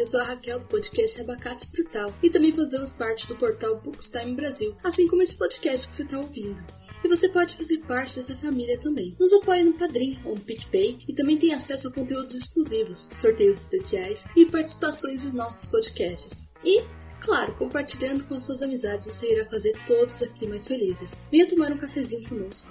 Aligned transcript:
eu 0.00 0.06
sou 0.06 0.18
a 0.18 0.24
Raquel 0.24 0.58
do 0.58 0.64
podcast 0.64 1.20
Abacate 1.20 1.70
Brutal 1.70 2.14
e 2.22 2.30
também 2.30 2.54
fazemos 2.54 2.90
parte 2.90 3.28
do 3.28 3.36
portal 3.36 3.82
Bookstime 3.82 4.34
Brasil, 4.34 4.74
assim 4.82 5.06
como 5.06 5.20
esse 5.20 5.36
podcast 5.36 5.86
que 5.86 5.94
você 5.94 6.04
está 6.04 6.18
ouvindo. 6.18 6.58
E 7.04 7.08
você 7.08 7.28
pode 7.28 7.54
fazer 7.54 7.76
parte 7.80 8.16
dessa 8.16 8.34
família 8.34 8.80
também. 8.80 9.14
Nos 9.20 9.30
apoie 9.34 9.62
no 9.62 9.74
Padrim 9.74 10.18
ou 10.24 10.36
no 10.36 10.40
PicPay 10.40 11.00
e 11.06 11.12
também 11.12 11.36
tem 11.36 11.52
acesso 11.52 11.88
a 11.88 11.92
conteúdos 11.92 12.34
exclusivos, 12.34 13.10
sorteios 13.12 13.60
especiais 13.64 14.24
e 14.34 14.46
participações 14.46 15.22
nos 15.22 15.34
nossos 15.34 15.70
podcasts. 15.70 16.48
E 16.64 16.82
Claro, 17.20 17.54
compartilhando 17.56 18.24
com 18.24 18.34
as 18.34 18.44
suas 18.44 18.62
amizades, 18.62 19.06
você 19.06 19.30
irá 19.30 19.44
fazer 19.44 19.78
todos 19.86 20.22
aqui 20.22 20.46
mais 20.46 20.66
felizes. 20.66 21.20
Venha 21.30 21.46
tomar 21.46 21.70
um 21.70 21.76
cafezinho 21.76 22.26
conosco. 22.26 22.70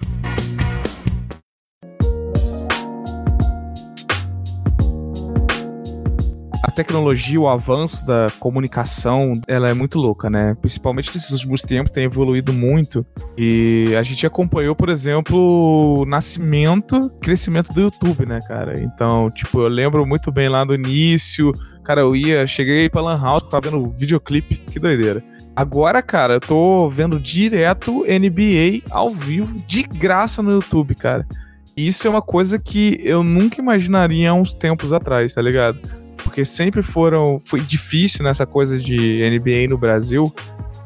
Tecnologia, 6.80 7.38
o 7.38 7.50
avanço 7.50 8.06
da 8.06 8.28
comunicação, 8.40 9.34
ela 9.48 9.70
é 9.70 9.74
muito 9.74 10.00
louca, 10.00 10.30
né? 10.30 10.56
Principalmente 10.62 11.12
nesses 11.14 11.32
últimos 11.32 11.62
tempos 11.62 11.92
tem 11.92 12.06
evoluído 12.06 12.54
muito 12.54 13.06
e 13.38 13.94
a 14.00 14.02
gente 14.02 14.26
acompanhou, 14.26 14.74
por 14.74 14.88
exemplo, 14.88 16.00
o 16.00 16.06
nascimento, 16.06 17.10
crescimento 17.22 17.74
do 17.74 17.82
YouTube, 17.82 18.26
né, 18.26 18.40
cara? 18.48 18.80
Então, 18.80 19.30
tipo, 19.30 19.60
eu 19.60 19.68
lembro 19.68 20.06
muito 20.06 20.32
bem 20.32 20.48
lá 20.48 20.64
do 20.64 20.74
início, 20.74 21.52
cara, 21.84 22.00
eu 22.00 22.16
ia, 22.16 22.48
cheguei 22.48 22.90
pra 22.90 23.02
Lan 23.02 23.22
House, 23.22 23.50
tava 23.50 23.70
vendo 23.70 23.90
videoclipe, 23.90 24.56
que 24.56 24.80
doideira. 24.80 25.22
Agora, 25.54 26.02
cara, 26.02 26.36
eu 26.36 26.40
tô 26.40 26.88
vendo 26.88 27.20
direto 27.20 28.06
NBA 28.06 28.84
ao 28.90 29.10
vivo, 29.10 29.62
de 29.68 29.84
graça 29.84 30.42
no 30.42 30.52
YouTube, 30.52 30.96
cara. 30.96 31.28
E 31.76 31.90
isso 31.90 32.08
é 32.08 32.10
uma 32.10 32.22
coisa 32.22 32.58
que 32.58 33.02
eu 33.04 33.22
nunca 33.22 33.60
imaginaria 33.60 34.30
há 34.30 34.34
uns 34.34 34.54
tempos 34.54 34.94
atrás, 34.94 35.34
tá 35.34 35.42
ligado? 35.42 35.78
Porque 36.24 36.46
sempre 36.46 36.82
foram. 36.82 37.40
Foi 37.46 37.60
difícil 37.60 38.24
nessa 38.24 38.46
coisa 38.46 38.78
de 38.78 39.22
NBA 39.30 39.70
no 39.70 39.78
Brasil. 39.78 40.34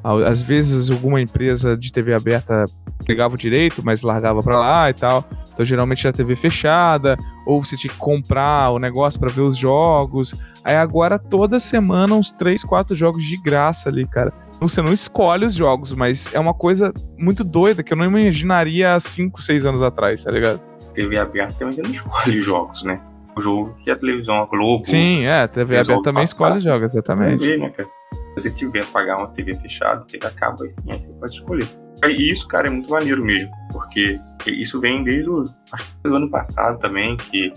Às 0.03 0.43
vezes 0.43 0.89
alguma 0.89 1.21
empresa 1.21 1.77
de 1.77 1.89
TV 1.89 2.13
aberta 2.13 2.65
pegava 3.05 3.35
o 3.35 3.37
direito, 3.37 3.81
mas 3.83 4.01
largava 4.01 4.41
para 4.41 4.59
lá 4.59 4.89
e 4.89 4.93
tal. 4.93 5.23
Então 5.53 5.63
geralmente 5.63 6.05
era 6.05 6.15
TV 6.15 6.35
fechada, 6.35 7.15
ou 7.45 7.63
você 7.63 7.77
tinha 7.77 7.91
que 7.91 7.99
comprar 7.99 8.71
o 8.71 8.79
negócio 8.79 9.19
para 9.19 9.31
ver 9.31 9.41
os 9.41 9.55
jogos. 9.55 10.35
Aí 10.63 10.75
agora 10.75 11.17
toda 11.17 11.59
semana 11.59 12.15
uns 12.15 12.31
3, 12.31 12.63
4 12.63 12.93
jogos 12.95 13.23
de 13.23 13.37
graça 13.37 13.87
ali, 13.87 14.05
cara. 14.05 14.33
Você 14.59 14.81
não 14.81 14.91
escolhe 14.91 15.45
os 15.45 15.53
jogos, 15.53 15.93
mas 15.93 16.33
é 16.33 16.39
uma 16.39 16.53
coisa 16.53 16.93
muito 17.17 17.43
doida 17.43 17.81
que 17.81 17.93
eu 17.93 17.97
não 17.97 18.05
imaginaria 18.05 18.93
há 18.95 18.99
5, 18.99 19.41
6 19.41 19.65
anos 19.65 19.81
atrás, 19.81 20.23
tá 20.23 20.31
ligado? 20.31 20.59
TV 20.93 21.17
aberta 21.17 21.53
também 21.59 21.77
não 21.81 21.91
escolhe 21.91 22.41
jogos, 22.41 22.83
né? 22.83 22.99
O 23.35 23.41
jogo 23.41 23.75
que 23.83 23.91
a 23.91 23.95
televisão, 23.95 24.41
a 24.41 24.45
Globo. 24.45 24.85
Sim, 24.85 25.25
é, 25.25 25.41
a 25.41 25.47
TV 25.47 25.77
aberta 25.77 26.01
também 26.03 26.23
escolhe 26.23 26.59
jogos, 26.59 26.91
exatamente. 26.91 27.45
Ver, 27.45 27.59
né, 27.59 27.69
cara? 27.69 27.89
Se 28.13 28.41
você 28.41 28.51
tiver 28.51 28.85
pagar 28.87 29.17
uma 29.17 29.27
TV 29.27 29.53
fechada, 29.55 30.05
TV 30.05 30.25
acaba, 30.25 30.65
enfim, 30.65 30.91
aí 30.91 30.99
você 30.99 31.13
pode 31.19 31.33
escolher. 31.33 31.67
E 32.05 32.31
isso, 32.31 32.47
cara, 32.47 32.67
é 32.67 32.69
muito 32.69 32.91
maneiro 32.91 33.23
mesmo, 33.23 33.51
porque 33.71 34.19
isso 34.47 34.79
vem 34.79 35.03
desde 35.03 35.29
o, 35.29 35.43
acho 35.71 35.87
que 35.95 36.09
do 36.09 36.15
ano 36.15 36.29
passado 36.29 36.77
também, 36.79 37.15
que 37.15 37.53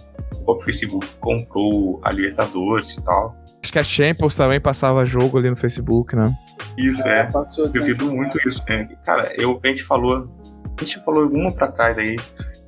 o 0.46 0.60
Facebook 0.62 1.06
comprou 1.20 2.00
a 2.04 2.12
Libertadores 2.12 2.90
e 2.96 3.02
tal. 3.02 3.34
Acho 3.62 3.72
que 3.72 3.78
a 3.78 3.84
Champions 3.84 4.36
também 4.36 4.60
passava 4.60 5.04
jogo 5.04 5.38
ali 5.38 5.50
no 5.50 5.56
Facebook, 5.56 6.14
né? 6.14 6.32
Isso, 6.76 7.02
é. 7.02 7.22
é. 7.22 7.28
Eu 7.74 7.82
vi 7.82 8.04
muito 8.04 8.48
isso. 8.48 8.62
É, 8.68 8.84
cara, 9.04 9.32
eu, 9.38 9.58
a 9.62 9.66
gente 9.66 9.82
falou, 9.82 10.30
a 10.78 10.84
gente 10.84 11.02
falou 11.04 11.24
alguma 11.24 11.50
pra 11.52 11.68
trás 11.68 11.98
aí, 11.98 12.16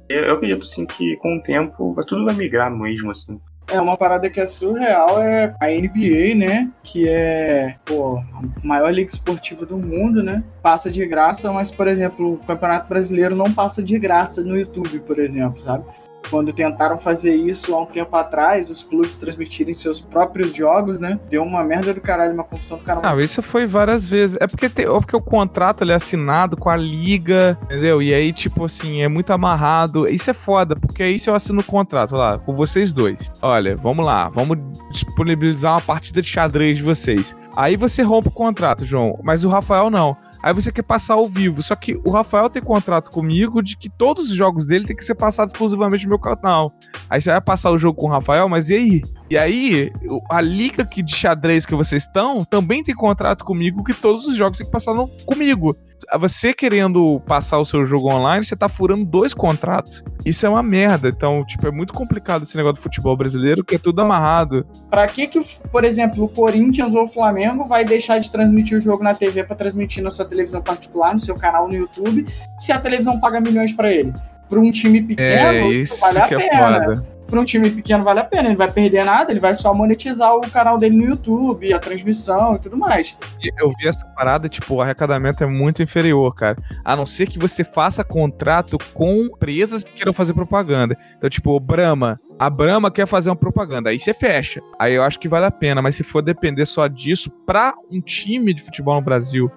eu 0.09 0.35
acredito, 0.35 0.67
sim, 0.67 0.87
que 0.87 1.17
com 1.17 1.37
o 1.37 1.43
tempo 1.43 1.95
tudo 2.07 2.25
vai 2.25 2.35
migrar 2.35 2.71
mesmo, 2.71 3.11
assim. 3.11 3.41
É, 3.71 3.79
uma 3.79 3.99
parada 3.99 4.31
que 4.31 4.41
é 4.41 4.47
surreal 4.47 5.21
é 5.21 5.55
a 5.61 5.67
NBA, 5.67 6.35
né? 6.35 6.71
Que 6.83 7.07
é 7.07 7.77
pô, 7.85 8.17
a 8.17 8.67
maior 8.67 8.91
liga 8.91 9.11
esportiva 9.11 9.67
do 9.67 9.77
mundo, 9.77 10.23
né? 10.23 10.43
Passa 10.63 10.91
de 10.91 11.05
graça, 11.07 11.53
mas, 11.53 11.71
por 11.71 11.87
exemplo, 11.87 12.35
o 12.35 12.39
Campeonato 12.39 12.89
Brasileiro 12.89 13.37
não 13.37 13.53
passa 13.53 13.83
de 13.83 13.99
graça 13.99 14.43
no 14.43 14.57
YouTube, 14.57 15.01
por 15.01 15.19
exemplo, 15.19 15.61
sabe? 15.61 15.85
Quando 16.29 16.53
tentaram 16.53 16.99
fazer 16.99 17.35
isso 17.35 17.75
há 17.75 17.83
um 17.83 17.87
tempo 17.87 18.15
atrás, 18.17 18.71
os 18.71 18.83
clubes 18.83 19.19
transmitirem 19.19 19.75
seus 19.75 20.01
próprios 20.01 20.55
jogos, 20.55 21.01
né? 21.01 21.19
Deu 21.31 21.43
uma 21.43 21.65
merda 21.65 21.93
do 21.93 22.01
caralho, 22.01 22.35
uma 22.35 22.45
confusão 22.45 22.79
do 22.79 22.85
caralho. 22.85 23.07
Não, 23.07 23.21
isso 23.21 23.43
foi 23.43 23.67
várias 23.67 24.07
vezes. 24.07 24.37
É 24.41 24.47
porque, 24.47 24.69
tem, 24.69 24.87
é 24.87 24.89
porque 24.89 25.17
o 25.17 25.21
contrato 25.21 25.83
ele 25.83 25.93
é 25.93 25.97
assinado 25.97 26.57
com 26.57 26.69
a 26.69 26.77
liga, 26.77 27.59
entendeu? 27.65 28.03
E 28.03 28.15
aí, 28.15 28.33
tipo 28.33 28.65
assim, 28.65 29.03
é 29.03 29.09
muito 29.09 29.33
amarrado. 29.33 30.09
Isso 30.09 30.31
é 30.31 30.35
foda, 30.35 30.77
porque 30.77 31.03
aí 31.03 31.19
se 31.19 31.29
eu 31.29 31.35
assino 31.35 31.61
o 31.61 31.65
contrato 31.65 32.15
lá, 32.15 32.39
com 32.39 32.55
vocês 32.55 32.93
dois. 32.93 33.31
Olha, 33.43 33.77
vamos 33.77 34.05
lá, 34.05 34.29
vamos 34.29 34.59
disponibilizar 34.91 35.75
uma 35.75 35.81
partida 35.81 36.23
de 36.23 36.29
xadrez 36.29 36.79
de 36.79 36.83
vocês. 36.83 37.35
Aí 37.57 37.77
você 37.77 38.03
rompe 38.03 38.29
o 38.29 38.33
contrato, 38.33 38.85
João, 38.85 39.19
mas 39.23 39.45
o 39.45 39.49
Rafael 39.49 39.91
não. 39.91 40.17
Aí 40.43 40.53
você 40.55 40.71
quer 40.71 40.83
passar 40.83 41.15
ao 41.15 41.29
vivo. 41.29 41.63
Só 41.63 41.75
que 41.75 42.01
o 42.05 42.11
Rafael 42.11 42.49
tem 42.49 42.63
contrato 42.63 43.11
comigo 43.11 43.63
de 43.63 43.77
que 43.77 43.89
todos 43.89 44.31
os 44.31 44.37
jogos 44.37 44.67
dele 44.67 44.87
tem 44.87 44.97
que 44.97 45.05
ser 45.05 45.15
passados 45.15 45.53
exclusivamente 45.53 46.05
no 46.05 46.11
meu 46.11 46.19
canal. 46.19 46.73
Aí 47.09 47.21
você 47.21 47.31
vai 47.31 47.41
passar 47.41 47.71
o 47.71 47.79
jogo 47.79 47.99
com 47.99 48.07
o 48.07 48.11
Rafael, 48.11 48.49
mas 48.49 48.69
e 48.69 48.75
aí? 48.75 49.03
E 49.31 49.37
aí, 49.37 49.93
a 50.31 50.41
liga 50.41 50.85
que 50.87 51.03
de 51.03 51.15
xadrez 51.15 51.67
que 51.67 51.75
vocês 51.75 52.05
estão 52.05 52.45
também 52.45 52.83
tem 52.83 52.95
contrato 52.95 53.45
comigo 53.45 53.85
que 53.85 53.93
todos 53.93 54.27
os 54.27 54.37
jogos 54.37 54.59
tem 54.59 54.67
que 54.67 54.73
passar 54.73 54.95
no, 54.95 55.09
comigo. 55.27 55.77
Você 56.19 56.53
querendo 56.53 57.21
passar 57.21 57.59
o 57.59 57.65
seu 57.65 57.87
jogo 57.87 58.13
online, 58.13 58.45
você 58.45 58.57
tá 58.57 58.69
furando 58.69 59.05
dois 59.05 59.35
contratos. 59.35 60.05
Isso 60.25 60.47
é 60.47 60.49
uma 60.49 60.63
merda. 60.63 61.09
Então, 61.09 61.45
tipo, 61.45 61.67
é 61.67 61.71
muito 61.71 61.93
complicado 61.93 62.43
esse 62.43 62.57
negócio 62.57 62.77
do 62.77 62.83
futebol 62.83 63.17
brasileiro, 63.17 63.65
que 63.65 63.77
é 63.77 63.79
tudo 63.79 64.01
amarrado. 64.01 64.67
Pra 64.91 65.07
que 65.07 65.27
que, 65.27 65.41
por 65.71 65.85
exemplo, 65.85 66.25
o 66.25 66.29
Corinthians 66.29 66.95
ou 66.95 67.05
o 67.05 67.09
Flamengo 67.09 67.67
vai 67.67 67.85
deixar 67.85 68.19
de 68.19 68.31
transmitir 68.31 68.79
o 68.79 68.81
jogo 68.81 69.03
na 69.03 69.15
TV 69.15 69.45
para 69.45 69.57
transmitir 69.57 70.03
na 70.03 70.11
sua 70.11 70.25
televisão 70.25 70.63
particular, 70.63 71.13
no 71.13 71.21
seu 71.21 71.35
canal 71.35 71.69
no 71.69 71.75
YouTube, 71.75 72.27
se 72.59 72.73
a 72.73 72.81
televisão 72.81 73.21
paga 73.21 73.41
milhões 73.41 73.73
para 73.73 73.93
ele? 73.93 74.13
Para 74.49 74.61
um 74.61 74.71
time 74.71 75.03
pequeno, 75.03 75.29
é, 75.29 75.69
isso 75.69 76.01
vale 76.01 76.19
a 76.19 76.23
que 76.23 76.35
é 76.35 76.39
pena. 76.39 76.77
É 76.77 76.85
foda 76.95 77.18
para 77.29 77.41
um 77.41 77.45
time 77.45 77.71
pequeno 77.71 78.03
vale 78.03 78.21
a 78.21 78.25
pena, 78.25 78.49
ele 78.49 78.57
vai 78.57 78.71
perder 78.71 79.05
nada, 79.05 79.31
ele 79.31 79.39
vai 79.39 79.55
só 79.55 79.75
monetizar 79.75 80.35
o 80.35 80.51
canal 80.51 80.79
dele 80.79 80.97
no 80.97 81.05
YouTube, 81.05 81.73
a 81.73 81.79
transmissão 81.79 82.55
e 82.55 82.59
tudo 82.59 82.77
mais. 82.77 83.17
Eu 83.59 83.71
vi 83.79 83.87
essa 83.87 84.05
parada, 84.17 84.49
tipo, 84.49 84.75
o 84.75 84.83
arrecadamento 84.83 85.45
é 85.45 85.47
muito 85.47 85.83
inferior, 85.83 86.35
cara. 86.35 86.57
A 86.85 86.97
não 86.97 87.05
ser 87.05 87.29
que 87.29 87.39
você 87.39 87.63
faça 87.63 88.03
contrato 88.03 88.79
com 88.95 89.15
empresas 89.17 89.85
que 89.85 89.93
queiram 89.93 90.15
fazer 90.15 90.33
propaganda. 90.33 90.97
Então, 91.17 91.29
tipo, 91.29 91.55
o 91.55 91.61
Brahma, 91.61 92.19
a 92.39 92.49
Brahma 92.49 92.91
quer 92.91 93.07
fazer 93.07 93.29
uma 93.29 93.37
propaganda, 93.37 93.91
aí 93.91 93.99
você 93.99 94.15
fecha. 94.15 94.61
Aí 94.79 94.95
eu 94.95 95.03
acho 95.03 95.21
que 95.21 95.29
vale 95.29 95.47
a 95.47 95.51
pena, 95.51 95.83
mas 95.83 95.97
se 95.97 96.03
for 96.03 96.23
depender 96.23 96.65
só 96.65 96.87
disso, 96.87 97.31
pra 97.47 97.75
um 97.91 98.01
time 98.01 98.55
de 98.55 98.63
futebol 98.63 98.95
no 98.95 99.03
Brasil, 99.03 99.51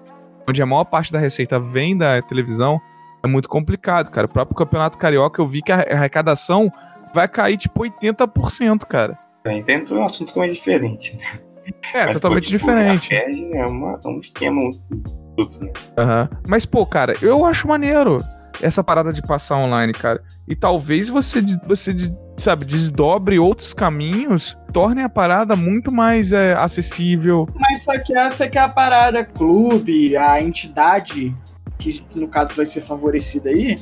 onde 0.46 0.60
a 0.60 0.66
maior 0.66 0.84
parte 0.84 1.10
da 1.10 1.18
receita 1.18 1.58
vem 1.58 1.96
da 1.96 2.20
televisão, 2.20 2.78
é 3.22 3.28
muito 3.28 3.48
complicado, 3.48 4.10
cara. 4.10 4.26
O 4.26 4.30
próprio 4.30 4.56
Campeonato 4.56 4.98
Carioca, 4.98 5.40
eu 5.40 5.46
vi 5.46 5.62
que 5.62 5.70
a 5.70 5.76
arrecadação 5.76 6.70
vai 7.14 7.28
cair 7.28 7.56
tipo 7.56 7.82
80%, 7.82 8.86
cara. 8.86 9.18
É, 9.44 9.56
então 9.56 9.96
é 9.96 10.00
um 10.00 10.04
assunto 10.04 10.28
totalmente 10.28 10.54
diferente. 10.54 11.18
É, 11.94 12.06
Mas, 12.06 12.14
totalmente 12.14 12.44
pô, 12.44 12.50
tipo, 12.50 12.66
diferente. 12.66 13.14
é, 13.14 13.66
uma, 13.66 13.98
é 14.04 14.08
um 14.08 14.18
esquema 14.18 14.60
muito 14.60 15.60
né? 15.60 15.72
Uhum. 15.98 16.38
Mas, 16.48 16.66
pô, 16.66 16.84
cara, 16.84 17.14
eu 17.22 17.44
acho 17.44 17.68
maneiro 17.68 18.18
essa 18.60 18.82
parada 18.84 19.12
de 19.12 19.22
passar 19.22 19.56
online, 19.56 19.92
cara. 19.92 20.22
E 20.46 20.54
talvez 20.54 21.08
você, 21.08 21.40
você 21.66 21.94
sabe, 22.36 22.64
desdobre 22.64 23.38
outros 23.38 23.72
caminhos, 23.72 24.58
torne 24.72 25.02
a 25.02 25.08
parada 25.08 25.56
muito 25.56 25.90
mais 25.90 26.32
é, 26.32 26.54
acessível. 26.54 27.48
Mas 27.54 27.84
só 27.84 27.98
que 27.98 28.16
essa 28.16 28.48
que 28.48 28.58
é 28.58 28.60
a 28.60 28.68
parada, 28.68 29.24
clube, 29.24 30.16
a 30.16 30.40
entidade, 30.42 31.34
que 31.78 32.04
no 32.14 32.28
caso 32.28 32.54
vai 32.54 32.66
ser 32.66 32.82
favorecida 32.82 33.50
aí, 33.50 33.78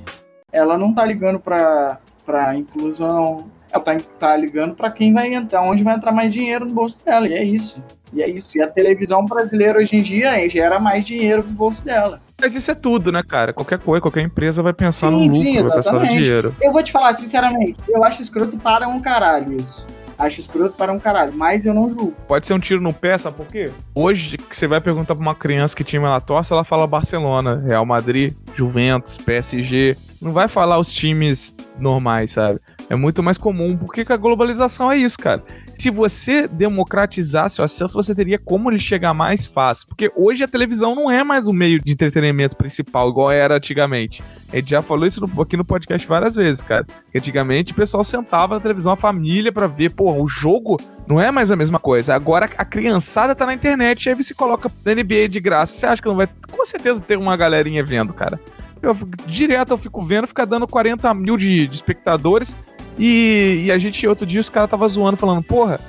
ela 0.53 0.79
não 0.79 0.95
tá 0.95 1.05
ligando 1.05 1.39
pra 1.39 1.99
para 2.25 2.57
inclusão, 2.57 3.51
ela 3.73 3.83
tá, 3.83 3.97
tá 4.19 4.37
ligando 4.37 4.75
para 4.75 4.91
quem 4.91 5.13
vai 5.13 5.33
entrar, 5.33 5.63
onde 5.63 5.83
vai 5.83 5.95
entrar 5.95 6.13
mais 6.13 6.33
dinheiro 6.33 6.67
no 6.67 6.75
bolso 6.75 6.99
dela, 7.05 7.29
e 7.29 7.35
é 7.35 7.45
isso. 7.45 7.83
E 8.13 8.23
é 8.23 8.29
isso. 8.29 8.59
E 8.59 8.63
a 8.63 8.67
televisão 8.67 9.25
brasileira 9.25 9.79
hoje 9.79 9.97
em 9.97 10.03
dia 10.03 10.49
gera 10.49 10.81
mais 10.81 11.07
dinheiro 11.07 11.45
no 11.45 11.53
bolso 11.53 11.85
dela. 11.85 12.21
Mas 12.41 12.55
isso 12.55 12.71
é 12.71 12.75
tudo, 12.75 13.13
né, 13.13 13.23
cara? 13.27 13.53
Qualquer 13.53 13.79
coisa, 13.79 14.01
qualquer 14.01 14.23
empresa 14.23 14.63
vai 14.63 14.73
pensar 14.73 15.11
sim, 15.11 15.15
no 15.15 15.23
lucro, 15.23 15.37
sim, 15.37 15.63
vai 15.63 15.73
pensar 15.77 15.93
no 15.93 16.09
dinheiro. 16.09 16.55
Eu 16.61 16.73
vou 16.73 16.83
te 16.83 16.91
falar, 16.91 17.13
sinceramente, 17.15 17.77
eu 17.89 18.03
acho 18.03 18.23
escroto 18.23 18.59
para 18.59 18.89
um 18.89 19.01
caralho 19.01 19.53
isso. 19.53 19.87
Acho 20.19 20.41
escroto 20.41 20.75
para 20.77 20.93
um 20.93 20.99
caralho, 20.99 21.33
mas 21.35 21.65
eu 21.65 21.73
não 21.73 21.89
julgo. 21.89 22.15
Pode 22.29 22.47
ser 22.47 22.53
um 22.53 22.59
tiro 22.59 22.81
no 22.81 22.93
pé, 22.93 23.17
sabe 23.17 23.37
por 23.37 23.47
quê? 23.47 23.71
Hoje, 23.95 24.37
que 24.37 24.57
você 24.57 24.67
vai 24.67 24.81
perguntar 24.81 25.15
pra 25.15 25.23
uma 25.23 25.35
criança 25.35 25.75
que 25.75 25.83
time 25.83 26.05
ela 26.05 26.21
torce, 26.21 26.53
ela 26.53 26.65
fala 26.65 26.87
Barcelona, 26.87 27.63
Real 27.67 27.87
Madrid, 27.87 28.35
Juventus, 28.55 29.17
PSG. 29.17 29.97
Não 30.21 30.33
vai 30.33 30.49
falar 30.49 30.79
os 30.79 30.93
times 30.93 31.57
normais, 31.79 32.33
sabe? 32.33 32.61
É 32.91 32.97
muito 32.97 33.23
mais 33.23 33.39
comum, 33.39 33.77
porque 33.77 34.05
a 34.07 34.17
globalização 34.17 34.91
é 34.93 34.99
isso, 34.99 35.17
cara. 35.17 35.43
Se 35.73 35.89
você 35.89 36.47
democratizasse 36.47 37.61
o 37.61 37.65
acesso, 37.65 37.95
você 37.95 38.15
teria 38.15 38.39
como 38.39 38.71
ele 38.71 38.79
chegar 38.79 39.15
mais 39.15 39.47
fácil. 39.47 39.87
Porque 39.89 40.13
hoje 40.15 40.43
a 40.43 40.49
televisão 40.49 40.95
não 40.95 41.11
é 41.11 41.25
mais 41.25 41.47
o 41.47 41.53
meio 41.53 41.81
de 41.83 41.93
entretenimento 41.93 42.57
principal, 42.57 43.09
igual 43.09 43.31
era 43.31 43.57
antigamente. 43.57 44.23
A 44.53 44.57
gente 44.57 44.71
já 44.71 44.83
falou 44.83 45.07
isso 45.07 45.25
aqui 45.41 45.57
no 45.57 45.65
podcast 45.65 46.07
várias 46.07 46.35
vezes, 46.35 46.63
cara. 46.63 46.85
Antigamente 47.15 47.73
o 47.73 47.77
pessoal 47.77 48.05
sentava 48.05 48.57
na 48.57 48.61
televisão, 48.61 48.93
a 48.93 48.97
família, 48.97 49.53
para 49.53 49.69
ver, 49.69 49.93
porra, 49.93 50.21
o 50.21 50.27
jogo 50.27 50.79
não 51.07 51.21
é 51.21 51.31
mais 51.31 51.51
a 51.51 51.57
mesma 51.57 51.79
coisa. 51.79 52.15
Agora 52.15 52.51
a 52.59 52.65
criançada 52.65 53.35
tá 53.35 53.47
na 53.47 53.55
internet, 53.55 54.09
aí 54.09 54.15
você 54.15 54.35
coloca 54.35 54.71
na 54.85 54.95
NBA 54.95 55.29
de 55.29 55.41
graça. 55.41 55.73
Você 55.73 55.87
acha 55.87 56.03
que 56.03 56.09
não 56.09 56.17
vai. 56.17 56.29
Com 56.51 56.67
certeza 56.67 57.01
ter 57.01 57.17
uma 57.17 57.37
galerinha 57.37 57.83
vendo, 57.83 58.13
cara. 58.13 58.39
Eu, 58.83 58.97
direto 59.27 59.73
eu 59.73 59.79
fico 59.79 60.03
vendo, 60.03 60.27
fica 60.27 60.47
dando 60.47 60.67
40 60.67 61.13
mil 61.15 61.37
de, 61.37 61.67
de 61.67 61.75
espectadores. 61.75 62.57
E, 62.99 63.65
e, 63.67 63.73
a 63.73 63.79
gente, 63.79 64.07
outro 64.07 64.27
dia, 64.27 64.41
os 64.41 64.49
caras 64.49 64.71
tava 64.71 64.87
zoando, 64.89 65.17
falando, 65.17 65.43
porra, 65.43 65.81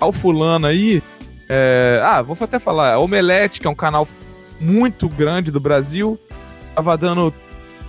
o 0.00 0.12
fulano 0.12 0.66
aí. 0.66 1.02
É, 1.48 2.00
ah, 2.04 2.22
vou 2.22 2.36
até 2.40 2.58
falar, 2.58 2.98
Omelete, 2.98 3.60
que 3.60 3.66
é 3.66 3.70
um 3.70 3.74
canal 3.74 4.06
muito 4.60 5.08
grande 5.08 5.50
do 5.50 5.60
Brasil, 5.60 6.18
tava 6.74 6.96
dando 6.96 7.34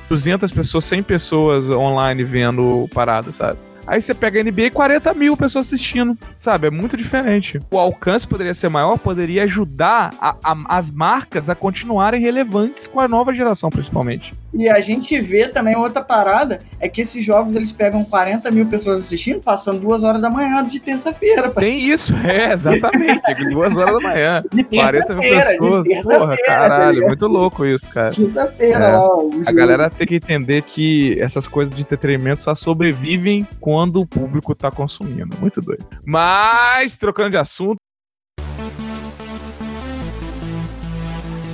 200 0.10 0.52
pessoas, 0.52 0.86
100 0.86 1.04
pessoas 1.04 1.70
online 1.70 2.24
vendo 2.24 2.90
parada, 2.94 3.32
sabe? 3.32 3.60
Aí 3.86 4.02
você 4.02 4.14
pega 4.14 4.40
a 4.40 4.44
NBA 4.44 4.64
e 4.64 4.72
40 4.72 5.14
mil 5.14 5.36
pessoas 5.36 5.68
assistindo, 5.68 6.18
sabe? 6.40 6.68
É 6.68 6.72
muito 6.72 6.96
diferente. 6.96 7.60
O 7.72 7.78
alcance 7.78 8.28
poderia 8.28 8.54
ser 8.54 8.70
maior, 8.70 8.98
poderia 8.98 9.44
ajudar 9.44 10.14
a, 10.20 10.36
a, 10.44 10.78
as 10.78 10.90
marcas 10.92 11.50
a 11.50 11.56
continuarem 11.56 12.22
relevantes 12.22 12.88
com 12.88 13.00
a 13.00 13.08
nova 13.08 13.34
geração, 13.34 13.70
principalmente. 13.70 14.34
E 14.54 14.70
a 14.70 14.80
gente 14.80 15.20
vê 15.20 15.48
também 15.48 15.76
outra 15.76 16.04
parada, 16.04 16.60
é 16.80 16.88
que 16.88 17.02
esses 17.02 17.26
jogos 17.26 17.56
eles 17.56 17.72
pegam 17.72 18.04
40 18.06 18.52
mil 18.52 18.68
pessoas 18.68 19.00
assistindo, 19.00 19.42
passando 19.42 19.80
duas 19.80 20.04
horas 20.04 20.22
da 20.22 20.30
manhã 20.30 20.64
de 20.68 20.80
terça-feira. 20.80 21.50
Tem 21.50 21.80
isso, 21.80 22.14
é, 22.24 22.54
exatamente. 22.54 23.22
duas 23.50 23.76
horas 23.76 23.96
da 23.96 24.10
manhã. 24.10 24.44
De 24.54 24.64
40 24.64 25.16
mil 25.16 25.22
pessoas. 25.22 25.88
Porra, 26.04 26.38
caralho, 26.46 27.02
tá 27.02 27.08
muito 27.08 27.28
louco 27.28 27.66
isso, 27.66 27.86
cara. 27.90 28.12
Quinta-feira, 28.12 28.86
é. 28.86 28.98
lá. 28.98 29.08
A 29.48 29.52
galera 29.52 29.90
tem 29.90 30.06
que 30.06 30.16
entender 30.16 30.62
que 30.62 31.20
essas 31.20 31.48
coisas 31.48 31.76
de 31.76 31.82
entretenimento 31.82 32.42
só 32.42 32.54
sobrevivem 32.54 33.48
quando 33.74 34.00
o 34.02 34.06
público 34.06 34.54
tá 34.54 34.70
consumindo. 34.70 35.36
Muito 35.40 35.60
doido. 35.60 35.84
Mas, 36.06 36.96
trocando 36.96 37.32
de 37.32 37.38
assunto, 37.38 37.78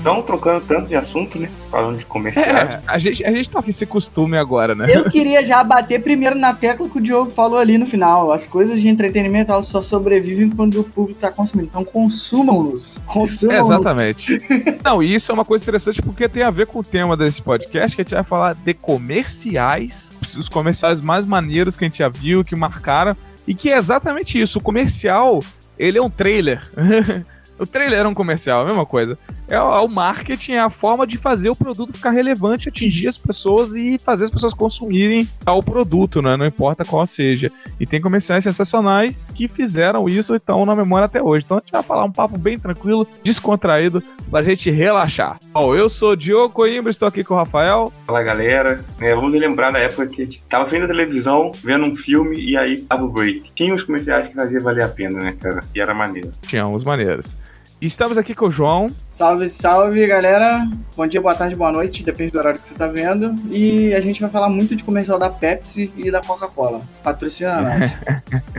Não 0.04 0.22
trocando 0.22 0.64
tanto 0.66 0.88
de 0.88 0.96
assunto, 0.96 1.38
né? 1.38 1.50
Falando 1.70 1.98
de 1.98 2.06
comercial. 2.06 2.46
É, 2.46 2.82
a 2.88 2.98
gente, 2.98 3.24
a 3.24 3.32
gente 3.32 3.50
tá 3.50 3.62
com 3.62 3.70
esse 3.70 3.86
costume 3.86 4.38
agora, 4.38 4.74
né? 4.74 4.88
Eu 4.90 5.10
queria 5.10 5.46
já 5.46 5.64
bater 5.64 6.02
primeiro 6.02 6.38
na 6.38 6.54
tecla 6.54 6.90
que 6.90 6.98
o 6.98 7.02
Diogo 7.02 7.32
falou 7.32 7.60
ali 7.60 7.78
no 7.78 7.86
final. 7.86 8.32
As 8.32 8.48
coisas 8.48 8.80
de 8.80 8.88
entretenimento 8.88 9.52
elas 9.52 9.68
só 9.68 9.82
sobrevivem 9.82 10.50
quando 10.50 10.80
o 10.80 10.84
público 10.84 11.20
tá 11.20 11.32
consumindo. 11.32 11.68
Então 11.68 11.84
consumam-nos. 11.84 13.02
Consumam 13.06 13.56
é, 13.56 13.60
exatamente. 13.60 14.38
Não, 14.84 15.04
e 15.04 15.14
isso 15.14 15.32
é 15.32 15.34
uma 15.34 15.46
coisa 15.46 15.64
interessante 15.64 16.02
porque 16.02 16.30
tem 16.30 16.44
a 16.44 16.52
ver 16.52 16.68
com 16.68 16.80
o 16.80 16.84
tema 16.84 17.16
desse 17.16 17.42
podcast, 17.42 17.96
que 17.96 18.02
a 18.02 18.04
gente 18.04 18.14
vai 18.14 18.24
falar 18.24 18.56
de 18.56 18.74
comerciais, 18.74 20.12
os 20.38 20.50
comerciais 20.50 21.02
mais 21.02 21.26
maneiros 21.26 21.76
que 21.76 21.86
a 21.86 21.88
gente 21.88 22.00
já 22.00 22.10
viu, 22.10 22.44
que 22.44 22.56
marcaram, 22.56 23.16
e 23.48 23.54
que 23.54 23.72
é 23.72 23.78
exatamente 23.78 24.40
isso. 24.40 24.60
O 24.60 24.62
comercial, 24.62 25.44
ele 25.78 25.98
é 25.98 26.02
um 26.02 26.10
trailer. 26.10 26.62
O 27.60 27.68
trailer 27.68 28.00
era 28.00 28.10
um 28.10 28.14
comercial, 28.14 28.62
a 28.62 28.66
mesma 28.66 28.86
coisa. 28.86 29.18
É 29.50 29.60
o, 29.60 29.68
é 29.68 29.80
o 29.80 29.92
marketing, 29.92 30.54
é 30.54 30.60
a 30.60 30.70
forma 30.70 31.06
de 31.06 31.18
fazer 31.18 31.50
o 31.50 31.56
produto 31.56 31.94
ficar 31.94 32.12
relevante, 32.12 32.70
atingir 32.70 33.08
as 33.08 33.18
pessoas 33.18 33.74
e 33.74 33.98
fazer 34.00 34.26
as 34.26 34.32
pessoas 34.32 34.54
consumirem 34.54 35.28
tal 35.44 35.62
produto, 35.62 36.22
né? 36.22 36.38
Não 36.38 36.46
importa 36.46 36.86
qual 36.86 37.06
seja. 37.06 37.52
E 37.80 37.86
tem 37.86 38.00
comerciais 38.00 38.44
sensacionais 38.44 39.32
que 39.32 39.48
fizeram 39.48 40.08
isso 40.08 40.34
e 40.34 40.38
estão 40.38 40.66
na 40.66 40.76
memória 40.76 41.06
até 41.06 41.22
hoje. 41.22 41.44
Então 41.46 41.58
a 41.58 41.60
gente 41.60 41.72
vai 41.72 41.84
falar 41.84 42.06
um 42.06 42.12
papo 42.12 42.38
bem 42.38 42.58
tranquilo, 42.58 43.08
descontraído, 43.24 44.02
pra 44.30 44.44
gente 44.44 44.70
relaxar. 44.70 45.38
Bom, 45.52 45.76
eu 45.76 45.90
sou 45.90 46.12
o 46.12 46.16
Diogo 46.16 46.54
Coimbra, 46.54 46.92
estou 46.92 47.08
aqui 47.08 47.24
com 47.24 47.34
o 47.34 47.38
Rafael. 47.38 47.92
Fala 48.06 48.22
galera, 48.24 48.80
é, 49.02 49.16
vamos 49.16 49.34
lembrar 49.34 49.72
da 49.72 49.80
época 49.80 50.08
que 50.08 50.22
a 50.22 50.26
gente 50.26 50.44
tava 50.44 50.70
vendo 50.70 50.84
a 50.84 50.88
televisão, 50.88 51.52
vendo 51.64 51.88
um 51.88 51.96
filme 51.96 52.40
e 52.40 52.56
aí 52.56 52.78
tava 52.82 53.04
o 53.04 53.10
break. 53.10 53.52
Tinha 53.56 53.74
os 53.74 53.84
comerciais 53.84 54.28
que 54.28 54.36
fazia 54.36 54.60
valer 54.60 54.84
a 54.84 54.90
pena, 54.90 55.20
né, 55.20 55.34
cara? 55.34 55.60
E 55.76 55.82
era 55.82 55.94
maneiro. 55.94 56.32
Tinha 56.48 56.66
uns 56.68 56.84
maneiros. 56.84 57.38
Estamos 57.82 58.18
aqui 58.18 58.36
com 58.36 58.48
o 58.48 58.52
João. 58.52 58.88
Salve, 59.10 59.50
salve, 59.50 60.06
galera. 60.06 60.68
Bom 60.98 61.08
dia, 61.08 61.22
boa 61.22 61.34
tarde, 61.34 61.56
boa 61.56 61.72
noite, 61.72 62.04
depende 62.04 62.32
do 62.32 62.38
horário 62.40 62.60
que 62.60 62.68
você 62.68 62.74
tá 62.74 62.88
vendo. 62.88 63.34
E 63.50 63.94
a 63.94 64.02
gente 64.02 64.20
vai 64.20 64.30
falar 64.30 64.50
muito 64.50 64.76
de 64.76 64.84
comercial 64.84 65.18
da 65.18 65.30
Pepsi 65.30 65.94
e 65.96 66.12
da 66.12 66.20
Coca-Cola. 66.20 66.82
Patrocina 67.02 67.62
nós. 67.62 67.92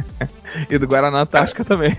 e 0.71 0.79
do 0.79 0.87
Guaraná 0.87 1.21
Antártica 1.21 1.63
também. 1.63 1.93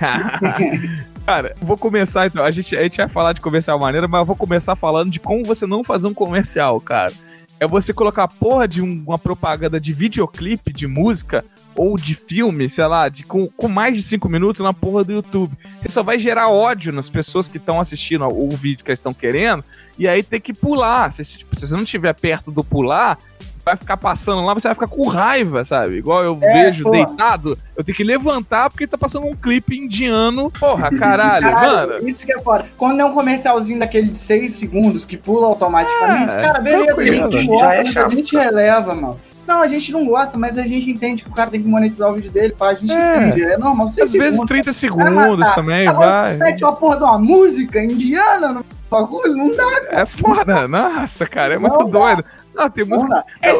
Cara, 1.23 1.55
vou 1.61 1.77
começar 1.77 2.25
então. 2.25 2.43
A 2.43 2.49
gente, 2.49 2.75
a 2.75 2.81
gente 2.81 2.97
vai 2.97 3.07
falar 3.07 3.33
de 3.33 3.41
comercial 3.41 3.77
maneira, 3.77 4.07
mas 4.07 4.21
eu 4.21 4.25
vou 4.25 4.35
começar 4.35 4.75
falando 4.75 5.11
de 5.11 5.19
como 5.19 5.45
você 5.45 5.67
não 5.67 5.83
fazer 5.83 6.07
um 6.07 6.15
comercial, 6.15 6.81
cara 6.81 7.13
é 7.61 7.67
você 7.67 7.93
colocar 7.93 8.23
a 8.23 8.27
porra 8.27 8.67
de 8.67 8.81
um, 8.81 9.03
uma 9.05 9.19
propaganda 9.19 9.79
de 9.79 9.93
videoclipe, 9.93 10.73
de 10.73 10.87
música, 10.87 11.45
ou 11.75 11.95
de 11.95 12.15
filme, 12.15 12.67
sei 12.67 12.87
lá, 12.87 13.07
de, 13.07 13.23
com, 13.23 13.47
com 13.49 13.67
mais 13.67 13.95
de 13.95 14.01
cinco 14.01 14.27
minutos 14.27 14.61
na 14.61 14.73
porra 14.73 15.03
do 15.03 15.13
YouTube. 15.13 15.55
Você 15.79 15.89
só 15.89 16.01
vai 16.01 16.17
gerar 16.17 16.49
ódio 16.49 16.91
nas 16.91 17.07
pessoas 17.07 17.47
que 17.47 17.57
estão 17.57 17.79
assistindo 17.79 18.25
o 18.25 18.49
vídeo 18.57 18.83
que 18.83 18.89
eles 18.89 18.97
estão 18.97 19.13
querendo, 19.13 19.63
e 19.99 20.07
aí 20.07 20.23
tem 20.23 20.41
que 20.41 20.53
pular. 20.53 21.13
Se, 21.13 21.23
tipo, 21.23 21.55
se 21.55 21.67
você 21.67 21.75
não 21.75 21.83
estiver 21.83 22.13
perto 22.15 22.51
do 22.51 22.63
pular, 22.63 23.15
vai 23.63 23.75
ficar 23.75 23.97
passando 23.97 24.45
lá, 24.45 24.53
você 24.53 24.67
vai 24.67 24.75
ficar 24.75 24.87
com 24.87 25.07
raiva, 25.07 25.63
sabe? 25.63 25.95
Igual 25.95 26.23
eu 26.23 26.37
é, 26.41 26.63
vejo 26.63 26.83
porra. 26.83 27.05
deitado, 27.05 27.57
eu 27.75 27.83
tenho 27.83 27.95
que 27.95 28.03
levantar 28.03 28.69
porque 28.69 28.87
tá 28.87 28.97
passando 28.97 29.27
um 29.27 29.35
clipe 29.35 29.77
indiano. 29.77 30.49
Porra, 30.51 30.89
caralho, 30.95 31.45
caralho 31.45 31.91
mano. 31.93 32.09
Isso 32.09 32.25
que 32.25 32.33
é 32.33 32.39
foda. 32.39 32.65
Quando 32.77 32.99
é 32.99 33.05
um 33.05 33.13
comercialzinho 33.13 33.79
daquele 33.79 34.07
de 34.07 34.17
6 34.17 34.53
segundos 34.53 35.05
que 35.05 35.17
pula 35.17 35.47
automaticamente, 35.47 36.31
é, 36.31 36.41
cara, 36.41 36.59
beleza, 36.59 37.01
a 37.01 37.05
gente 37.05 37.47
gosta, 37.47 37.99
é 37.99 38.03
a 38.03 38.09
gente 38.09 38.35
releva, 38.35 38.95
mano. 38.95 39.19
Não, 39.47 39.61
a 39.61 39.67
gente 39.67 39.91
não 39.91 40.05
gosta, 40.05 40.37
mas 40.37 40.57
a 40.57 40.63
gente 40.63 40.89
entende 40.89 41.23
que 41.23 41.29
o 41.29 41.33
cara 41.33 41.49
tem 41.49 41.61
que 41.61 41.67
monetizar 41.67 42.09
o 42.09 42.13
vídeo 42.13 42.31
dele, 42.31 42.55
pá, 42.57 42.69
a 42.69 42.73
gente 42.73 42.93
é. 42.93 43.27
entende. 43.27 43.43
É 43.43 43.57
normal. 43.57 43.87
Às 43.87 43.93
segundos, 43.93 44.13
vezes 44.13 44.45
30 44.45 44.73
segundos 44.73 45.51
também, 45.53 45.85
tá 45.85 45.91
vai. 45.91 46.37
Mete 46.37 46.63
uma 46.63 46.75
porra 46.75 46.97
de 46.97 47.03
uma 47.03 47.17
música 47.17 47.83
indiana 47.83 48.53
no 48.53 48.65
bagulho, 48.89 49.35
não 49.35 49.51
dá. 49.51 49.81
Cara. 49.81 50.01
É 50.01 50.05
foda, 50.05 50.67
nossa, 50.67 51.25
cara, 51.25 51.55
é 51.55 51.59
não 51.59 51.69
muito 51.69 51.85
dá. 51.85 51.99
doido. 51.99 52.25
Não, 52.53 52.69
tem 52.69 52.85
música. 52.85 53.23
É 53.41 53.53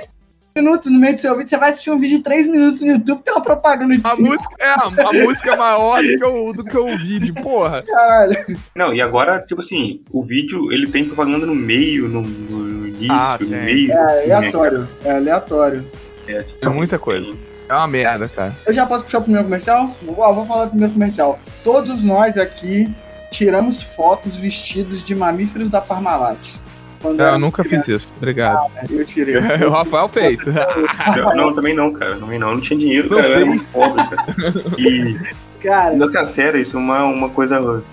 minutos 0.55 0.91
no 0.91 0.99
meio 0.99 1.15
do 1.15 1.21
seu 1.21 1.35
vídeo, 1.35 1.49
você 1.49 1.57
vai 1.57 1.69
assistir 1.69 1.91
um 1.91 1.99
vídeo 1.99 2.17
de 2.17 2.23
3 2.23 2.47
minutos 2.47 2.81
no 2.81 2.91
YouTube, 2.91 3.23
tem 3.23 3.33
uma 3.33 3.41
propaganda 3.41 3.97
de 3.97 4.05
a 4.05 4.09
cinco. 4.09 4.29
música 4.29 4.55
É, 4.59 4.69
a, 4.69 5.23
música 5.23 5.53
é 5.53 5.55
maior 5.55 6.01
do 6.01 6.17
que, 6.17 6.25
o, 6.25 6.53
do 6.53 6.63
que 6.65 6.77
o 6.77 6.97
vídeo, 6.97 7.33
porra. 7.35 7.83
Caralho. 7.83 8.59
Não, 8.75 8.93
e 8.93 9.01
agora, 9.01 9.41
tipo 9.41 9.61
assim, 9.61 10.03
o 10.11 10.23
vídeo, 10.23 10.71
ele 10.71 10.87
tem 10.87 11.05
propaganda 11.05 11.45
no 11.45 11.55
meio, 11.55 12.09
no, 12.09 12.21
no 12.21 12.87
início, 12.87 13.11
ah, 13.11 13.37
no 13.39 13.47
meio. 13.47 13.91
É 13.91 14.31
aleatório, 14.33 14.89
é 15.05 15.11
aleatório. 15.11 15.91
É, 16.27 16.43
tipo, 16.43 16.65
é 16.65 16.69
muita 16.69 16.99
coisa. 16.99 17.33
É 17.69 17.73
uma 17.73 17.87
merda, 17.87 18.27
cara. 18.27 18.53
Eu 18.65 18.73
já 18.73 18.85
posso 18.85 19.05
puxar 19.05 19.19
o 19.19 19.21
primeiro 19.21 19.45
comercial? 19.45 19.95
Vou, 20.01 20.15
vou 20.15 20.45
falar 20.45 20.65
do 20.65 20.71
primeiro 20.71 20.93
comercial. 20.93 21.39
Todos 21.63 22.03
nós 22.03 22.37
aqui 22.37 22.93
tiramos 23.31 23.81
fotos 23.81 24.35
vestidos 24.35 25.01
de 25.01 25.15
mamíferos 25.15 25.69
da 25.69 25.79
Parmalat. 25.79 26.59
Quando 27.01 27.19
eu 27.19 27.39
nunca 27.39 27.63
fiz 27.63 27.87
isso, 27.87 28.13
obrigado. 28.15 28.71
Ah, 28.77 28.85
eu 28.89 29.03
tirei. 29.05 29.35
o 29.65 29.71
Rafael 29.71 30.07
fez. 30.07 30.39
não, 30.45 31.35
não, 31.35 31.55
também 31.55 31.75
não, 31.75 31.91
cara. 31.91 32.15
Também 32.17 32.37
não. 32.37 32.53
Não 32.53 32.61
tinha 32.61 32.77
dinheiro, 32.77 33.09
não 33.09 33.17
cara. 33.17 33.37
Fez. 33.37 33.75
Eu 33.75 33.83
era 33.83 33.95
muito 33.95 34.05
pobre, 34.05 34.07
cara. 34.09 34.35
E. 34.77 35.19
Cara. 35.61 35.95
Não, 35.95 36.11
cara, 36.11 36.27
sério, 36.27 36.59
isso 36.59 36.77
é 36.77 36.79
uma, 36.79 37.03
uma 37.05 37.29
coisa. 37.29 37.83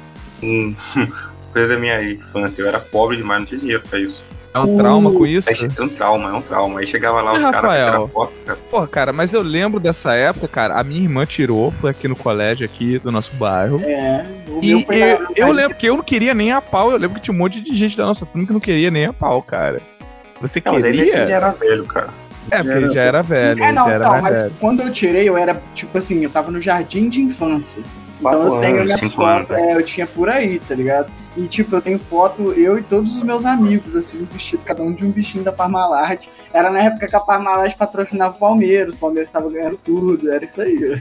Um, 0.43 0.75
coisa 1.53 1.75
da 1.75 1.81
minha 1.81 2.03
infância. 2.03 2.63
Eu 2.63 2.69
era 2.69 2.79
pobre 2.79 3.17
demais, 3.17 3.41
não 3.41 3.47
tinha 3.47 3.61
dinheiro 3.61 3.83
pra 3.89 3.99
isso. 3.99 4.23
É 4.55 4.59
um 4.59 4.77
trauma 4.77 5.13
com 5.13 5.27
isso? 5.27 5.49
É 5.51 5.83
um 5.83 5.89
trauma, 5.89 6.31
é 6.31 6.33
um 6.33 6.41
trauma. 6.41 6.81
Aí 6.81 6.87
chegava 6.87 7.21
lá 7.21 7.33
os 7.33 7.39
caras 7.39 7.55
Rafael, 7.55 8.09
foto, 8.09 8.33
cara. 8.45 8.59
Porra, 8.71 8.87
cara, 8.89 9.13
mas 9.13 9.33
eu 9.33 9.43
lembro 9.43 9.79
dessa 9.79 10.15
época, 10.15 10.49
cara, 10.49 10.79
a 10.79 10.85
minha 10.85 11.03
irmã 11.03 11.27
tirou, 11.27 11.71
foi 11.71 11.91
aqui 11.91 12.09
no 12.09 12.17
colégio 12.17 12.65
aqui 12.65 12.99
do 12.99 13.13
nosso 13.13 13.33
bairro. 13.35 13.81
É, 13.85 14.25
o 14.49 14.61
e, 14.63 14.75
meu 14.75 14.87
foi 14.87 14.97
eu, 14.97 15.19
eu 15.37 15.53
lembro 15.53 15.77
que 15.77 15.87
eu 15.87 15.97
não 15.97 16.03
queria 16.03 16.35
nem 16.35 16.53
a 16.53 16.61
pau, 16.61 16.91
eu 16.91 16.97
lembro 16.97 17.17
que 17.17 17.23
tinha 17.23 17.35
um 17.35 17.39
monte 17.39 17.61
de 17.61 17.77
gente 17.77 17.97
da 17.97 18.07
nossa 18.07 18.25
turma 18.25 18.47
que 18.47 18.53
não 18.53 18.61
queria 18.61 18.91
nem 18.91 19.07
a 19.07 19.13
pau, 19.13 19.43
cara. 19.43 19.81
Você 20.41 20.63
não, 20.65 20.75
queria? 20.75 20.89
Ele 20.89 21.11
já 21.11 21.19
era 21.19 21.51
velho, 21.51 21.85
cara. 21.85 22.09
É, 22.51 22.63
porque 22.63 22.79
ele 22.79 22.93
já 22.93 23.03
era 23.03 23.23
velho. 23.23 23.63
É, 23.63 23.73
não, 23.73 23.87
não, 23.87 24.23
mas 24.23 24.41
velho. 24.41 24.53
quando 24.59 24.83
eu 24.83 24.91
tirei, 24.91 25.29
eu 25.29 25.37
era, 25.37 25.61
tipo 25.75 25.99
assim, 25.99 26.23
eu 26.25 26.31
tava 26.31 26.51
no 26.51 26.61
jardim 26.61 27.09
de 27.09 27.21
infância. 27.21 27.83
Então 28.19 28.57
eu 28.57 28.61
tenho 28.61 28.85
minhas 28.85 29.01
fotos, 29.13 29.57
é, 29.57 29.75
eu 29.75 29.83
tinha 29.85 30.07
por 30.07 30.29
aí, 30.29 30.59
tá 30.59 30.75
ligado? 30.75 31.11
E, 31.37 31.47
tipo, 31.47 31.77
eu 31.77 31.81
tenho 31.81 31.99
foto, 31.99 32.53
eu 32.53 32.79
e 32.79 32.83
todos 32.83 33.17
os 33.17 33.23
meus 33.23 33.47
amigos, 33.47 33.95
assim, 33.95 34.27
vestido, 34.33 34.63
cada 34.65 34.83
um 34.83 34.93
de 34.93 35.05
um 35.05 35.11
bichinho 35.11 35.45
da 35.45 35.53
Parmalat. 35.53 36.27
Era 36.53 36.69
na 36.69 36.81
época 36.81 37.07
que 37.07 37.15
a 37.15 37.21
Parmalat 37.21 37.77
patrocinava 37.77 38.35
o 38.35 38.39
Palmeiras, 38.39 38.95
o 38.95 38.99
Palmeiras 38.99 39.29
estava 39.29 39.49
ganhando 39.49 39.79
tudo, 39.85 40.31
era 40.33 40.45
isso 40.45 40.61
aí. 40.61 41.01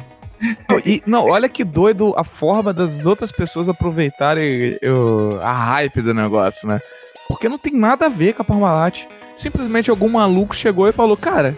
Não, 0.70 0.78
e, 0.86 1.02
não, 1.08 1.26
olha 1.26 1.50
que 1.50 1.64
doido 1.64 2.14
a 2.16 2.24
forma 2.24 2.72
das 2.72 3.04
outras 3.06 3.32
pessoas 3.32 3.68
aproveitarem 3.68 4.78
eu, 4.82 5.40
a 5.42 5.52
hype 5.52 6.02
do 6.02 6.14
negócio, 6.14 6.68
né? 6.68 6.80
Porque 7.28 7.50
não 7.50 7.58
tem 7.58 7.74
nada 7.74 8.06
a 8.06 8.10
ver 8.10 8.34
com 8.34 8.44
a 8.44 8.46
Parmalat. 8.46 9.06
Simplesmente 9.36 9.90
algum 9.90 10.10
maluco 10.10 10.56
chegou 10.56 10.88
e 10.88 10.92
falou, 10.92 11.18
cara, 11.18 11.56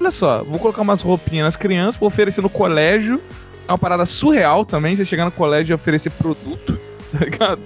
olha 0.00 0.10
só, 0.10 0.44
vou 0.44 0.60
colocar 0.60 0.82
umas 0.82 1.02
roupinhas 1.02 1.44
nas 1.44 1.56
crianças, 1.56 1.96
vou 1.96 2.06
oferecer 2.06 2.40
no 2.40 2.48
colégio. 2.48 3.20
É 3.66 3.72
uma 3.72 3.78
parada 3.78 4.06
surreal 4.06 4.64
também, 4.64 4.96
você 4.96 5.04
chegar 5.04 5.24
no 5.24 5.30
colégio 5.30 5.72
e 5.72 5.74
oferecer 5.74 6.10
produto, 6.10 6.78
tá 7.12 7.24
ligado? 7.24 7.60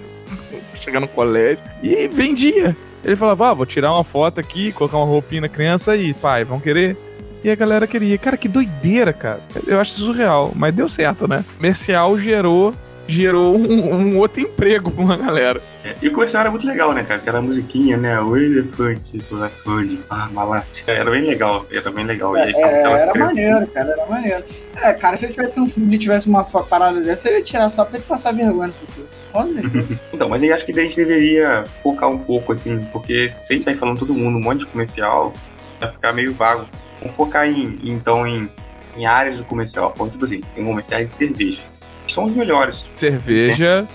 Chegar 0.75 0.99
no 0.99 1.07
colégio. 1.07 1.63
E 1.81 2.07
vendia. 2.07 2.75
Ele 3.03 3.15
falava, 3.15 3.49
ah, 3.49 3.53
vou 3.53 3.65
tirar 3.65 3.93
uma 3.93 4.03
foto 4.03 4.39
aqui, 4.39 4.71
colocar 4.71 4.97
uma 4.97 5.05
roupinha 5.05 5.41
na 5.41 5.49
criança 5.49 5.91
aí, 5.91 6.13
pai, 6.13 6.43
vão 6.43 6.59
querer? 6.59 6.97
E 7.43 7.49
a 7.49 7.55
galera 7.55 7.87
queria. 7.87 8.17
Cara, 8.17 8.35
que 8.35 8.47
doideira, 8.47 9.13
cara. 9.13 9.39
Eu 9.65 9.79
acho 9.79 9.91
surreal, 9.91 10.51
mas 10.55 10.73
deu 10.73 10.89
certo, 10.89 11.27
né? 11.27 11.45
Comercial 11.55 12.17
gerou 12.19 12.73
gerou 13.07 13.57
um, 13.57 13.95
um, 13.95 14.17
outro 14.17 14.41
emprego 14.41 14.91
pra 14.91 15.03
uma 15.03 15.17
galera. 15.17 15.61
É, 15.83 15.95
e 16.01 16.07
o 16.09 16.11
comercial 16.11 16.41
era 16.41 16.51
muito 16.51 16.67
legal, 16.67 16.93
né, 16.93 17.03
cara? 17.03 17.19
Aquela 17.19 17.41
musiquinha, 17.41 17.95
né? 17.97 18.19
O 18.19 18.35
elefante, 18.35 19.19
o 19.31 19.37
elefante, 19.37 19.99
ah, 20.09 20.29
malate. 20.31 20.83
Era 20.85 21.09
bem 21.09 21.25
legal, 21.25 21.65
era 21.71 21.89
bem 21.89 22.05
legal. 22.05 22.35
É, 22.35 22.51
é, 22.51 22.81
era 22.81 23.15
maneiro, 23.15 23.67
cara, 23.67 23.91
era 23.91 24.05
maneiro. 24.05 24.43
É, 24.75 24.93
cara, 24.93 25.15
se 25.15 25.25
eu 25.25 25.31
tivesse 25.31 25.59
um 25.59 25.67
filme 25.67 25.95
e 25.95 25.97
tivesse 25.97 26.27
uma 26.27 26.43
parada 26.43 26.99
dessa, 26.99 27.29
eu 27.29 27.37
ia 27.37 27.43
tirar 27.43 27.69
só 27.69 27.85
pra 27.85 27.97
ele 27.97 28.05
passar 28.05 28.33
vergonha 28.33 28.67
no 28.67 28.73
futuro. 28.73 29.07
então, 30.11 30.27
mas 30.27 30.41
eu 30.41 30.53
acho 30.53 30.65
que 30.65 30.71
a 30.71 30.83
gente 30.83 30.95
deveria 30.95 31.63
focar 31.83 32.09
um 32.09 32.17
pouco, 32.17 32.53
assim, 32.53 32.79
porque 32.91 33.31
sem 33.47 33.59
sair 33.59 33.75
falando 33.75 33.99
todo 33.99 34.13
mundo, 34.13 34.37
um 34.37 34.41
monte 34.41 34.59
de 34.61 34.65
comercial, 34.65 35.33
vai 35.79 35.91
ficar 35.91 36.11
meio 36.11 36.33
vago. 36.33 36.67
Vamos 36.99 37.15
focar 37.15 37.47
em, 37.47 37.77
então 37.83 38.25
em, 38.25 38.49
em 38.97 39.05
áreas 39.05 39.37
do 39.37 39.43
comercial. 39.43 39.91
Por 39.91 40.09
tipo 40.09 40.25
assim, 40.25 40.41
tem 40.55 40.65
comerciais 40.65 41.07
de 41.07 41.13
cerveja 41.13 41.76
são 42.13 42.25
os 42.25 42.31
melhores. 42.31 42.85
Cerveja. 42.95 43.87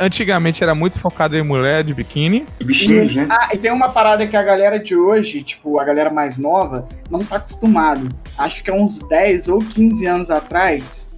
Antigamente 0.00 0.62
era 0.62 0.74
muito 0.74 0.98
focado 0.98 1.36
em 1.36 1.42
mulher 1.42 1.84
de 1.84 1.92
biquíni. 1.92 2.46
E 2.58 2.64
bichinhos, 2.64 3.14
né? 3.14 3.28
Ah, 3.30 3.50
e 3.52 3.58
tem 3.58 3.70
uma 3.70 3.90
parada 3.90 4.26
que 4.26 4.36
a 4.36 4.42
galera 4.42 4.78
de 4.78 4.96
hoje, 4.96 5.42
tipo, 5.42 5.78
a 5.78 5.84
galera 5.84 6.10
mais 6.10 6.38
nova, 6.38 6.88
não 7.10 7.20
tá 7.20 7.36
acostumado. 7.36 8.08
Acho 8.38 8.62
que 8.62 8.70
há 8.70 8.74
uns 8.74 9.00
10 9.00 9.48
ou 9.48 9.58
15 9.58 10.06
anos 10.06 10.30
atrás, 10.30 11.10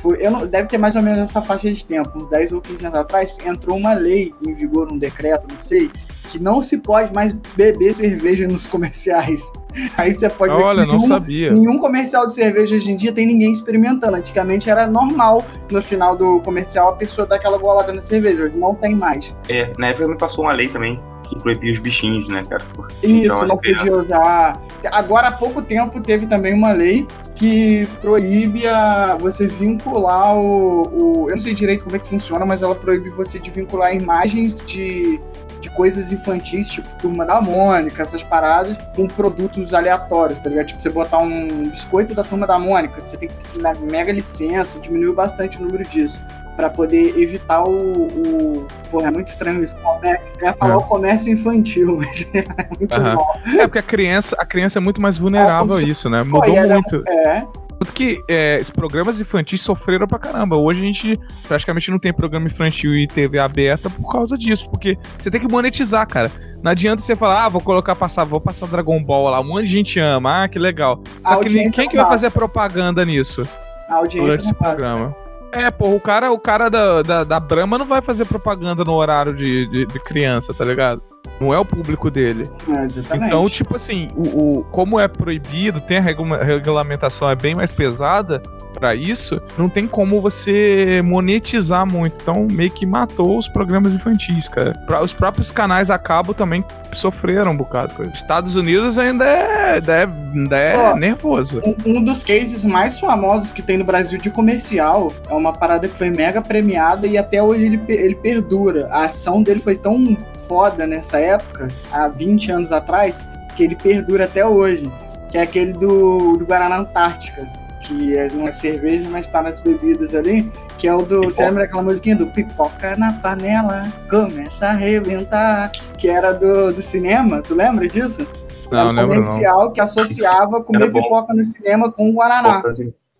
foi, 0.00 0.24
eu 0.24 0.30
não, 0.30 0.46
deve 0.46 0.68
ter 0.68 0.78
mais 0.78 0.96
ou 0.96 1.02
menos 1.02 1.18
essa 1.18 1.42
faixa 1.42 1.70
de 1.70 1.84
tempo, 1.84 2.10
uns 2.16 2.30
10 2.30 2.52
ou 2.52 2.60
15 2.60 2.86
anos 2.86 2.98
atrás, 2.98 3.38
entrou 3.44 3.76
uma 3.76 3.92
lei 3.92 4.32
em 4.46 4.54
vigor, 4.54 4.90
um 4.90 4.96
decreto, 4.96 5.46
não 5.48 5.58
sei, 5.62 5.90
que 6.30 6.38
não 6.38 6.62
se 6.62 6.78
pode 6.78 7.12
mais 7.12 7.32
beber 7.56 7.92
cerveja 7.92 8.46
nos 8.46 8.66
comerciais. 8.66 9.52
Aí 9.98 10.14
você 10.14 10.28
pode 10.28 10.52
Olha, 10.52 10.82
ver 10.82 10.86
que 10.86 10.92
nenhum, 10.92 11.00
não 11.00 11.08
sabia. 11.08 11.52
nenhum 11.52 11.78
comercial 11.78 12.26
de 12.26 12.34
cerveja 12.34 12.76
hoje 12.76 12.92
em 12.92 12.96
dia 12.96 13.12
tem 13.12 13.26
ninguém 13.26 13.50
experimentando. 13.52 14.16
Antigamente 14.16 14.70
era 14.70 14.86
normal 14.86 15.44
no 15.70 15.82
final 15.82 16.16
do 16.16 16.40
comercial 16.40 16.90
a 16.90 16.92
pessoa 16.92 17.26
dar 17.26 17.36
aquela 17.36 17.58
bolada 17.58 17.92
na 17.92 18.00
cerveja, 18.00 18.44
hoje 18.44 18.56
não 18.56 18.74
tem 18.74 18.94
mais. 18.94 19.36
É, 19.48 19.72
na 19.76 19.88
época 19.88 20.08
me 20.08 20.16
passou 20.16 20.44
uma 20.44 20.52
lei 20.52 20.68
também 20.68 21.00
que 21.28 21.38
proibia 21.38 21.72
os 21.72 21.78
bichinhos, 21.78 22.28
né, 22.28 22.42
cara? 22.48 22.64
Isso, 23.02 23.26
então, 23.26 23.46
não 23.46 23.56
podia 23.56 23.92
usar. 23.94 24.60
Agora 24.90 25.28
há 25.28 25.32
pouco 25.32 25.62
tempo 25.62 26.00
teve 26.00 26.26
também 26.26 26.52
uma 26.52 26.72
lei 26.72 27.06
que 27.36 27.86
proíbe 28.00 28.66
a, 28.66 29.16
você 29.18 29.46
vincular 29.46 30.36
o, 30.36 30.82
o, 30.82 31.30
Eu 31.30 31.36
não 31.36 31.40
sei 31.40 31.54
direito 31.54 31.84
como 31.84 31.96
é 31.96 31.98
que 31.98 32.08
funciona, 32.08 32.44
mas 32.44 32.62
ela 32.62 32.74
proíbe 32.74 33.10
você 33.10 33.38
de 33.38 33.50
vincular 33.50 33.94
imagens 33.94 34.60
de 34.66 35.20
de 35.60 35.70
coisas 35.70 36.10
infantis, 36.10 36.68
tipo 36.68 36.88
Turma 36.96 37.26
da 37.26 37.40
Mônica, 37.40 38.02
essas 38.02 38.22
paradas, 38.22 38.78
com 38.96 39.06
produtos 39.06 39.74
aleatórios, 39.74 40.40
tá 40.40 40.48
ligado? 40.48 40.66
Tipo, 40.68 40.82
você 40.82 40.90
botar 40.90 41.18
um 41.18 41.64
biscoito 41.64 42.14
da 42.14 42.24
Turma 42.24 42.46
da 42.46 42.58
Mônica, 42.58 43.00
você 43.00 43.16
tem 43.16 43.28
que 43.28 43.34
ter 43.34 43.80
mega 43.80 44.12
licença, 44.12 44.80
diminuiu 44.80 45.14
bastante 45.14 45.58
o 45.58 45.62
número 45.62 45.84
disso 45.84 46.20
para 46.56 46.68
poder 46.68 47.18
evitar 47.18 47.62
o, 47.62 48.06
o. 48.06 48.66
Porra, 48.90 49.08
é 49.08 49.10
muito 49.10 49.28
estranho 49.28 49.62
isso. 49.62 49.74
É, 50.02 50.20
é 50.42 50.52
falar 50.52 50.74
é. 50.74 50.76
o 50.76 50.82
comércio 50.82 51.32
infantil, 51.32 51.96
mas 51.98 52.26
é 52.34 52.44
muito 52.78 52.94
uhum. 52.94 53.14
mal. 53.14 53.40
É, 53.58 53.62
porque 53.62 53.78
a 53.78 53.82
criança, 53.82 54.36
a 54.38 54.44
criança 54.44 54.78
é 54.78 54.80
muito 54.80 55.00
mais 55.00 55.16
vulnerável 55.16 55.76
a 55.76 55.82
isso, 55.82 56.10
né? 56.10 56.22
Mudou 56.22 56.54
muito. 56.54 57.02
É. 57.08 57.46
Tanto 57.80 57.94
que 57.94 58.22
é, 58.28 58.60
programas 58.74 59.20
infantis 59.20 59.62
sofreram 59.62 60.06
pra 60.06 60.18
caramba. 60.18 60.54
Hoje 60.54 60.82
a 60.82 60.84
gente 60.84 61.18
praticamente 61.48 61.90
não 61.90 61.98
tem 61.98 62.12
programa 62.12 62.46
infantil 62.46 62.92
e 62.92 63.06
TV 63.06 63.38
aberta 63.38 63.88
por 63.88 64.12
causa 64.12 64.36
disso, 64.36 64.68
porque 64.68 64.98
você 65.18 65.30
tem 65.30 65.40
que 65.40 65.48
monetizar, 65.48 66.06
cara. 66.06 66.30
Não 66.62 66.72
adianta 66.72 67.02
você 67.02 67.16
falar, 67.16 67.46
ah, 67.46 67.48
vou 67.48 67.62
colocar 67.62 67.96
passar, 67.96 68.24
vou 68.24 68.38
passar 68.38 68.66
Dragon 68.66 69.02
Ball 69.02 69.30
lá, 69.30 69.40
um 69.40 69.44
monte 69.44 69.64
de 69.64 69.72
gente 69.72 69.98
ama, 69.98 70.44
ah, 70.44 70.48
que 70.48 70.58
legal. 70.58 71.02
Só 71.26 71.32
a 71.32 71.40
que 71.40 71.70
quem 71.70 71.88
que 71.88 71.96
vai 71.96 72.04
fazer 72.04 72.28
propaganda 72.30 73.02
nisso? 73.02 73.48
A 73.88 73.94
audiência 73.94 74.42
não 74.42 74.52
programa. 74.52 75.16
É, 75.50 75.70
pô, 75.70 75.94
o 75.94 76.00
cara, 76.00 76.30
o 76.30 76.38
cara 76.38 76.68
da, 76.68 77.00
da, 77.00 77.24
da 77.24 77.40
Brahma 77.40 77.78
não 77.78 77.86
vai 77.86 78.02
fazer 78.02 78.26
propaganda 78.26 78.84
no 78.84 78.92
horário 78.92 79.34
de, 79.34 79.66
de, 79.68 79.86
de 79.86 80.00
criança, 80.00 80.52
tá 80.52 80.66
ligado? 80.66 81.02
Não 81.40 81.54
é 81.54 81.58
o 81.58 81.64
público 81.64 82.10
dele. 82.10 82.50
É. 82.68 83.16
Então, 83.16 83.48
tipo 83.48 83.76
assim, 83.76 84.10
o, 84.14 84.58
o, 84.58 84.64
como 84.64 85.00
é 85.00 85.08
proibido, 85.08 85.80
tem 85.80 85.96
a 85.96 86.00
regulamentação 86.00 87.30
é 87.30 87.34
bem 87.34 87.54
mais 87.54 87.72
pesada 87.72 88.42
para 88.80 88.94
isso, 88.94 89.40
não 89.58 89.68
tem 89.68 89.86
como 89.86 90.20
você 90.20 91.02
monetizar 91.04 91.86
muito. 91.86 92.18
Então, 92.20 92.48
meio 92.50 92.70
que 92.70 92.86
matou 92.86 93.36
os 93.36 93.46
programas 93.46 93.92
infantis, 93.92 94.48
cara. 94.48 94.72
Os 95.02 95.12
próprios 95.12 95.52
canais 95.52 95.90
a 95.90 95.98
cabo 95.98 96.32
também 96.32 96.64
sofreram 96.94 97.52
um 97.52 97.56
bocado. 97.56 97.94
Os 98.02 98.14
Estados 98.14 98.56
Unidos 98.56 98.98
ainda 98.98 99.26
é, 99.26 99.74
ainda 99.74 99.92
é, 99.92 100.08
ainda 100.34 100.58
é 100.58 100.94
nervoso. 100.94 101.60
Um, 101.64 101.98
um 101.98 102.02
dos 102.02 102.24
cases 102.24 102.64
mais 102.64 102.98
famosos 102.98 103.50
que 103.50 103.60
tem 103.60 103.76
no 103.76 103.84
Brasil 103.84 104.18
de 104.18 104.30
comercial 104.30 105.12
é 105.28 105.34
uma 105.34 105.52
parada 105.52 105.86
que 105.86 105.94
foi 105.94 106.08
mega 106.08 106.40
premiada 106.40 107.06
e 107.06 107.18
até 107.18 107.42
hoje 107.42 107.66
ele, 107.66 107.80
ele 107.88 108.14
perdura. 108.14 108.88
A 108.90 109.04
ação 109.04 109.42
dele 109.42 109.60
foi 109.60 109.76
tão 109.76 110.16
foda 110.48 110.86
nessa 110.86 111.20
época, 111.20 111.68
há 111.92 112.08
20 112.08 112.50
anos 112.50 112.72
atrás, 112.72 113.24
que 113.54 113.62
ele 113.62 113.76
perdura 113.76 114.24
até 114.24 114.44
hoje, 114.44 114.90
que 115.30 115.38
é 115.38 115.42
aquele 115.42 115.72
do, 115.72 116.36
do 116.36 116.44
Guaraná 116.44 116.78
Antártica, 116.78 117.46
que 117.80 118.16
é 118.16 118.28
uma 118.32 118.52
cerveja, 118.52 119.08
mas 119.08 119.26
tá 119.26 119.42
nas 119.42 119.60
bebidas 119.60 120.14
ali, 120.14 120.50
que 120.78 120.86
é 120.86 120.94
o 120.94 121.02
do. 121.02 121.20
Pipoca. 121.20 121.30
Você 121.30 121.44
lembra 121.44 121.64
aquela 121.64 121.82
musiquinha 121.82 122.16
do 122.16 122.26
Pipoca 122.26 122.96
na 122.96 123.12
panela, 123.14 123.92
começa 124.08 124.66
a 124.66 124.70
arrebentar, 124.70 125.72
que 125.98 126.08
era 126.08 126.32
do, 126.32 126.72
do 126.72 126.82
cinema, 126.82 127.42
tu 127.42 127.54
lembra 127.54 127.88
disso? 127.88 128.26
Não, 128.70 128.78
era 128.78 128.90
um 128.90 129.08
comercial 129.08 129.64
não. 129.64 129.72
que 129.72 129.80
associava 129.80 130.62
comer 130.62 130.92
pipoca 130.92 131.34
no 131.34 131.44
cinema 131.44 131.90
com 131.90 132.12
Guaraná. 132.12 132.62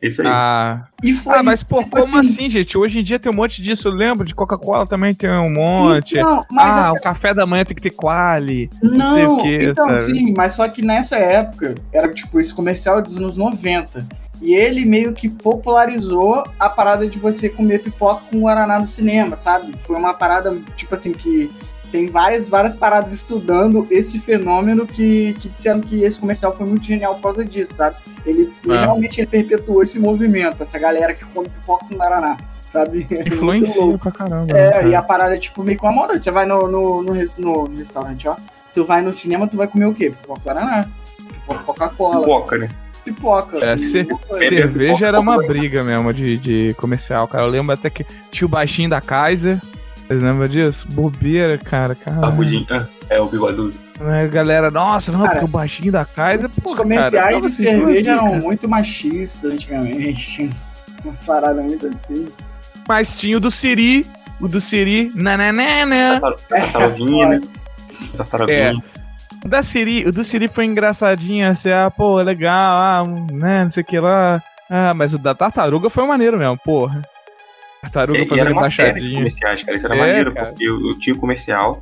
Isso 0.01 0.23
aí. 0.23 0.29
Ah, 0.31 0.87
e 1.03 1.13
foi, 1.13 1.37
ah 1.37 1.43
mas 1.43 1.63
pô, 1.63 1.85
como 1.85 1.99
assim... 1.99 2.21
assim... 2.21 2.51
gente? 2.51 2.79
Hoje 2.79 3.01
em 3.01 3.03
dia 3.03 3.19
tem 3.19 3.31
um 3.31 3.35
monte 3.35 3.63
disso. 3.63 3.89
Eu 3.89 3.93
lembro 3.93 4.25
de 4.25 4.35
Coca-Cola 4.35 4.87
também 4.87 5.15
tem 5.15 5.29
um 5.29 5.53
monte. 5.53 6.17
Então, 6.17 6.47
ah, 6.57 6.87
a... 6.87 6.93
o 6.93 7.01
café 7.03 7.35
da 7.35 7.45
manhã 7.45 7.65
tem 7.67 7.77
que 7.77 7.83
ter 7.83 7.91
quali. 7.91 8.71
Não, 8.83 8.97
não 8.97 9.15
sei 9.15 9.27
o 9.27 9.43
quê, 9.43 9.59
então, 9.71 9.89
sabe? 9.89 10.03
sim, 10.03 10.35
mas 10.35 10.53
só 10.53 10.67
que 10.69 10.81
nessa 10.81 11.17
época, 11.17 11.75
era 11.93 12.09
tipo 12.11 12.41
esse 12.41 12.55
comercial 12.55 13.03
dos 13.03 13.19
anos 13.19 13.37
90. 13.37 14.09
E 14.41 14.55
ele 14.55 14.85
meio 14.87 15.13
que 15.13 15.29
popularizou 15.29 16.45
a 16.59 16.69
parada 16.71 17.07
de 17.07 17.19
você 17.19 17.49
comer 17.49 17.83
pipoca 17.83 18.25
com 18.31 18.41
Guaraná 18.41 18.79
no 18.79 18.87
cinema, 18.87 19.37
sabe? 19.37 19.75
Foi 19.81 19.97
uma 19.97 20.15
parada, 20.15 20.57
tipo 20.77 20.95
assim, 20.95 21.13
que 21.13 21.51
tem 21.91 22.07
várias, 22.07 22.49
várias 22.49 22.75
paradas 22.75 23.13
estudando 23.13 23.87
esse 23.91 24.19
fenômeno 24.19 24.87
que, 24.87 25.35
que 25.35 25.49
disseram 25.49 25.81
que 25.81 26.03
esse 26.03 26.19
comercial 26.19 26.53
foi 26.53 26.67
muito 26.67 26.85
genial 26.85 27.15
por 27.17 27.23
causa 27.23 27.45
disso, 27.45 27.75
sabe? 27.75 27.97
Ele, 28.25 28.51
é. 28.69 28.73
realmente 28.73 29.21
ele 29.21 29.27
perpetuou 29.27 29.83
esse 29.83 29.99
movimento, 29.99 30.63
essa 30.63 30.79
galera 30.79 31.13
que 31.13 31.25
come 31.27 31.49
pipoca 31.49 31.87
com 31.87 31.97
Guaraná, 31.97 32.39
sabe? 32.71 33.07
Influencia 33.27 33.99
pra 33.99 34.11
caramba. 34.11 34.57
É, 34.57 34.85
né, 34.85 34.91
e 34.91 34.95
a 34.95 35.03
parada 35.03 35.35
é 35.35 35.39
tipo 35.39 35.63
meio 35.63 35.79
com 35.79 35.89
amor. 35.89 36.09
Você 36.09 36.31
vai 36.31 36.47
no, 36.47 36.67
no, 36.67 37.03
no, 37.03 37.13
no, 37.13 37.77
restaurante, 37.77 38.29
ó. 38.29 38.37
Tu 38.73 38.85
vai 38.85 39.03
no 39.03 39.13
cinema, 39.13 39.49
tu 39.49 39.57
vai 39.57 39.67
comer 39.67 39.87
o 39.87 39.95
quê? 39.95 40.11
Pipoca 40.11 40.41
Guaraná. 40.43 40.87
Pipoca 41.17 41.65
Coca-Cola. 41.65 42.21
Pipoca, 42.21 42.57
né? 42.57 42.69
Pipoca. 43.01 43.65
É, 43.65 43.77
ce 43.77 44.07
cerveja 44.39 45.07
era 45.07 45.21
uma 45.21 45.39
briga 45.39 45.83
mesmo 45.83 46.13
de, 46.13 46.37
de 46.37 46.75
comercial, 46.75 47.27
cara. 47.27 47.45
Eu 47.45 47.51
lembro 47.51 47.73
até 47.73 47.91
que 47.91 48.05
tinha 48.31 48.47
o 48.47 48.51
baixinho 48.51 48.91
da 48.91 49.01
Kaiser, 49.01 49.61
vocês 50.11 50.25
lembram 50.25 50.49
disso? 50.49 50.89
Bobeira, 50.91 51.57
cara. 51.57 51.95
cara. 51.95 52.19
Ah, 52.21 52.87
é, 53.09 53.21
o 53.21 53.27
bigodudo. 53.27 53.73
É, 54.01 54.27
galera, 54.27 54.69
nossa, 54.69 55.13
não, 55.13 55.21
cara, 55.21 55.31
porque 55.31 55.45
o 55.45 55.49
baixinho 55.49 55.93
da 55.93 56.05
casa. 56.05 56.51
Os 56.65 56.75
comerciais 56.75 57.13
cara, 57.13 57.41
de 57.41 57.47
assim, 57.47 57.63
cerveja 57.63 58.11
eram 58.11 58.35
muito 58.41 58.69
machistas 58.69 59.53
antigamente. 59.53 60.51
Umas 61.05 61.25
paradas 61.25 61.65
muito 61.65 61.87
assim. 61.87 62.27
Mas 62.89 63.17
tinha 63.17 63.37
o 63.37 63.41
do 63.41 63.53
Siri, 63.53 64.05
o 64.41 64.49
do 64.49 64.61
Siri, 64.61 65.13
nananana. 65.15 66.21
Tartaruguinha, 66.49 67.29
né? 67.29 67.43
É. 68.49 68.73
O 69.45 69.49
da 69.49 69.63
Siri, 69.63 70.07
o 70.07 70.13
do 70.13 70.23
Siri 70.23 70.49
foi 70.49 70.67
engraçadinho, 70.67 71.49
assim, 71.51 71.71
ah, 71.71 71.91
pô, 71.91 72.21
legal, 72.21 72.77
ah, 72.77 73.05
né, 73.33 73.65
não 73.65 73.71
sei 73.71 73.83
o 73.83 73.87
que 73.87 73.99
lá. 73.99 74.43
Ah, 74.69 74.95
mas 74.95 75.15
o 75.15 75.19
da 75.19 75.35
tartaruga 75.35 75.91
foi 75.91 76.07
maneiro 76.07 76.39
mesmo, 76.39 76.59
porra. 76.59 77.03
Tartaruga 77.83 78.21
e, 78.21 78.27
fazendo 78.27 78.47
era 78.49 78.53
uma 78.57 78.71
série 78.71 79.01
de 79.01 79.15
comerciais, 79.15 79.63
cara. 79.63 79.77
Isso 79.77 79.87
era 79.87 79.97
é, 79.97 79.99
maneiro, 79.99 80.33
cara. 80.33 80.47
porque 80.49 80.69
eu, 80.69 80.89
eu 80.89 80.99
tinha 80.99 81.15
o 81.15 81.19
comercial 81.19 81.81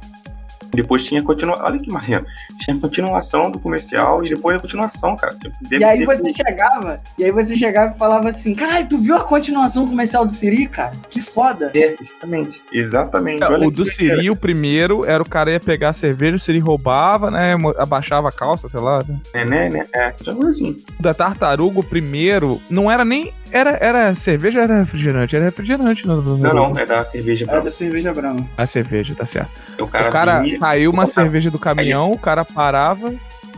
Depois 0.72 1.04
tinha 1.04 1.22
continuação. 1.22 1.66
Olha 1.66 1.78
que 1.78 1.90
maneiro. 1.90 2.26
Tinha 2.58 2.78
continuação 2.78 3.50
do 3.50 3.58
comercial 3.58 4.24
e 4.24 4.28
depois 4.28 4.58
a 4.58 4.60
continuação, 4.60 5.16
cara. 5.16 5.36
Deve, 5.62 5.82
e 5.82 5.84
aí 5.84 6.04
você 6.04 6.32
chegava, 6.32 7.00
e 7.18 7.24
aí 7.24 7.32
você 7.32 7.56
chegava 7.56 7.94
e 7.94 7.98
falava 7.98 8.28
assim: 8.28 8.54
caralho, 8.54 8.88
tu 8.88 8.98
viu 8.98 9.16
a 9.16 9.24
continuação 9.24 9.84
do 9.84 9.90
comercial 9.90 10.24
do 10.24 10.32
Siri, 10.32 10.66
cara? 10.66 10.92
Que 11.08 11.20
foda. 11.20 11.70
É, 11.74 11.96
exatamente. 12.00 12.62
Exatamente. 12.72 13.42
É, 13.42 13.48
o 13.48 13.70
do 13.70 13.86
Siri, 13.86 14.30
o 14.30 14.36
primeiro, 14.36 15.04
era 15.04 15.22
o 15.22 15.28
cara 15.28 15.50
ia 15.50 15.60
pegar 15.60 15.90
a 15.90 15.92
cerveja, 15.92 16.36
o 16.36 16.38
Siri 16.38 16.58
roubava, 16.58 17.30
né? 17.30 17.54
Abaixava 17.78 18.28
a 18.28 18.32
calça, 18.32 18.68
sei 18.68 18.80
lá. 18.80 19.02
Né? 19.06 19.18
É, 19.32 19.44
né, 19.44 19.68
né? 19.68 19.86
É, 19.92 20.12
assim. 20.48 20.76
O 20.98 21.02
da 21.02 21.14
tartaruga, 21.14 21.80
o 21.80 21.84
primeiro, 21.84 22.60
não 22.70 22.90
era 22.90 23.04
nem 23.04 23.32
era, 23.50 23.78
era 23.80 24.14
cerveja 24.14 24.58
ou 24.58 24.64
era 24.64 24.80
refrigerante? 24.80 25.34
Era 25.34 25.44
refrigerante. 25.46 26.06
No, 26.06 26.20
no... 26.20 26.36
Não, 26.36 26.52
não, 26.52 26.78
é 26.78 26.84
da 26.84 27.04
cerveja 27.04 27.46
branca. 27.46 27.60
É 27.60 27.64
da 27.64 27.70
cerveja 27.70 28.12
branca. 28.12 28.44
A 28.56 28.66
cerveja, 28.66 29.14
tá 29.14 29.26
certo. 29.26 29.50
O 29.80 29.86
cara, 29.86 30.08
o 30.08 30.12
cara 30.12 30.42
caiu 30.58 30.90
uma 30.90 31.06
cerveja 31.06 31.50
do 31.50 31.58
caminhão, 31.58 32.12
o 32.12 32.18
cara 32.18 32.44
parava. 32.44 33.14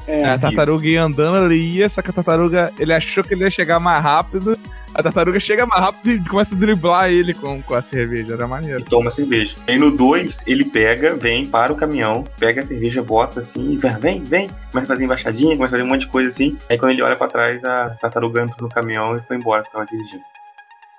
É, 0.07 0.25
a 0.25 0.38
tartaruga 0.38 0.87
ia 0.87 1.02
andando, 1.02 1.52
ele 1.52 1.62
ia, 1.62 1.88
só 1.88 2.02
que 2.02 2.11
a 2.11 2.12
tartaruga, 2.12 2.73
ele 2.78 2.92
achou 2.92 3.23
que 3.23 3.35
ele 3.35 3.45
ia 3.45 3.50
chegar 3.50 3.78
mais 3.78 4.02
rápido. 4.02 4.59
A 4.92 5.02
tartaruga 5.04 5.38
chega 5.38 5.64
mais 5.66 5.80
rápido 5.80 6.11
e 6.11 6.28
começa 6.28 6.54
a 6.54 6.59
driblar 6.59 7.11
ele 7.11 7.33
com, 7.33 7.62
com 7.62 7.75
a 7.75 7.83
cerveja, 7.83 8.35
era 8.35 8.49
maneiro. 8.49 8.80
E 8.80 8.85
toma 8.85 9.11
cerveja. 9.11 9.54
Aí 9.69 9.78
no 9.78 9.92
2, 9.92 10.42
ele 10.47 10.64
pega, 10.64 11.14
vem, 11.14 11.47
para 11.47 11.73
o 11.73 11.76
caminhão, 11.76 12.25
pega 12.38 12.61
a 12.61 12.64
cerveja, 12.64 13.00
bota 13.00 13.40
assim, 13.40 13.76
vem, 14.00 14.23
vem, 14.25 14.50
começa 14.73 14.92
a 14.92 14.97
fazer 14.97 15.04
embaixadinha, 15.04 15.54
começa 15.54 15.76
a 15.76 15.78
fazer 15.78 15.88
um 15.88 15.92
monte 15.92 16.00
de 16.00 16.09
coisa 16.09 16.30
assim. 16.30 16.57
Aí 16.69 16.76
quando 16.76 16.90
ele 16.90 17.02
olha 17.02 17.14
pra 17.14 17.28
trás, 17.28 17.64
a 17.64 17.90
tartaruga 18.00 18.42
entra 18.42 18.57
no 18.61 18.69
caminhão 18.69 19.16
e 19.16 19.21
foi 19.21 19.37
embora, 19.37 19.62
ficava 19.62 19.87
dirigindo. 19.87 20.25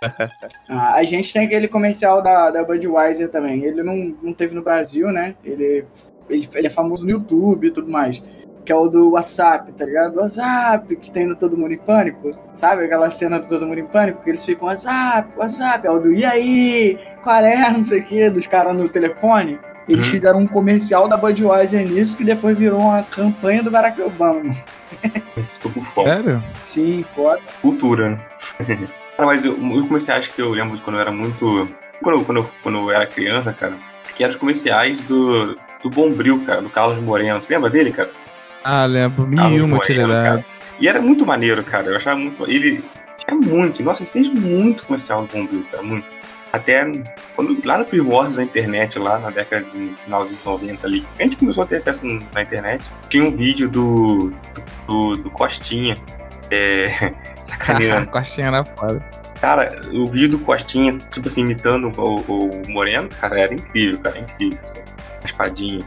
ah, 0.70 0.96
a 0.96 1.04
gente 1.04 1.32
tem 1.32 1.46
aquele 1.46 1.68
comercial 1.68 2.22
da, 2.22 2.50
da 2.50 2.64
Budweiser 2.64 3.30
também. 3.30 3.64
Ele 3.64 3.84
não, 3.84 4.16
não 4.22 4.34
teve 4.34 4.56
no 4.56 4.64
Brasil, 4.64 5.12
né? 5.12 5.36
Ele, 5.44 5.86
ele, 6.30 6.50
ele 6.54 6.68
é 6.68 6.70
famoso 6.70 7.06
no 7.06 7.12
YouTube 7.12 7.68
e 7.68 7.72
tudo 7.72 7.90
mais 7.90 8.22
que 8.64 8.72
é 8.72 8.76
o 8.76 8.88
do 8.88 9.12
WhatsApp, 9.12 9.72
tá 9.74 9.86
ligado? 9.86 10.18
WhatsApp, 10.18 10.96
que 10.96 11.12
tem 11.12 11.26
no 11.26 11.36
Todo 11.36 11.58
Mundo 11.58 11.74
em 11.74 11.78
Pânico, 11.78 12.36
sabe? 12.54 12.84
Aquela 12.84 13.10
cena 13.10 13.40
do 13.40 13.48
Todo 13.48 13.66
Mundo 13.66 13.80
em 13.80 13.86
Pânico, 13.86 14.24
que 14.24 14.30
eles 14.30 14.46
ficam 14.46 14.68
WhatsApp, 14.68 15.30
WhatsApp, 15.38 15.88
é 15.88 15.92
o 15.92 16.00
do 16.00 16.14
e 16.14 16.24
aí, 16.24 17.00
qual 17.24 17.44
é, 17.44 17.70
não 17.72 17.84
sei 17.84 18.00
o 18.00 18.04
que, 18.04 18.30
dos 18.30 18.46
caras 18.46 18.76
no 18.76 18.88
telefone. 18.88 19.60
Eles 19.90 20.06
uhum. 20.06 20.12
fizeram 20.12 20.40
um 20.40 20.48
comercial 20.48 21.08
da 21.08 21.18
Budweiser 21.18 21.86
nisso, 21.88 22.16
que 22.16 22.24
depois 22.24 22.58
virou 22.58 22.80
uma 22.80 23.04
campanha 23.04 23.64
do 23.64 23.72
Barack 23.72 24.00
Obama. 24.02 24.56
Estou 25.36 25.72
por 25.72 25.84
fora. 25.88 26.16
Sério? 26.16 26.44
Sim, 26.64 27.04
foda. 27.04 27.42
Cultura, 27.62 28.12
né? 28.12 28.26
ah, 29.24 29.26
mas 29.26 29.46
eu, 29.46 29.54
os 29.54 29.88
comerciais 29.88 30.28
que 30.28 30.42
eu 30.42 30.52
lembro 30.52 30.78
de 30.78 30.84
quando 30.84 30.96
eu 30.96 31.02
era 31.02 31.12
muito... 31.12 31.68
Quando, 32.02 32.26
quando, 32.26 32.50
quando 32.64 32.78
eu 32.80 32.92
era 32.92 33.06
criança, 33.06 33.54
cara, 33.54 33.74
que 34.16 34.24
eram 34.24 34.34
os 34.34 34.40
comerciais 34.40 35.00
do, 35.02 35.58
do 35.84 35.90
Bombril, 35.90 36.42
cara, 36.46 36.62
do 36.62 36.70
Carlos 36.70 37.02
Moreno. 37.04 37.42
Você 37.42 37.54
lembra 37.54 37.70
dele, 37.70 37.92
cara? 37.92 38.10
Ah, 38.64 38.86
lembro. 38.86 39.28
Mil 39.28 39.58
e 39.58 39.62
uma 39.62 39.78
utilidades. 39.78 40.60
E 40.80 40.88
era 40.88 41.02
muito 41.02 41.26
maneiro, 41.26 41.64
cara. 41.64 41.88
Eu 41.88 41.98
achava 41.98 42.20
muito. 42.20 42.44
Ele 42.50 42.84
tinha 43.18 43.40
muito. 43.40 43.82
Nossa, 43.84 44.04
ele 44.04 44.12
fez 44.12 44.28
muito 44.28 44.84
comercial 44.84 45.26
do 45.26 45.34
Bombril, 45.34 45.66
cara. 45.72 45.84
Muito. 45.84 46.06
Até 46.54 46.84
quando, 47.36 47.58
lá 47.66 47.78
no 47.78 47.86
primórdio 47.86 48.36
da 48.36 48.44
internet, 48.44 49.00
lá 49.00 49.18
na 49.20 49.30
década 49.30 49.64
de 49.64 49.88
final 50.04 50.26
dos 50.26 50.44
90 50.44 50.86
ali, 50.86 51.06
a 51.18 51.24
gente 51.24 51.38
começou 51.38 51.64
a 51.64 51.66
ter 51.66 51.78
acesso 51.78 52.02
na 52.34 52.42
internet. 52.42 52.84
Tinha 53.10 53.24
um 53.24 53.32
vídeo 53.32 53.70
do, 53.70 54.34
do, 54.86 55.16
do 55.16 55.30
Costinha. 55.32 55.96
É, 56.52 57.14
sacaneando. 57.44 58.08
Costinha 58.12 58.48
era 58.48 58.66
foda. 58.66 59.04
Cara, 59.40 59.82
o 59.92 60.06
vídeo 60.06 60.38
do 60.38 60.40
Costinha, 60.40 60.96
tipo 61.10 61.28
assim, 61.28 61.42
imitando 61.42 61.92
o, 61.98 62.16
o 62.22 62.70
Moreno, 62.70 63.10
cara, 63.10 63.40
era 63.40 63.54
incrível, 63.54 64.00
cara, 64.00 64.20
incrível. 64.20 64.60
Assim. 64.64 64.82
A 65.24 65.28
espadinha. 65.28 65.80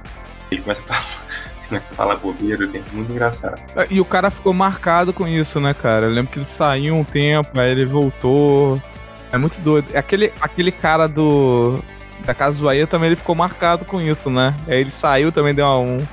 Ele 0.51 0.61
começa 0.63 0.81
a 0.81 0.85
falar 0.85 1.25
começa 1.69 1.89
a 1.93 1.95
falar 1.95 2.17
bobeira, 2.17 2.65
assim, 2.65 2.83
muito 2.93 3.13
engraçado. 3.13 3.61
É, 3.77 3.87
e 3.91 4.01
o 4.01 4.05
cara 4.05 4.31
ficou 4.31 4.53
marcado 4.53 5.13
com 5.13 5.29
isso, 5.29 5.61
né, 5.61 5.73
cara? 5.73 6.07
Eu 6.07 6.11
lembro 6.11 6.33
que 6.33 6.39
ele 6.39 6.47
saiu 6.47 6.95
um 6.97 7.05
tempo, 7.05 7.59
aí 7.59 7.71
ele 7.71 7.85
voltou. 7.85 8.81
É 9.33 9.39
muito 9.39 9.61
doido. 9.61 9.87
Aquele, 9.97 10.33
aquele 10.41 10.73
cara 10.73 11.07
do. 11.07 11.79
Da 12.25 12.33
Casa 12.33 12.57
Zoaia 12.57 12.87
também 12.87 13.09
ele 13.09 13.17
ficou 13.17 13.35
marcado 13.35 13.85
com 13.85 14.01
isso, 14.01 14.31
né? 14.31 14.55
Aí 14.67 14.81
ele 14.81 14.91
saiu 14.91 15.31
também, 15.31 15.55
deu 15.55 15.67
uma, 15.67 15.79
um, 15.79 16.07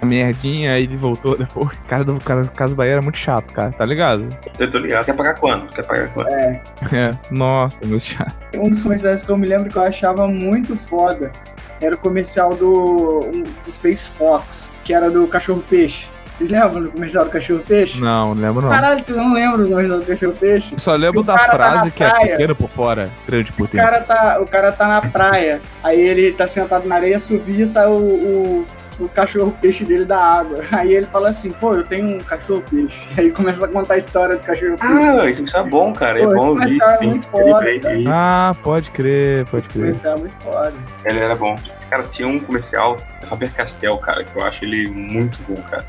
uma 0.00 0.08
merdinha, 0.08 0.72
aí 0.72 0.84
ele 0.84 0.96
voltou 0.96 1.36
depois. 1.36 1.66
O 1.66 1.70
cara 1.88 2.04
do 2.04 2.18
cara, 2.20 2.44
Casa 2.46 2.74
Bahia 2.74 2.92
era 2.92 3.02
muito 3.02 3.18
chato, 3.18 3.52
cara, 3.52 3.72
tá 3.72 3.84
ligado? 3.84 4.28
Eu 4.58 4.70
tô 4.70 4.78
ligado. 4.78 5.04
Quer 5.04 5.14
pagar 5.14 5.34
quando? 5.34 5.68
Quer 5.70 5.84
pagar 5.84 6.08
quando? 6.12 6.28
É. 6.28 6.62
É, 6.94 7.10
nossa, 7.30 7.76
muito 7.84 8.04
chato. 8.04 8.32
Um 8.54 8.70
dos 8.70 8.82
comerciais 8.82 9.22
que 9.22 9.30
eu 9.30 9.36
me 9.36 9.46
lembro 9.48 9.68
que 9.68 9.76
eu 9.76 9.82
achava 9.82 10.28
muito 10.28 10.76
foda 10.76 11.32
era 11.80 11.94
o 11.96 11.98
comercial 11.98 12.54
do, 12.54 13.26
um, 13.26 13.42
do 13.42 13.72
Space 13.72 14.08
Fox, 14.10 14.70
que 14.84 14.94
era 14.94 15.10
do 15.10 15.26
Cachorro 15.26 15.62
Peixe. 15.68 16.08
Vocês 16.36 16.50
lembram 16.50 16.82
do 16.82 16.90
comercial 16.90 17.24
do 17.24 17.30
Cachorro 17.30 17.60
Peixe? 17.60 18.00
Não, 18.00 18.34
não 18.34 18.42
lembro 18.42 18.62
não. 18.62 18.70
Caralho, 18.70 19.04
tu 19.04 19.12
não 19.12 19.32
lembra 19.32 19.58
do 19.58 19.68
comercial 19.68 20.00
do 20.00 20.06
Cachorro 20.06 20.32
Peixe? 20.32 20.74
Só 20.78 20.94
lembro 20.94 21.22
da 21.22 21.38
tá 21.38 21.52
frase 21.52 21.90
tá 21.92 21.96
que 21.96 22.02
é 22.04 22.28
pequeno 22.28 22.56
por 22.56 22.68
fora, 22.68 23.10
grande 23.26 23.52
por 23.52 23.68
dentro. 23.68 23.78
O 23.78 23.90
cara 23.90 24.00
tá, 24.02 24.40
o 24.40 24.46
cara 24.46 24.72
tá 24.72 24.88
na 24.88 25.00
praia, 25.00 25.60
aí 25.82 26.00
ele 26.00 26.32
tá 26.32 26.46
sentado 26.46 26.88
na 26.88 26.96
areia, 26.96 27.18
subia 27.18 27.64
e 27.64 27.68
sai 27.68 27.86
o, 27.86 27.92
o 27.92 28.66
o 29.00 29.08
cachorro-peixe 29.08 29.84
dele 29.84 30.04
da 30.04 30.18
água. 30.18 30.62
Aí 30.72 30.94
ele 30.94 31.06
fala 31.06 31.28
assim, 31.28 31.50
pô, 31.50 31.74
eu 31.74 31.82
tenho 31.82 32.16
um 32.16 32.18
cachorro-peixe. 32.18 33.00
Aí 33.18 33.30
começa 33.30 33.64
a 33.64 33.68
contar 33.68 33.94
a 33.94 33.98
história 33.98 34.36
do 34.36 34.42
cachorro-peixe. 34.42 34.94
Ah, 34.94 35.30
isso 35.30 35.56
é 35.56 35.62
bom, 35.62 35.92
cara. 35.92 36.20
É 36.20 36.24
pô, 36.24 36.32
é 36.32 36.34
bom 36.34 36.48
ouvir. 36.48 36.78
Sim, 36.98 37.06
muito 37.08 37.26
foda, 37.26 37.60
Ah, 38.08 38.52
pode 38.62 38.90
crer, 38.90 39.44
pode 39.46 39.68
crer. 39.68 39.90
Esse 39.90 40.06
é 40.06 40.16
muito 40.16 40.36
foda. 40.42 40.72
Ele 41.04 41.20
era 41.20 41.34
bom. 41.34 41.54
Cara, 41.90 42.02
tinha 42.04 42.26
um 42.26 42.40
comercial 42.40 42.96
Faber 43.28 43.52
Castell, 43.52 43.96
cara, 43.98 44.24
que 44.24 44.36
eu 44.36 44.44
acho 44.44 44.64
ele 44.64 44.88
muito 44.90 45.38
bom, 45.48 45.60
cara. 45.62 45.84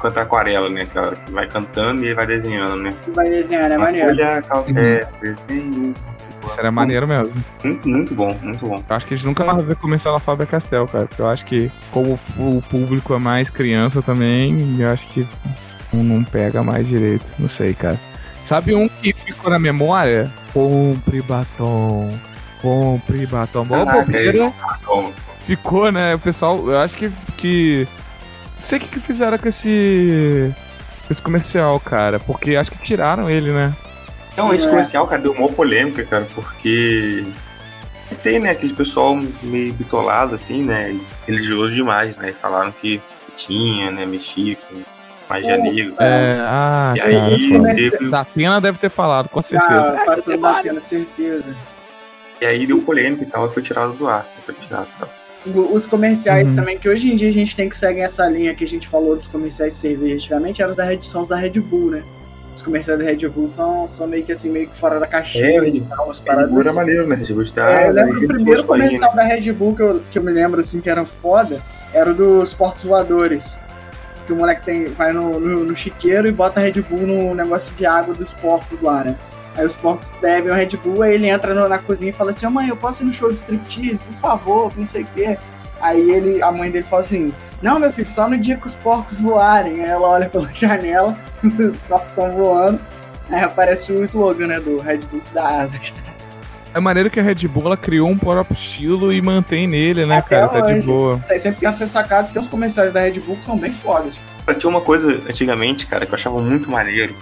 Canta 0.00 0.20
aquarela, 0.22 0.68
né, 0.68 0.86
cara? 0.86 1.16
Que 1.16 1.32
vai 1.32 1.46
cantando 1.48 2.04
e 2.04 2.14
vai 2.14 2.26
desenhando, 2.26 2.76
né? 2.76 2.90
Vai 3.08 3.28
desenhando, 3.28 3.72
é 3.72 3.78
maneiro. 3.78 4.08
Folha, 4.08 4.42
café, 4.42 5.08
desenho, 5.20 5.94
isso 6.46 6.58
era 6.58 6.70
maneiro 6.70 7.06
mesmo. 7.06 7.42
Muito, 7.62 7.88
muito 7.88 8.14
bom, 8.14 8.36
muito 8.42 8.66
bom. 8.66 8.82
Eu 8.88 8.96
acho 8.96 9.06
que 9.06 9.14
a 9.14 9.16
gente 9.16 9.26
nunca 9.26 9.44
mais 9.44 9.62
vai 9.62 9.74
começar 9.74 10.12
na 10.12 10.18
Faber 10.18 10.46
Castell, 10.46 10.86
cara. 10.86 11.06
Porque 11.06 11.22
eu 11.22 11.28
acho 11.28 11.44
que, 11.44 11.70
como 11.90 12.18
o 12.38 12.62
público 12.68 13.14
é 13.14 13.18
mais 13.18 13.50
criança 13.50 14.02
também, 14.02 14.76
eu 14.78 14.90
acho 14.90 15.06
que 15.08 15.26
não 15.92 16.24
pega 16.24 16.62
mais 16.62 16.88
direito. 16.88 17.24
Não 17.38 17.48
sei, 17.48 17.74
cara. 17.74 17.98
Sabe 18.42 18.74
um 18.74 18.88
que 18.88 19.12
ficou 19.12 19.50
na 19.50 19.58
memória? 19.58 20.30
Compre 20.52 21.22
batom. 21.22 22.12
Compre 22.60 23.26
batom. 23.26 23.64
Boa 23.64 23.82
ah, 23.82 24.00
bobeira. 24.00 24.52
Ficou, 25.46 25.90
né? 25.90 26.14
O 26.14 26.18
pessoal, 26.18 26.58
eu 26.68 26.78
acho 26.78 26.96
que. 26.96 27.10
que... 27.36 27.88
Não 28.54 28.60
sei 28.60 28.78
o 28.78 28.80
que, 28.82 28.88
que 28.88 29.00
fizeram 29.00 29.38
com 29.38 29.48
esse. 29.48 30.52
Com 31.06 31.12
esse 31.12 31.22
comercial, 31.22 31.78
cara. 31.80 32.18
Porque 32.18 32.56
acho 32.56 32.70
que 32.70 32.78
tiraram 32.78 33.28
ele, 33.28 33.50
né? 33.50 33.72
Não, 34.36 34.52
esse 34.52 34.66
é. 34.66 34.70
comercial, 34.70 35.06
cara, 35.06 35.22
deu 35.22 35.32
uma 35.32 35.48
polêmica, 35.48 36.04
cara, 36.04 36.26
porque 36.34 37.24
tem, 38.22 38.38
né, 38.38 38.50
aquele 38.50 38.74
pessoal 38.74 39.16
meio 39.42 39.72
bitolado, 39.72 40.34
assim, 40.34 40.62
né, 40.62 40.98
religioso 41.26 41.74
demais, 41.74 42.16
né, 42.16 42.34
falaram 42.40 42.72
que 42.72 43.00
tinha, 43.36 43.90
né, 43.90 44.04
mexia 44.06 44.56
com 44.56 44.82
magia 45.28 45.56
negra. 45.56 45.94
É, 45.98 46.38
ah, 46.40 46.92
e 46.96 46.98
cara, 47.00 47.24
aí 47.24 47.74
teve... 47.74 48.10
Da 48.10 48.24
Pena 48.24 48.60
deve 48.60 48.78
ter 48.78 48.90
falado, 48.90 49.28
com 49.28 49.42
certeza. 49.42 49.98
Ah, 50.00 50.04
passou 50.04 50.38
da 50.38 50.54
Pena, 50.62 50.80
certeza. 50.80 51.54
E 52.40 52.44
aí 52.44 52.66
deu 52.66 52.80
polêmica 52.82 53.22
e 53.22 53.26
tal, 53.26 53.52
foi 53.52 53.62
tirado 53.62 53.92
do 53.92 54.08
ar, 54.08 54.26
foi 54.44 54.54
tirado 54.54 54.88
e 54.96 55.00
tal. 55.00 55.08
Os 55.72 55.86
comerciais 55.86 56.50
uhum. 56.50 56.56
também, 56.56 56.78
que 56.78 56.88
hoje 56.88 57.12
em 57.12 57.16
dia 57.16 57.28
a 57.28 57.32
gente 57.32 57.54
tem 57.54 57.68
que 57.68 57.76
seguir 57.76 58.00
essa 58.00 58.26
linha 58.26 58.54
que 58.54 58.64
a 58.64 58.68
gente 58.68 58.88
falou 58.88 59.14
dos 59.14 59.26
comerciais 59.26 59.74
de 59.74 59.78
cerveja 59.78 60.14
antigamente, 60.14 60.62
eram 60.62 60.70
os 60.70 60.76
da 60.76 60.84
Red, 60.84 61.00
são 61.02 61.20
os 61.20 61.28
da 61.28 61.36
Red 61.36 61.60
Bull, 61.60 61.90
né? 61.90 62.02
Os 62.54 62.62
comerciais 62.62 62.98
da 62.98 63.04
Red 63.04 63.28
Bull 63.28 63.48
são, 63.48 63.88
são 63.88 64.06
meio 64.06 64.24
que 64.24 64.32
assim, 64.32 64.48
meio 64.48 64.68
que 64.68 64.78
fora 64.78 65.00
da 65.00 65.06
caixinha 65.06 65.64
é, 65.64 65.68
e 65.68 65.80
tal, 65.80 66.06
umas 66.06 66.20
paradas. 66.20 66.46
Red 66.46 66.52
Bull 66.52 66.60
assim. 66.60 66.68
era 66.68 66.76
maneiro, 66.76 67.06
né? 67.06 67.16
Red 67.16 67.34
Bull 67.34 67.52
tá, 67.52 67.70
é, 67.70 67.88
eu 67.88 67.92
lembro 67.92 68.18
que 68.18 68.24
o 68.24 68.28
primeiro 68.28 68.64
comercial 68.64 69.14
da 69.14 69.22
Red 69.22 69.52
Bull 69.52 69.74
que 69.74 69.82
eu, 69.82 70.02
que 70.10 70.18
eu 70.18 70.22
me 70.22 70.32
lembro 70.32 70.60
assim 70.60 70.80
que 70.80 70.88
era 70.88 71.04
foda 71.04 71.60
era 71.92 72.10
o 72.10 72.14
dos 72.14 72.54
portos 72.54 72.84
voadores. 72.84 73.58
Que 74.26 74.32
o 74.32 74.36
moleque 74.36 74.64
tem, 74.64 74.86
vai 74.86 75.12
no, 75.12 75.38
no, 75.38 75.64
no 75.64 75.76
chiqueiro 75.76 76.26
e 76.26 76.32
bota 76.32 76.58
a 76.58 76.62
Red 76.62 76.80
Bull 76.82 77.06
no 77.06 77.34
negócio 77.34 77.74
de 77.74 77.84
água 77.84 78.14
dos 78.14 78.30
porcos 78.30 78.80
lá, 78.80 79.04
né? 79.04 79.16
Aí 79.56 79.64
os 79.64 79.74
porcos 79.74 80.08
bebem 80.20 80.50
o 80.50 80.54
Red 80.54 80.76
Bull, 80.82 81.02
aí 81.02 81.14
ele 81.14 81.28
entra 81.28 81.54
no, 81.54 81.68
na 81.68 81.78
cozinha 81.78 82.10
e 82.10 82.14
fala 82.14 82.30
assim, 82.30 82.46
oh, 82.46 82.50
mãe, 82.50 82.68
eu 82.68 82.76
posso 82.76 83.02
ir 83.02 83.06
no 83.06 83.12
show 83.12 83.28
de 83.28 83.36
striptease, 83.36 84.00
por 84.00 84.14
favor, 84.14 84.72
não 84.76 84.88
sei 84.88 85.02
o 85.02 85.06
quê. 85.14 85.38
Aí 85.80 86.10
ele, 86.10 86.42
a 86.42 86.50
mãe 86.50 86.70
dele 86.70 86.86
fala 86.88 87.00
assim, 87.00 87.32
não, 87.62 87.78
meu 87.78 87.92
filho, 87.92 88.08
só 88.08 88.28
no 88.28 88.36
dia 88.36 88.56
que 88.56 88.66
os 88.66 88.74
porcos 88.74 89.20
voarem. 89.20 89.82
Aí 89.82 89.90
ela 89.90 90.08
olha 90.08 90.28
pela 90.28 90.48
janela, 90.54 91.16
os 91.70 91.76
porcos 91.88 92.10
estão 92.10 92.30
voando. 92.32 92.80
Aí 93.30 93.42
aparece 93.42 93.92
o 93.92 94.04
slogan, 94.04 94.46
né, 94.46 94.60
do 94.60 94.78
Red 94.78 94.98
Bull 94.98 95.22
da 95.32 95.60
asa. 95.60 95.78
É 96.74 96.80
maneiro 96.80 97.08
que 97.08 97.20
a 97.20 97.22
Red 97.22 97.46
Bull 97.48 97.66
ela 97.66 97.76
criou 97.76 98.08
um 98.08 98.18
próprio 98.18 98.56
estilo 98.56 99.12
e 99.12 99.22
mantém 99.22 99.66
nele, 99.66 100.04
né, 100.04 100.18
Até 100.18 100.40
cara? 100.40 100.48
Tá 100.48 100.60
de 100.72 100.86
boa. 100.86 101.20
Sempre 101.38 101.60
tem 101.60 101.68
essas 101.68 101.88
sacadas, 101.90 102.30
tem 102.30 102.42
os 102.42 102.48
comerciais 102.48 102.92
da 102.92 103.00
Red 103.00 103.20
Bull 103.20 103.36
que 103.36 103.44
são 103.44 103.56
bem 103.56 103.72
fodas. 103.72 104.18
Tinha 104.58 104.68
uma 104.68 104.80
coisa 104.80 105.22
antigamente, 105.28 105.86
cara, 105.86 106.04
que 106.04 106.12
eu 106.12 106.16
achava 106.16 106.38
muito 106.40 106.70
maneiro. 106.70 107.14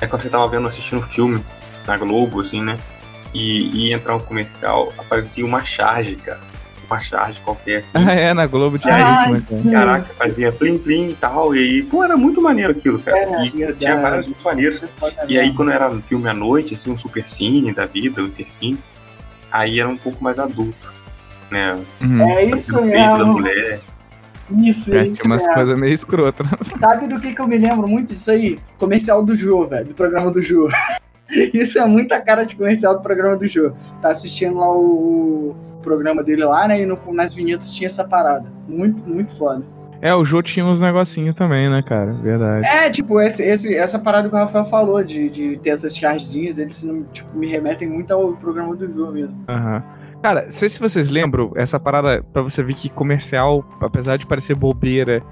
É 0.00 0.06
quando 0.06 0.22
você 0.22 0.28
tava 0.28 0.48
vendo, 0.48 0.66
assistindo 0.66 0.98
um 0.98 1.02
filme 1.02 1.44
na 1.86 1.96
Globo, 1.96 2.40
assim, 2.40 2.62
né? 2.62 2.78
E 3.32 3.88
ia 3.88 3.96
entrar 3.96 4.16
um 4.16 4.20
comercial, 4.20 4.92
aparecia 4.98 5.44
uma 5.44 5.64
charge, 5.64 6.16
cara. 6.16 6.40
Uma 6.88 7.00
charge 7.00 7.40
qualquer 7.40 7.78
assim. 7.78 7.90
Ah, 7.94 8.12
é, 8.12 8.34
na 8.34 8.46
Globo 8.46 8.78
tinha 8.78 8.94
isso, 8.98 9.32
né, 9.32 9.42
cara? 9.48 9.70
Caraca, 9.70 10.14
fazia 10.14 10.52
plim 10.52 10.78
plim 10.78 11.10
e 11.10 11.14
tal. 11.14 11.54
E 11.54 11.58
aí, 11.58 11.82
pô, 11.82 12.02
era 12.04 12.16
muito 12.16 12.40
maneiro 12.40 12.72
aquilo, 12.72 12.98
cara. 13.00 13.18
É, 13.18 13.46
e 13.46 13.50
verdade. 13.50 13.78
tinha 13.78 13.96
vários 14.00 14.26
muito 14.26 14.42
maneiros. 14.44 14.80
E 15.28 15.38
aí, 15.38 15.52
quando 15.54 15.70
era 15.72 15.88
um 15.90 16.00
filme 16.02 16.28
à 16.28 16.34
noite, 16.34 16.74
assim, 16.74 16.90
um 16.90 16.96
super 16.98 17.28
cine 17.28 17.72
da 17.72 17.86
vida, 17.86 18.20
um 18.22 18.26
intercine, 18.26 18.78
aí 19.50 19.78
era 19.80 19.88
um 19.88 19.96
pouco 19.96 20.22
mais 20.22 20.38
adulto, 20.38 20.92
né? 21.50 21.78
Uhum. 22.00 22.20
É 22.28 22.44
isso 22.44 22.80
beijo 22.80 22.92
da 22.98 23.18
mesmo. 23.18 23.32
mulher. 23.32 23.80
Isso, 24.62 24.94
É, 24.94 25.04
isso 25.06 25.14
tinha 25.14 25.26
umas 25.26 25.40
mesmo. 25.40 25.54
coisas 25.54 25.78
meio 25.78 25.94
escrotas. 25.94 26.46
Sabe 26.76 27.06
do 27.08 27.18
que, 27.18 27.34
que 27.34 27.40
eu 27.40 27.46
me 27.48 27.56
lembro 27.56 27.88
muito 27.88 28.14
disso 28.14 28.30
aí? 28.30 28.58
Comercial 28.78 29.22
do 29.24 29.34
Jô, 29.34 29.66
velho. 29.66 29.86
Do 29.86 29.94
programa 29.94 30.30
do 30.30 30.42
Jô. 30.42 30.68
Isso 31.54 31.78
é 31.78 31.86
muita 31.86 32.20
cara 32.20 32.44
de 32.44 32.54
comercial 32.54 32.94
do 32.94 33.00
programa 33.02 33.34
do 33.34 33.48
Jô. 33.48 33.72
Tá 34.02 34.10
assistindo 34.10 34.58
lá 34.58 34.70
o 34.70 35.56
programa 35.84 36.22
dele 36.24 36.44
lá, 36.44 36.66
né? 36.66 36.80
E 36.80 36.86
no- 36.86 36.98
nas 37.12 37.32
vinhetas 37.32 37.70
tinha 37.70 37.86
essa 37.86 38.02
parada. 38.04 38.46
Muito, 38.66 39.08
muito 39.08 39.34
foda. 39.36 39.62
É, 40.02 40.14
o 40.14 40.24
Jô 40.24 40.42
tinha 40.42 40.66
uns 40.66 40.80
negocinhos 40.80 41.34
também, 41.34 41.70
né, 41.70 41.80
cara? 41.82 42.12
Verdade. 42.14 42.66
É, 42.66 42.90
tipo, 42.90 43.20
esse, 43.20 43.42
esse, 43.42 43.74
essa 43.74 43.98
parada 43.98 44.28
que 44.28 44.34
o 44.34 44.38
Rafael 44.38 44.64
falou, 44.66 45.02
de, 45.02 45.30
de 45.30 45.56
ter 45.58 45.70
essas 45.70 45.96
chargezinhas, 45.96 46.58
eles 46.58 46.84
tipo, 47.12 47.36
me 47.38 47.46
remetem 47.46 47.88
muito 47.88 48.12
ao 48.12 48.32
programa 48.34 48.74
do 48.76 48.86
Jô 48.92 49.10
mesmo. 49.10 49.34
Aham. 49.48 49.82
Cara, 50.22 50.42
não 50.44 50.50
sei 50.52 50.68
se 50.68 50.80
vocês 50.80 51.10
lembram, 51.10 51.52
essa 51.54 51.78
parada, 51.78 52.22
pra 52.32 52.42
você 52.42 52.62
ver 52.62 52.74
que 52.74 52.88
comercial, 52.90 53.64
apesar 53.80 54.16
de 54.18 54.26
parecer 54.26 54.54
bobeira, 54.54 55.22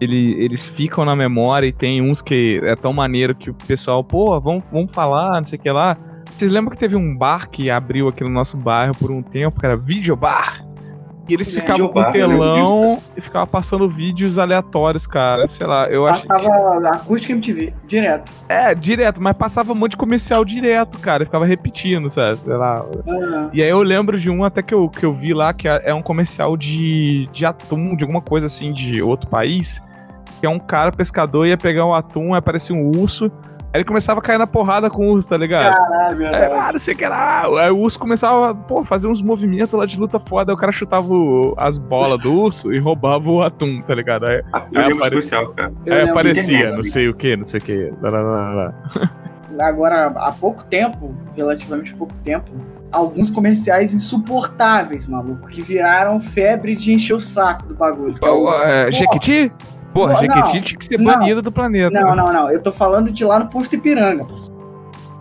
ele, 0.00 0.34
eles 0.42 0.68
ficam 0.68 1.04
na 1.04 1.14
memória 1.16 1.66
e 1.66 1.72
tem 1.72 2.00
uns 2.02 2.20
que 2.22 2.60
é 2.64 2.74
tão 2.76 2.92
maneiro 2.92 3.34
que 3.34 3.50
o 3.50 3.54
pessoal, 3.54 4.02
pô, 4.04 4.40
vamos, 4.40 4.62
vamos 4.72 4.92
falar, 4.92 5.36
não 5.36 5.44
sei 5.44 5.58
o 5.58 5.62
que 5.62 5.70
lá. 5.70 5.96
Vocês 6.36 6.50
lembram 6.50 6.72
que 6.72 6.78
teve 6.78 6.96
um 6.96 7.16
bar 7.16 7.48
que 7.48 7.70
abriu 7.70 8.08
aqui 8.08 8.22
no 8.22 8.30
nosso 8.30 8.56
bairro 8.56 8.94
por 8.94 9.10
um 9.10 9.22
tempo, 9.22 9.58
que 9.58 9.64
era 9.66 9.76
Videobar? 9.76 10.62
E 11.28 11.34
eles 11.34 11.48
É, 11.56 11.60
ficavam 11.60 11.88
com 11.88 11.98
lembro 11.98 12.12
telão 12.12 12.98
e 13.16 13.20
ficavam 13.20 13.48
passando 13.48 13.88
vídeos 13.88 14.38
aleatórios, 14.38 15.06
cara. 15.08 15.48
Sei 15.48 15.66
lá, 15.66 15.86
eu 15.86 16.06
acho 16.06 16.22
que. 16.22 16.28
Passava 16.28 16.88
acústica 16.90 17.32
MTV, 17.32 17.72
direto. 17.88 18.30
É, 18.48 18.72
direto, 18.74 19.20
mas 19.20 19.32
passava 19.32 19.72
um 19.72 19.74
monte 19.74 19.92
de 19.92 19.96
comercial 19.96 20.44
direto, 20.44 20.98
cara. 20.98 21.24
e 21.24 21.26
ficava 21.26 21.44
repetindo, 21.44 22.08
sabe? 22.10 22.38
Sei 22.38 22.54
lá. 22.54 22.84
Ah, 23.08 23.50
E 23.52 23.60
aí 23.60 23.68
eu 23.68 23.82
lembro 23.82 24.16
de 24.20 24.30
um 24.30 24.44
até 24.44 24.62
que 24.62 24.72
eu, 24.74 24.88
que 24.88 25.04
eu 25.04 25.12
vi 25.12 25.34
lá, 25.34 25.52
que 25.52 25.66
é 25.66 25.82
é 25.86 25.94
um 25.94 26.02
comercial 26.02 26.56
de, 26.56 27.28
de 27.32 27.44
atum, 27.44 27.96
de 27.96 28.04
alguma 28.04 28.20
coisa 28.20 28.46
assim, 28.46 28.72
de 28.72 29.02
outro 29.02 29.28
país. 29.28 29.82
Que 30.38 30.46
é 30.46 30.50
um 30.50 30.58
cara 30.60 30.92
pescador 30.92 31.44
ia 31.46 31.56
pegar 31.56 31.86
um 31.86 31.94
atum, 31.94 32.34
aparecia 32.34 32.76
um 32.76 32.86
urso. 33.00 33.32
Aí 33.76 33.80
ele 33.80 33.84
começava 33.84 34.20
a 34.20 34.22
cair 34.22 34.38
na 34.38 34.46
porrada 34.46 34.88
com 34.88 35.06
o 35.06 35.12
urso, 35.12 35.28
tá 35.28 35.36
ligado? 35.36 35.76
caralho, 35.76 36.26
ah, 36.58 36.72
não 36.72 36.78
sei 36.78 36.94
o 36.94 36.96
que 36.96 37.06
lá. 37.06 37.42
Aí 37.60 37.70
o 37.70 37.76
urso 37.78 37.98
começava, 37.98 38.54
pô, 38.54 38.82
fazer 38.82 39.06
uns 39.06 39.20
movimentos 39.20 39.74
lá 39.74 39.84
de 39.84 39.98
luta 40.00 40.18
foda. 40.18 40.50
Aí 40.50 40.54
o 40.54 40.58
cara 40.58 40.72
chutava 40.72 41.12
o- 41.12 41.54
as 41.58 41.78
bolas 41.78 42.18
do 42.20 42.32
urso 42.32 42.72
e 42.72 42.78
roubava 42.78 43.28
o 43.30 43.42
atum, 43.42 43.82
tá 43.82 43.94
ligado? 43.94 44.26
Aí, 44.26 44.42
Ah, 44.50 44.62
Aí 44.62 44.64
lembro 44.72 44.96
apare- 44.96 45.14
especial, 45.18 45.48
cara. 45.48 45.72
Eu 45.84 45.94
aí 45.94 46.08
aparecia, 46.08 46.72
não 46.74 46.82
sei 46.82 47.08
o 47.08 47.14
que, 47.14 47.36
não 47.36 47.44
sei 47.44 47.60
o 47.60 47.62
que. 47.62 47.92
Lá, 48.00 48.08
lá, 48.08 48.20
lá, 48.22 48.52
lá. 48.54 48.74
agora 49.68 50.06
há 50.16 50.32
pouco 50.32 50.64
tempo, 50.64 51.14
relativamente 51.36 51.94
pouco 51.94 52.14
tempo, 52.24 52.50
alguns 52.90 53.28
comerciais 53.30 53.92
insuportáveis, 53.92 55.06
maluco, 55.06 55.48
que 55.48 55.60
viraram 55.60 56.20
febre 56.20 56.74
de 56.74 56.92
encher 56.94 57.14
o 57.14 57.20
saco 57.20 57.66
do 57.66 57.74
bagulho. 57.74 58.14
que 58.14 58.24
é 58.24 58.30
o- 58.30 58.44
Ô, 58.44 58.62
é, 58.62 58.90
Jequiti? 58.90 59.52
Porra, 59.96 60.14
Pô, 60.14 60.20
Jequiti 60.20 60.40
não, 60.40 60.52
tinha 60.62 60.78
que 60.78 60.84
ser 60.84 60.98
não. 60.98 61.04
banido 61.18 61.42
do 61.42 61.50
planeta. 61.50 61.90
Não, 61.90 62.14
não, 62.14 62.32
não. 62.32 62.50
Eu 62.50 62.62
tô 62.62 62.70
falando 62.70 63.10
de 63.10 63.24
lá 63.24 63.38
no 63.38 63.48
posto 63.48 63.74
Ipiranga. 63.74 64.24
parceiro. 64.24 64.56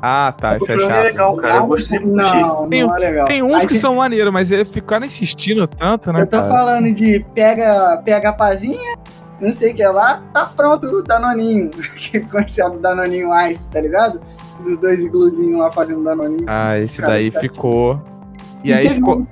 Ah, 0.02 0.32
tá, 0.38 0.58
isso 0.58 0.66
é 0.72 0.76
programa 0.76 0.96
chato. 0.96 1.04
legal, 1.06 1.36
cara. 1.38 1.56
Eu 1.58 1.66
gostei. 1.68 2.00
Não, 2.00 2.70
Tem- 2.70 2.84
não 2.86 2.96
é 2.96 3.00
legal. 3.00 3.28
Tem 3.28 3.42
uns 3.42 3.56
Aí 3.56 3.68
que 3.68 3.74
são 3.76 3.96
maneiros, 3.96 4.32
mas 4.32 4.52
eles 4.52 4.68
ficaram 4.72 5.06
insistindo 5.06 5.66
tanto, 5.66 6.12
né, 6.14 6.22
Eu 6.22 6.28
tô 6.28 6.38
cara? 6.38 6.50
falando 6.50 6.94
de 6.94 7.26
pega, 7.34 8.02
pega 8.06 8.30
a 8.30 8.34
pazinha, 8.34 8.98
não 9.42 9.52
sei 9.52 9.72
o 9.72 9.76
que 9.76 9.84
lá, 9.88 10.22
tá 10.32 10.46
pronto 10.46 10.86
o 10.88 11.02
Danoninho. 11.02 11.72
Aquele 11.96 12.26
comercial 12.26 12.70
do 12.70 12.80
Danoninho 12.80 13.30
Ice, 13.50 13.70
tá 13.72 13.82
ligado? 13.82 14.22
Dos 14.64 14.78
dois 14.78 15.04
igluzinhos 15.04 15.60
lá 15.60 15.72
fazendo 15.72 16.04
Danoninho. 16.04 16.46
Ah, 16.48 16.78
esse 16.78 17.02
Cara, 17.02 17.14
daí 17.14 17.32
tá 17.32 17.40
ficou. 17.40 18.00
E, 18.64 18.70
E 18.70 18.74
aí 18.74 18.90
ficou. 18.90 19.20
um- 19.22 19.28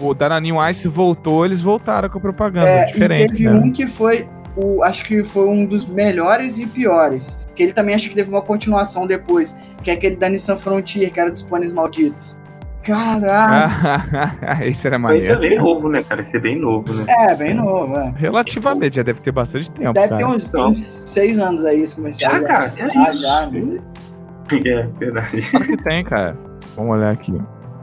O 0.00 0.14
Dananinho 0.14 0.56
Ice 0.68 0.86
voltou, 0.88 1.44
eles 1.46 1.60
voltaram 1.62 2.08
com 2.10 2.18
a 2.18 2.20
propaganda. 2.20 2.68
É, 2.68 2.84
diferente. 2.86 3.24
e 3.24 3.36
teve 3.44 3.48
né? 3.50 3.58
um 3.64 3.72
que 3.72 3.86
foi, 3.86 4.28
o, 4.62 4.82
acho 4.82 5.04
que 5.04 5.22
foi 5.24 5.46
um 5.48 5.64
dos 5.64 5.86
melhores 5.86 6.58
e 6.58 6.66
piores. 6.66 7.38
Que 7.54 7.62
ele 7.64 7.72
também 7.72 7.94
acho 7.94 8.08
que 8.08 8.14
teve 8.14 8.28
uma 8.30 8.42
continuação 8.42 9.06
depois, 9.06 9.56
que 9.82 9.90
é 9.90 9.94
aquele 9.94 10.16
da 10.16 10.28
Nissan 10.28 10.56
Frontier, 10.56 11.10
que 11.12 11.18
era 11.20 11.30
dos 11.30 11.42
pôneis 11.42 11.72
malditos. 11.72 12.36
Caralho, 12.82 14.64
esse 14.64 14.86
era 14.86 14.98
Mas 14.98 15.24
é 15.26 15.32
maneiro. 15.34 15.40
bem 15.40 15.58
novo, 15.58 15.88
né, 15.90 16.02
cara? 16.02 16.22
Esse 16.22 16.36
é 16.36 16.40
bem 16.40 16.58
novo, 16.58 16.92
né? 16.94 17.04
é, 17.08 17.34
bem 17.34 17.52
novo, 17.54 17.94
é. 17.96 18.14
Relativamente, 18.16 18.96
já 18.96 19.02
deve 19.02 19.20
ter 19.20 19.30
bastante 19.32 19.70
tempo. 19.70 19.92
Deve 19.92 20.08
cara. 20.08 20.18
ter 20.18 20.24
uns, 20.24 20.50
Não. 20.52 20.70
uns 20.70 21.02
seis 21.04 21.38
anos 21.38 21.64
aí 21.64 21.82
esse 21.82 21.96
comercial. 21.96 22.32
Já, 22.32 22.42
cara, 22.44 22.72
é 22.76 22.82
Ah, 22.96 23.10
isso. 23.10 23.22
já, 23.22 23.46
né? 23.46 23.78
É, 24.64 24.86
verdade. 24.98 25.42
Claro 25.50 25.66
que 25.66 25.76
tem, 25.84 26.02
cara. 26.04 26.34
Vamos 26.74 26.96
olhar 26.96 27.12
aqui. 27.12 27.38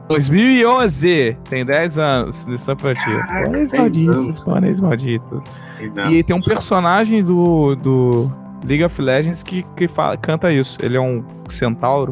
2011, 0.07 1.37
tem 1.49 1.65
10 1.65 1.97
anos, 1.97 2.45
Nissan 2.45 2.75
Frontier. 2.75 3.25
Caraca, 3.25 3.45
Pôneis 3.45 3.71
10 3.71 3.81
malditos, 3.81 4.39
pôneis 4.39 4.79
malditos. 4.81 5.45
Exato. 5.79 6.09
E 6.11 6.23
tem 6.23 6.35
um 6.35 6.41
personagem 6.41 7.23
do, 7.23 7.75
do 7.75 8.31
League 8.65 8.83
of 8.83 9.01
Legends 9.01 9.41
que, 9.43 9.63
que 9.75 9.87
fala, 9.87 10.15
canta 10.17 10.51
isso. 10.51 10.77
Ele 10.81 10.95
é 10.97 11.01
um 11.01 11.23
centauro. 11.49 12.11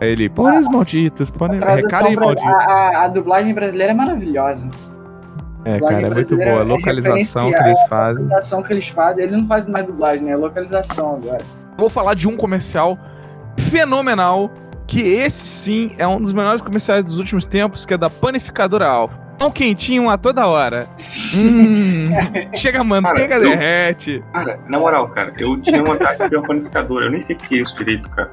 Aí 0.00 0.10
ele, 0.10 0.28
pôneis 0.28 0.68
malditos, 0.68 1.30
A 1.30 1.32
pôneis... 1.38 1.62
malditos. 1.64 1.92
a, 2.44 2.48
a- 2.48 3.04
a 3.04 3.08
dublagem 3.08 3.54
brasileira 3.54 3.92
é 3.92 3.94
maravilhosa. 3.94 4.70
É, 5.64 5.78
cara, 5.78 6.08
é 6.08 6.10
muito 6.10 6.36
boa. 6.36 6.48
A 6.48 6.60
é 6.60 6.64
localização 6.64 7.52
que 7.52 7.62
eles 7.62 7.78
A 7.78 7.88
fazem. 7.88 8.22
localização 8.24 8.62
que 8.62 8.72
eles 8.72 8.88
fazem, 8.88 9.24
eles 9.24 9.36
não 9.36 9.46
fazem 9.46 9.72
mais 9.72 9.86
dublagem, 9.86 10.24
né? 10.24 10.32
É 10.32 10.36
localização 10.36 11.14
agora. 11.14 11.42
Vou 11.78 11.88
falar 11.88 12.14
de 12.14 12.26
um 12.26 12.36
comercial 12.36 12.98
fenomenal, 13.56 14.50
que 14.92 15.00
esse 15.00 15.46
sim 15.46 15.90
é 15.96 16.06
um 16.06 16.20
dos 16.20 16.34
melhores 16.34 16.60
comerciais 16.60 17.02
dos 17.02 17.16
últimos 17.18 17.46
tempos, 17.46 17.86
que 17.86 17.94
é 17.94 17.96
da 17.96 18.10
Panificadora 18.10 18.86
Alfa. 18.86 19.16
Pão 19.38 19.50
quentinho 19.50 20.10
a 20.10 20.18
toda 20.18 20.46
hora. 20.46 20.86
Hum, 21.34 22.10
chega 22.54 22.80
a 22.82 22.84
manteiga, 22.84 23.36
Cara, 23.36 23.42
eu- 23.44 23.50
derrete. 23.50 24.22
Cara, 24.34 24.60
na 24.68 24.78
moral, 24.78 25.08
cara, 25.08 25.32
eu 25.38 25.58
tinha 25.62 25.82
vontade 25.82 26.18
de 26.22 26.28
ter 26.28 26.36
uma 26.36 26.46
panificadora. 26.46 27.06
Eu 27.06 27.10
nem 27.10 27.22
sei 27.22 27.34
o 27.34 27.38
que 27.38 27.58
é 27.58 27.62
isso 27.62 27.74
direito, 27.74 28.10
cara. 28.10 28.30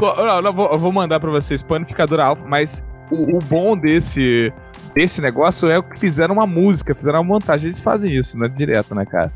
Não, 0.00 0.40
não, 0.40 0.52
vou, 0.54 0.72
eu 0.72 0.78
vou 0.78 0.90
mandar 0.90 1.20
pra 1.20 1.30
vocês 1.30 1.62
Panificadora 1.62 2.24
Alfa, 2.24 2.46
mas 2.48 2.82
o, 3.10 3.36
o 3.36 3.38
bom 3.40 3.76
desse, 3.76 4.50
desse 4.94 5.20
negócio 5.20 5.70
é 5.70 5.82
que 5.82 5.98
fizeram 5.98 6.34
uma 6.36 6.46
música, 6.46 6.94
fizeram 6.94 7.18
uma 7.20 7.34
montagem. 7.34 7.66
Eles 7.66 7.80
fazem 7.80 8.14
isso, 8.16 8.38
né? 8.38 8.48
Direto, 8.48 8.94
né, 8.94 9.04
cara? 9.04 9.30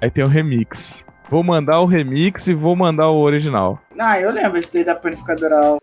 Aí 0.00 0.10
tem 0.10 0.24
o 0.24 0.28
remix. 0.28 1.06
Vou 1.30 1.42
mandar 1.44 1.80
o 1.80 1.86
remix 1.86 2.46
e 2.46 2.54
vou 2.54 2.74
mandar 2.74 3.10
o 3.10 3.20
original. 3.20 3.78
Ah, 3.98 4.18
eu 4.20 4.30
lembro 4.30 4.58
esse 4.58 4.72
daí 4.72 4.84
da 4.84 4.94
panificadora. 4.94 5.76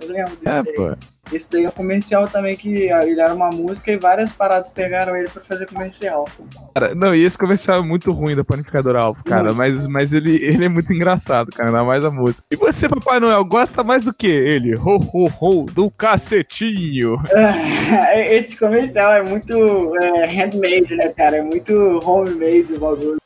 Eu 0.00 0.08
lembro 0.08 0.36
desse 0.36 0.56
É, 0.56 0.62
daí. 0.62 0.74
pô. 0.74 0.94
Esse 1.32 1.50
daí 1.50 1.64
é 1.64 1.68
um 1.68 1.72
comercial 1.72 2.28
também 2.28 2.54
que 2.56 2.68
ele 2.90 3.18
era 3.18 3.32
uma 3.32 3.48
música 3.48 3.90
e 3.90 3.96
várias 3.96 4.32
paradas 4.32 4.68
pegaram 4.68 5.16
ele 5.16 5.28
pra 5.30 5.40
fazer 5.40 5.64
comercial. 5.66 6.28
Cara, 6.74 6.94
não, 6.94 7.14
e 7.14 7.24
esse 7.24 7.38
comercial 7.38 7.78
é 7.78 7.82
muito 7.82 8.12
ruim 8.12 8.36
da 8.36 8.44
Panificadora 8.44 9.00
Alfa, 9.00 9.22
cara. 9.24 9.44
Muito. 9.44 9.56
Mas, 9.56 9.86
mas 9.86 10.12
ele, 10.12 10.36
ele 10.44 10.66
é 10.66 10.68
muito 10.68 10.92
engraçado, 10.92 11.50
cara. 11.50 11.70
Ainda 11.70 11.84
mais 11.84 12.04
a 12.04 12.10
música. 12.10 12.42
E 12.50 12.56
você, 12.56 12.86
Papai 12.86 13.18
Noel, 13.18 13.42
gosta 13.46 13.82
mais 13.82 14.04
do 14.04 14.12
que 14.12 14.26
ele? 14.26 14.74
Ho, 14.74 14.98
ho, 14.98 15.30
ho, 15.40 15.64
do 15.72 15.90
cacetinho. 15.90 17.16
Esse 18.30 18.54
comercial 18.58 19.12
é 19.14 19.22
muito 19.22 19.54
é, 20.02 20.26
handmade, 20.26 20.94
né, 20.96 21.08
cara? 21.16 21.38
É 21.38 21.42
muito 21.42 21.72
homemade 22.04 22.74
o 22.74 22.78
bagulho. 22.78 23.16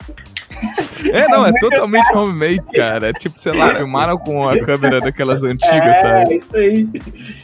É, 1.13 1.29
não, 1.29 1.47
é 1.47 1.53
totalmente 1.61 2.13
homemade, 2.15 2.63
cara. 2.75 3.09
É 3.09 3.13
tipo, 3.13 3.41
sei 3.41 3.53
lá, 3.53 3.75
filmaram 3.75 4.19
com 4.19 4.49
a 4.49 4.59
câmera 4.65 5.01
daquelas 5.01 5.43
antigas, 5.43 5.73
É, 5.97 6.03
sabe? 6.03 6.37
isso 6.37 6.57
aí. 6.57 6.85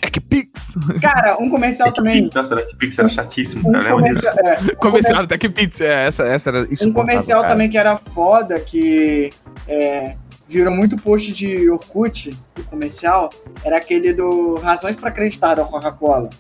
TechPix. 0.01 0.75
Cara, 1.01 1.37
um 1.41 1.49
comercial 1.51 1.93
também. 1.93 2.23
TechPix, 2.23 2.35
nossa, 2.35 2.57
da 2.57 2.63
TechPix 2.63 2.99
era 2.99 3.09
chatíssimo, 3.09 3.69
Um 3.69 3.73
cara. 3.73 3.85
Disso? 3.85 3.95
comercial, 3.95 4.35
é, 4.39 4.59
um 4.61 4.77
Comercial 4.77 5.27
da 5.27 5.37
TechPix, 5.39 5.81
é, 5.81 6.07
essa, 6.07 6.23
essa 6.25 6.51
era 6.51 6.67
isso. 6.71 6.89
Um 6.89 6.93
comercial 6.93 7.43
também 7.47 7.69
que 7.69 7.79
era 7.79 7.97
foda, 7.97 8.59
que 8.59 9.31
é, 9.69 10.17
virou 10.49 10.73
muito 10.75 10.97
post 10.97 11.33
de 11.33 11.71
Orkut, 11.71 12.31
o 12.59 12.63
comercial, 12.65 13.31
era 13.65 13.77
aquele 13.77 14.13
do 14.13 14.57
Razões 14.57 14.97
pra 14.97 15.09
Acreditar 15.09 15.55
da 15.55 15.65
Coca-Cola. 15.65 16.31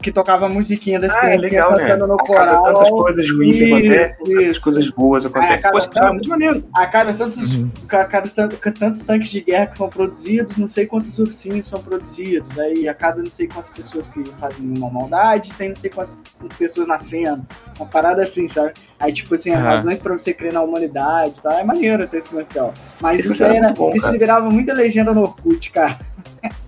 Que 0.00 0.12
tocava 0.12 0.46
a 0.46 0.48
musiquinha 0.48 1.00
das 1.00 1.12
Ah, 1.16 1.30
é 1.30 1.36
legal, 1.36 1.72
né? 1.72 1.86
cantando 1.86 2.06
no 2.06 2.14
A 2.14 2.24
cada 2.24 2.60
tantas 2.62 2.88
coral. 2.88 2.98
coisas 2.98 3.30
ruins 3.30 3.56
Isso, 3.56 3.74
acontecem, 3.74 4.50
isso. 4.50 4.60
coisas 4.60 4.90
boas 4.90 5.24
É, 5.24 5.28
acontecem. 5.28 5.58
cada 5.60 5.72
Pô, 5.72 5.78
esse 5.78 5.88
cara 5.88 6.06
é 6.06 6.08
tantas- 6.10 6.28
muito 6.28 6.28
maneiro. 6.30 6.68
A 6.74 6.86
cada 6.86 7.12
tantos, 7.14 7.54
Uhum. 7.56 7.70
a 7.88 8.04
cada 8.04 8.28
tanto- 8.28 8.58
a 8.68 8.72
tantos 8.72 9.02
tanques 9.02 9.30
de 9.30 9.40
guerra 9.40 9.66
que 9.66 9.76
são 9.76 9.88
produzidos, 9.88 10.56
não 10.58 10.68
sei 10.68 10.86
quantos 10.86 11.18
ursinhos 11.18 11.66
são 11.66 11.80
produzidos. 11.82 12.58
Aí 12.58 12.86
a 12.88 12.94
cada 12.94 13.22
não 13.22 13.30
sei 13.30 13.48
quantas 13.48 13.70
pessoas 13.70 14.08
que 14.08 14.22
fazem 14.38 14.66
uma 14.76 14.90
maldade, 14.90 15.52
tem 15.54 15.70
não 15.70 15.76
sei 15.76 15.90
quantas 15.90 16.20
pessoas 16.58 16.86
nascendo. 16.86 17.44
Uma 17.78 17.86
parada 17.86 18.22
assim, 18.22 18.46
sabe? 18.46 18.74
Aí, 19.00 19.12
tipo 19.12 19.34
assim, 19.34 19.50
Aham. 19.50 19.62
razões 19.64 19.98
pra 19.98 20.12
você 20.12 20.32
crer 20.34 20.52
na 20.52 20.62
humanidade, 20.62 21.40
tá? 21.42 21.58
É 21.58 21.64
maneiro 21.64 22.06
ter 22.06 22.18
esse 22.18 22.28
comercial. 22.28 22.72
Mas 23.00 23.24
isso, 23.24 23.42
aí 23.42 23.54
é 23.54 23.56
era, 23.56 23.72
bom, 23.72 23.90
isso 23.94 24.10
virava 24.18 24.48
muita 24.50 24.72
legenda 24.74 25.12
no 25.12 25.22
Orkut, 25.22 25.70
cara. 25.72 25.98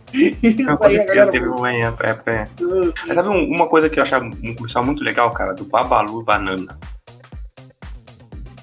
Uma 0.60 0.76
coisa 0.76 1.04
que 1.04 1.14
já 1.14 1.26
teve 1.26 1.46
uma 1.46 1.72
época. 1.72 2.06
época. 2.10 2.48
Mas 3.06 3.14
sabe 3.14 3.28
um- 3.28 3.48
uma 3.54 3.66
coisa 3.68 3.88
que 3.90 3.98
eu 3.98 4.02
achava 4.02 4.24
um 4.24 4.54
comercial 4.54 4.84
muito 4.84 5.02
legal, 5.04 5.30
cara? 5.30 5.54
Do 5.54 5.64
Babalu 5.64 6.22
Banana. 6.24 6.78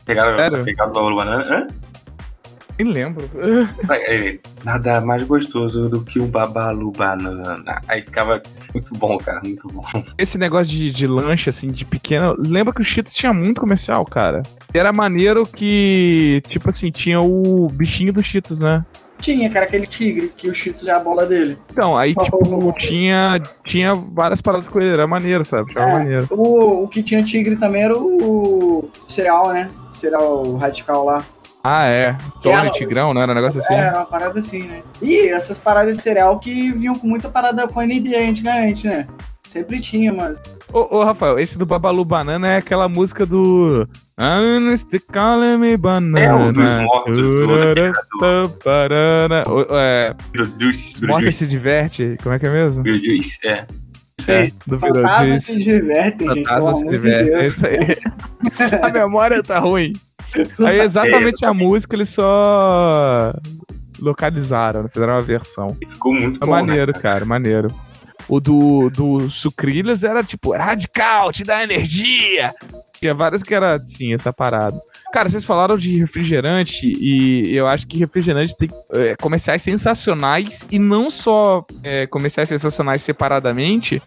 Pegaram, 0.06 0.38
Sério? 0.38 0.64
pegaram 0.64 0.92
o 0.92 0.94
Babalu 0.94 1.16
Banana? 1.16 1.44
Hã? 1.50 1.68
Nem 2.78 2.92
lembro. 2.92 3.30
Aí, 3.90 4.40
Nada 4.66 5.00
mais 5.00 5.24
gostoso 5.24 5.88
do 5.90 6.04
que 6.04 6.20
um 6.20 6.28
Babalu 6.28 6.92
Banana. 6.92 7.82
Aí 7.88 8.02
ficava 8.02 8.42
muito 8.74 8.94
bom, 8.96 9.18
cara. 9.18 9.40
Muito 9.44 9.68
bom. 9.70 9.84
Esse 10.18 10.38
negócio 10.38 10.68
de, 10.68 10.92
de 10.92 11.08
lanche, 11.08 11.50
assim, 11.50 11.68
de 11.68 11.86
pequena. 11.86 12.36
Lembra 12.38 12.74
que 12.74 12.82
o 12.82 12.84
Cheetos 12.84 13.14
tinha 13.14 13.32
muito 13.34 13.62
comercial, 13.62 14.04
cara. 14.06 14.42
Era 14.74 14.92
maneiro 14.92 15.46
que, 15.46 16.42
tipo 16.50 16.70
assim, 16.70 16.92
tinha 16.92 17.22
o 17.22 17.70
bichinho 17.72 18.12
do 18.12 18.22
Cheetos, 18.22 18.60
né? 18.60 18.84
Tinha, 19.20 19.50
cara, 19.50 19.66
aquele 19.66 19.88
tigre 19.88 20.32
que 20.36 20.50
o 20.50 20.54
Cheetos 20.54 20.88
é 20.88 20.92
a 20.92 21.00
bola 21.00 21.26
dele. 21.26 21.58
Então, 21.72 21.96
aí, 21.96 22.14
tipo, 22.14 22.74
tinha, 22.78 23.42
tinha 23.64 23.96
várias 23.96 24.42
paradas 24.42 24.68
com 24.68 24.80
ele. 24.80 24.92
Era 24.94 25.08
maneiro, 25.08 25.44
sabe? 25.46 25.72
Tinha 25.72 25.84
É. 25.84 25.92
maneiro. 25.94 26.28
O, 26.32 26.84
o 26.84 26.88
que 26.88 27.02
tinha 27.02 27.24
tigre 27.24 27.56
também 27.56 27.84
era 27.84 27.98
o 27.98 28.90
cereal, 29.08 29.52
né? 29.54 29.70
O 29.90 29.94
cereal 29.94 30.56
radical 30.58 31.06
lá. 31.06 31.24
Ah, 31.64 31.86
é. 31.88 32.16
Tony 32.44 32.72
Tigrão, 32.74 33.12
não 33.12 33.22
era 33.24 33.32
um 33.32 33.36
negócio 33.36 33.60
assim? 33.60 33.74
É, 33.74 33.78
era 33.78 33.98
uma 33.98 34.06
parada 34.06 34.38
assim, 34.38 34.62
né? 34.64 34.84
E 35.02 35.30
essas 35.30 35.58
paradas 35.58 35.98
de 35.98 36.04
cereal 36.04 36.38
que 36.38 36.72
vinham 36.72 36.94
com 36.94 37.08
muita 37.08 37.28
parada 37.28 37.68
com 37.68 37.80
a 37.80 37.86
NBA 37.88 38.20
antigamente, 38.30 38.86
né? 38.86 39.08
Sempre 39.56 39.80
tinha, 39.80 40.12
mas. 40.12 40.38
Ô, 40.74 40.98
ô, 40.98 41.04
Rafael, 41.06 41.40
esse 41.40 41.58
do 41.58 41.66
Babalu 41.66 42.04
Banana 42.04 42.46
é 42.50 42.58
aquela 42.58 42.90
música 42.90 43.26
do. 43.26 43.88
I'm 44.20 44.76
still 44.76 45.00
calling 45.14 45.58
me 45.60 45.78
banana. 45.78 46.20
É, 46.20 46.34
o 46.34 46.52
dos 46.52 46.82
mortos, 46.84 47.18
do 48.20 48.54
É, 49.78 50.14
Beetlejuice. 50.34 51.32
Se 51.32 51.48
diverte. 51.48 52.18
Como 52.22 52.36
é 52.36 52.40
que 52.40 52.48
é 52.48 52.52
mesmo? 52.52 52.84
Beetlejuice, 52.84 53.40
é. 53.46 53.66
É, 54.28 54.52
do 54.68 54.78
Fantasma 54.78 55.38
se 55.38 55.64
divertem, 55.64 56.30
gente. 56.32 56.48
Fantasma 56.50 56.74
se 56.74 56.80
amor 56.82 56.92
de 56.92 56.98
diverte. 57.00 57.30
É 57.30 57.42
Deus. 57.42 57.54
isso 57.56 57.66
aí. 57.66 58.80
A 58.84 58.90
memória 58.90 59.42
tá 59.42 59.60
ruim. 59.60 59.94
Aí 60.66 60.82
exatamente 60.82 61.46
a 61.46 61.54
música 61.54 61.96
eles 61.96 62.10
só 62.10 63.34
localizaram, 64.02 64.84
né? 64.84 64.90
fizeram 64.92 65.14
uma 65.14 65.22
versão. 65.22 65.70
Ficou 65.80 66.14
muito 66.14 66.44
É 66.44 66.46
bom, 66.46 66.52
maneiro, 66.52 66.92
né? 66.94 67.00
cara, 67.02 67.24
maneiro. 67.24 67.70
O 68.28 68.40
do, 68.40 68.90
do 68.90 69.30
Sucrilhas 69.30 70.04
era 70.04 70.24
tipo, 70.24 70.54
radical, 70.54 71.32
te 71.32 71.44
dá 71.44 71.64
energia. 71.64 72.54
Tinha 73.00 73.14
várias 73.14 73.44
que 73.44 73.54
era 73.54 73.76
assim, 73.76 74.14
essa 74.14 74.34
parada. 74.34 74.82
Cara, 75.12 75.30
vocês 75.30 75.46
falaram 75.46 75.78
de 75.78 75.98
refrigerante 76.00 76.92
e 77.00 77.56
eu 77.56 77.68
acho 77.68 77.86
que 77.88 77.98
refrigerante 77.98 78.56
tem 78.58 78.70
é, 78.94 79.16
comerciais 79.16 79.62
sensacionais 79.62 80.66
e 80.72 80.80
não 80.80 81.10
só 81.10 81.66
é, 81.84 82.08
comerciais 82.08 82.50
sensacionais 82.50 83.04
separadamente, 83.04 84.02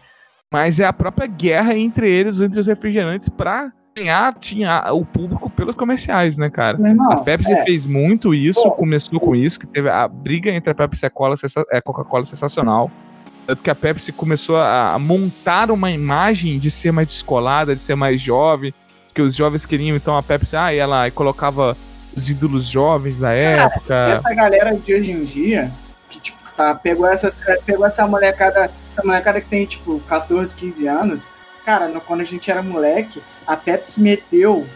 mas 0.51 0.79
é 0.79 0.85
a 0.85 0.93
própria 0.93 1.27
guerra 1.27 1.75
entre 1.75 2.09
eles, 2.09 2.41
entre 2.41 2.59
os 2.59 2.67
refrigerantes, 2.67 3.29
pra 3.29 3.71
ganhar 3.95 4.33
tinha 4.35 4.83
o 4.93 5.05
público 5.05 5.49
pelos 5.49 5.75
comerciais, 5.75 6.37
né, 6.37 6.49
cara? 6.49 6.77
Irmão, 6.79 7.11
A 7.11 7.17
Pepsi 7.17 7.51
é, 7.51 7.63
fez 7.63 7.85
muito 7.85 8.33
isso, 8.33 8.61
Pô. 8.63 8.71
começou 8.71 9.19
com 9.19 9.35
isso, 9.35 9.59
que 9.59 9.67
teve 9.67 9.89
a 9.89 10.07
briga 10.07 10.51
entre 10.51 10.71
a 10.71 10.75
Pepsi 10.75 11.05
e 11.05 11.07
a 11.07 11.77
é, 11.77 11.81
Coca-Cola 11.81 12.23
sensacional. 12.23 12.91
Tanto 13.49 13.63
que 13.63 13.69
a 13.71 13.73
Pepsi 13.73 14.11
começou 14.11 14.57
a, 14.57 14.89
a 14.89 14.99
montar 14.99 15.71
uma 15.71 15.89
imagem 15.89 16.59
de 16.59 16.69
ser 16.69 16.91
mais 16.91 17.07
descolada, 17.07 17.75
de 17.75 17.81
ser 17.81 17.95
mais 17.95 18.21
jovem, 18.21 18.71
que 19.11 19.23
os 19.23 19.35
jovens 19.35 19.65
queriam, 19.65 19.97
então 19.97 20.15
a 20.15 20.21
Pepsi, 20.21 20.55
ah, 20.55 20.71
e 20.71 20.77
ela 20.77 21.09
colocava 21.09 21.75
os 22.15 22.29
ídolos 22.29 22.67
jovens 22.67 23.17
da 23.17 23.31
época. 23.33 23.95
essa 24.13 24.31
galera 24.35 24.75
de 24.75 24.93
hoje 24.93 25.09
em 25.09 25.23
dia, 25.23 25.71
que 26.11 26.19
tipo, 26.19 26.37
tá, 26.55 26.75
pegou, 26.75 27.07
essas, 27.07 27.35
pegou 27.65 27.87
essa 27.87 28.05
molecada, 28.05 28.69
essa 28.91 29.01
molecada 29.03 29.41
que 29.41 29.47
tem, 29.49 29.65
tipo, 29.65 29.99
14, 30.01 30.53
15 30.53 30.87
anos, 30.87 31.27
cara, 31.65 31.87
no- 31.87 32.01
quando 32.01 32.21
a 32.21 32.25
gente 32.25 32.51
era 32.51 32.61
moleque, 32.61 33.19
a 33.47 33.57
Pepsi 33.57 33.99
meteu 33.99 34.67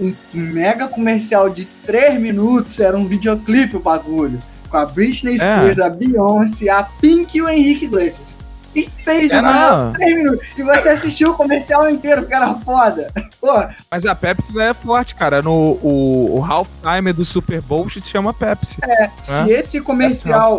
um 0.00 0.14
mega 0.32 0.88
comercial 0.88 1.50
de 1.50 1.66
3 1.84 2.18
minutos, 2.18 2.80
era 2.80 2.96
um 2.96 3.06
videoclipe 3.06 3.76
o 3.76 3.80
bagulho, 3.80 4.40
com 4.66 4.76
a 4.76 4.86
Britney 4.86 5.36
Spears, 5.38 5.78
a 5.78 5.88
Beyoncé, 5.88 6.68
a 6.68 6.82
Pink 6.82 7.36
e 7.38 7.42
o 7.42 7.48
Henrique 7.48 7.84
Iglesias. 7.86 8.34
E 8.74 8.82
fez 9.02 9.32
Era- 9.32 9.40
uma 9.86 9.92
3 9.94 10.16
minutos. 10.16 10.46
E 10.58 10.62
você 10.62 10.90
assistiu 10.90 11.30
o 11.30 11.34
comercial 11.34 11.88
inteiro, 11.88 12.26
era 12.28 12.52
foda. 12.56 13.10
Pô, 13.40 13.48
Mas 13.90 14.04
a 14.04 14.14
Pepsi 14.14 14.52
não 14.54 14.60
é 14.60 14.74
forte, 14.74 15.14
cara. 15.14 15.40
No, 15.40 15.50
o, 15.50 16.36
o 16.38 16.44
halftime 16.44 17.10
do 17.14 17.24
Super 17.24 17.62
Bowl 17.62 17.88
se 17.88 18.02
chama 18.02 18.34
Pepsi. 18.34 18.76
se 19.22 19.50
esse 19.50 19.80
comercial. 19.80 20.58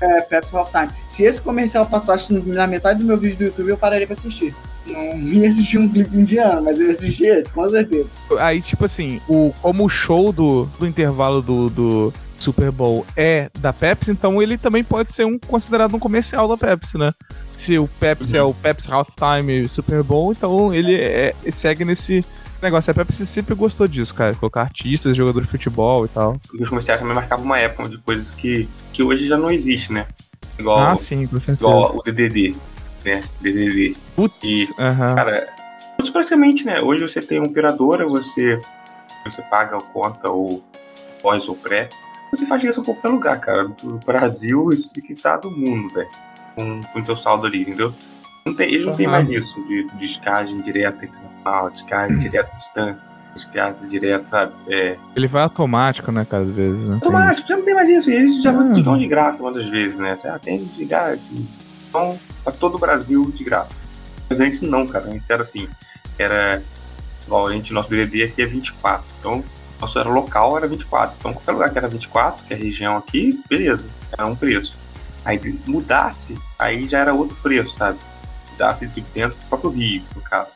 É, 0.00 0.20
Pepsi 0.20 0.54
Half 0.54 0.70
Time. 0.70 0.90
Se 1.08 1.24
esse 1.24 1.40
comercial 1.40 1.84
passasse 1.86 2.32
na 2.32 2.68
metade 2.68 3.00
do 3.00 3.04
meu 3.06 3.18
vídeo 3.18 3.36
do 3.38 3.44
YouTube, 3.46 3.68
eu 3.70 3.76
pararia 3.76 4.06
pra 4.06 4.14
assistir. 4.14 4.54
Não 4.86 5.16
ia 5.18 5.48
assistir 5.48 5.78
um 5.78 5.88
clipe 5.88 6.16
indiano, 6.16 6.62
mas 6.62 6.78
eu 6.78 6.86
ia 6.86 6.92
assistir 6.92 7.26
esse, 7.26 7.52
com 7.52 7.68
certeza. 7.68 8.06
Aí, 8.38 8.60
tipo 8.60 8.84
assim, 8.84 9.20
o, 9.28 9.52
como 9.60 9.84
o 9.84 9.88
show 9.88 10.30
do, 10.32 10.68
do 10.78 10.86
intervalo 10.86 11.42
do, 11.42 11.68
do 11.70 12.14
Super 12.38 12.70
Bowl 12.70 13.06
é 13.16 13.50
da 13.58 13.72
Pepsi, 13.72 14.10
então 14.10 14.42
ele 14.42 14.56
também 14.58 14.84
pode 14.84 15.12
ser 15.12 15.24
um 15.24 15.38
considerado 15.38 15.94
um 15.94 15.98
comercial 15.98 16.46
da 16.48 16.56
Pepsi, 16.56 16.98
né? 16.98 17.12
Se 17.56 17.78
o 17.78 17.88
Pepsi 18.00 18.36
é 18.36 18.42
o 18.42 18.52
Pepsi 18.52 18.88
Halftime 18.92 19.68
Super 19.68 20.02
Bowl, 20.02 20.32
então 20.32 20.72
ele 20.74 20.94
é- 20.94 21.34
segue 21.50 21.84
nesse 21.84 22.24
negócio. 22.62 22.90
A 22.90 22.94
Pepsi 22.94 23.24
sempre 23.26 23.54
gostou 23.54 23.88
disso, 23.88 24.14
cara. 24.14 24.34
Colocar 24.34 24.62
artistas, 24.62 25.16
jogadores 25.16 25.46
de 25.48 25.52
futebol 25.52 26.04
e 26.04 26.08
tal. 26.08 26.38
Porque 26.46 26.62
os 26.62 26.68
comerciais 26.68 27.00
também 27.00 27.14
marcavam 27.14 27.44
uma 27.44 27.58
época 27.58 27.88
de 27.88 27.98
coisas 27.98 28.30
que, 28.30 28.68
que 28.92 29.02
hoje 29.02 29.26
já 29.26 29.36
não 29.38 29.50
existe, 29.50 29.92
né? 29.92 30.06
Igual, 30.58 30.78
Ah, 30.78 30.96
sim, 30.96 31.26
com 31.26 31.38
certeza. 31.40 31.68
igual 31.68 31.96
o 31.96 32.02
DDD, 32.02 32.54
né? 33.04 33.24
DDD. 33.40 33.96
Putz, 34.14 34.36
E, 34.42 34.68
aham. 34.78 35.14
Cara, 35.14 35.48
muito 35.98 36.12
basicamente, 36.12 36.64
né? 36.64 36.80
Hoje 36.80 37.02
você 37.02 37.20
tem 37.20 37.38
uma 37.38 37.48
operadora, 37.48 38.06
você, 38.06 38.58
você 39.24 39.42
paga 39.42 39.76
a 39.78 39.82
conta 39.82 40.28
ou 40.30 40.62
pós 41.22 41.48
ou 41.48 41.56
pré. 41.56 41.88
Você 42.36 42.46
faz 42.46 42.62
isso 42.64 42.80
em 42.80 42.84
qualquer 42.84 43.08
lugar, 43.08 43.40
cara. 43.40 43.64
Do 43.68 43.98
Brasil 44.04 44.70
e 44.72 45.00
quiçá 45.00 45.36
do 45.36 45.50
mundo, 45.50 45.92
velho. 45.92 46.08
Com 46.54 46.80
o 46.98 47.02
teu 47.04 47.16
saldo 47.16 47.46
ali, 47.46 47.62
entendeu? 47.62 47.92
Não 48.46 48.54
tem, 48.54 48.72
eles 48.72 48.86
não 48.86 48.94
têm 48.94 49.06
Aham. 49.06 49.16
mais 49.16 49.30
isso 49.30 49.60
de, 49.66 49.84
de 49.88 49.96
descagem 49.98 50.56
direta 50.58 51.04
internacional, 51.04 51.70
descagem 51.70 52.18
direta 52.18 52.50
à 52.52 52.56
distância, 52.56 53.08
descagem 53.34 53.88
direta, 53.88 54.24
sabe? 54.28 54.52
É, 54.68 54.96
Ele 55.16 55.26
vai 55.26 55.42
automático, 55.42 56.12
né, 56.12 56.24
cara, 56.24 56.44
às 56.44 56.50
vezes, 56.50 56.80
né? 56.84 56.98
Tem 57.00 57.08
automático, 57.08 57.48
já 57.48 57.56
não 57.56 57.64
tem 57.64 57.74
mais 57.74 57.88
isso. 57.88 58.10
Eles 58.10 58.42
já 58.42 58.50
Ah. 58.52 58.72
te 58.72 58.82
dão 58.82 58.96
de 58.96 59.06
graça 59.08 59.42
muitas 59.42 59.66
vezes, 59.66 59.98
né? 59.98 60.16
Já 60.22 60.38
tem 60.38 60.64
de 60.64 60.84
graça. 60.84 61.20
Então, 61.88 62.18
pra 62.44 62.52
todo 62.52 62.76
o 62.76 62.78
Brasil 62.78 63.30
de 63.32 63.42
graça. 63.44 63.70
Mas 64.30 64.38
antes 64.40 64.60
não, 64.62 64.86
cara. 64.86 65.06
Antes 65.10 65.28
era 65.28 65.42
assim. 65.42 65.68
Era. 66.18 66.62
Igual 67.26 67.48
a 67.48 67.52
gente, 67.52 67.72
nosso 67.72 67.88
BBB 67.88 68.22
aqui 68.22 68.42
é 68.42 68.46
24. 68.46 69.04
Então, 69.18 69.42
nosso 69.80 69.98
era 69.98 70.08
local 70.08 70.56
era 70.56 70.66
24. 70.66 71.16
Então, 71.18 71.32
qualquer 71.32 71.52
lugar 71.52 71.70
que 71.70 71.78
era 71.78 71.88
24, 71.88 72.44
que 72.44 72.54
é 72.54 72.56
a 72.56 72.60
região 72.60 72.96
aqui, 72.96 73.40
beleza. 73.48 73.86
Era 74.12 74.26
um 74.26 74.36
preço. 74.36 74.78
Aí 75.24 75.40
mudasse, 75.66 76.38
aí 76.58 76.86
já 76.88 77.00
era 77.00 77.12
outro 77.12 77.36
preço, 77.42 77.76
sabe? 77.76 77.98
Mudasse 78.52 78.86
de 78.86 79.00
dentro 79.12 79.36
do 79.36 79.46
próprio 79.48 79.70
Rio, 79.70 80.02
no 80.14 80.22
caso. 80.22 80.48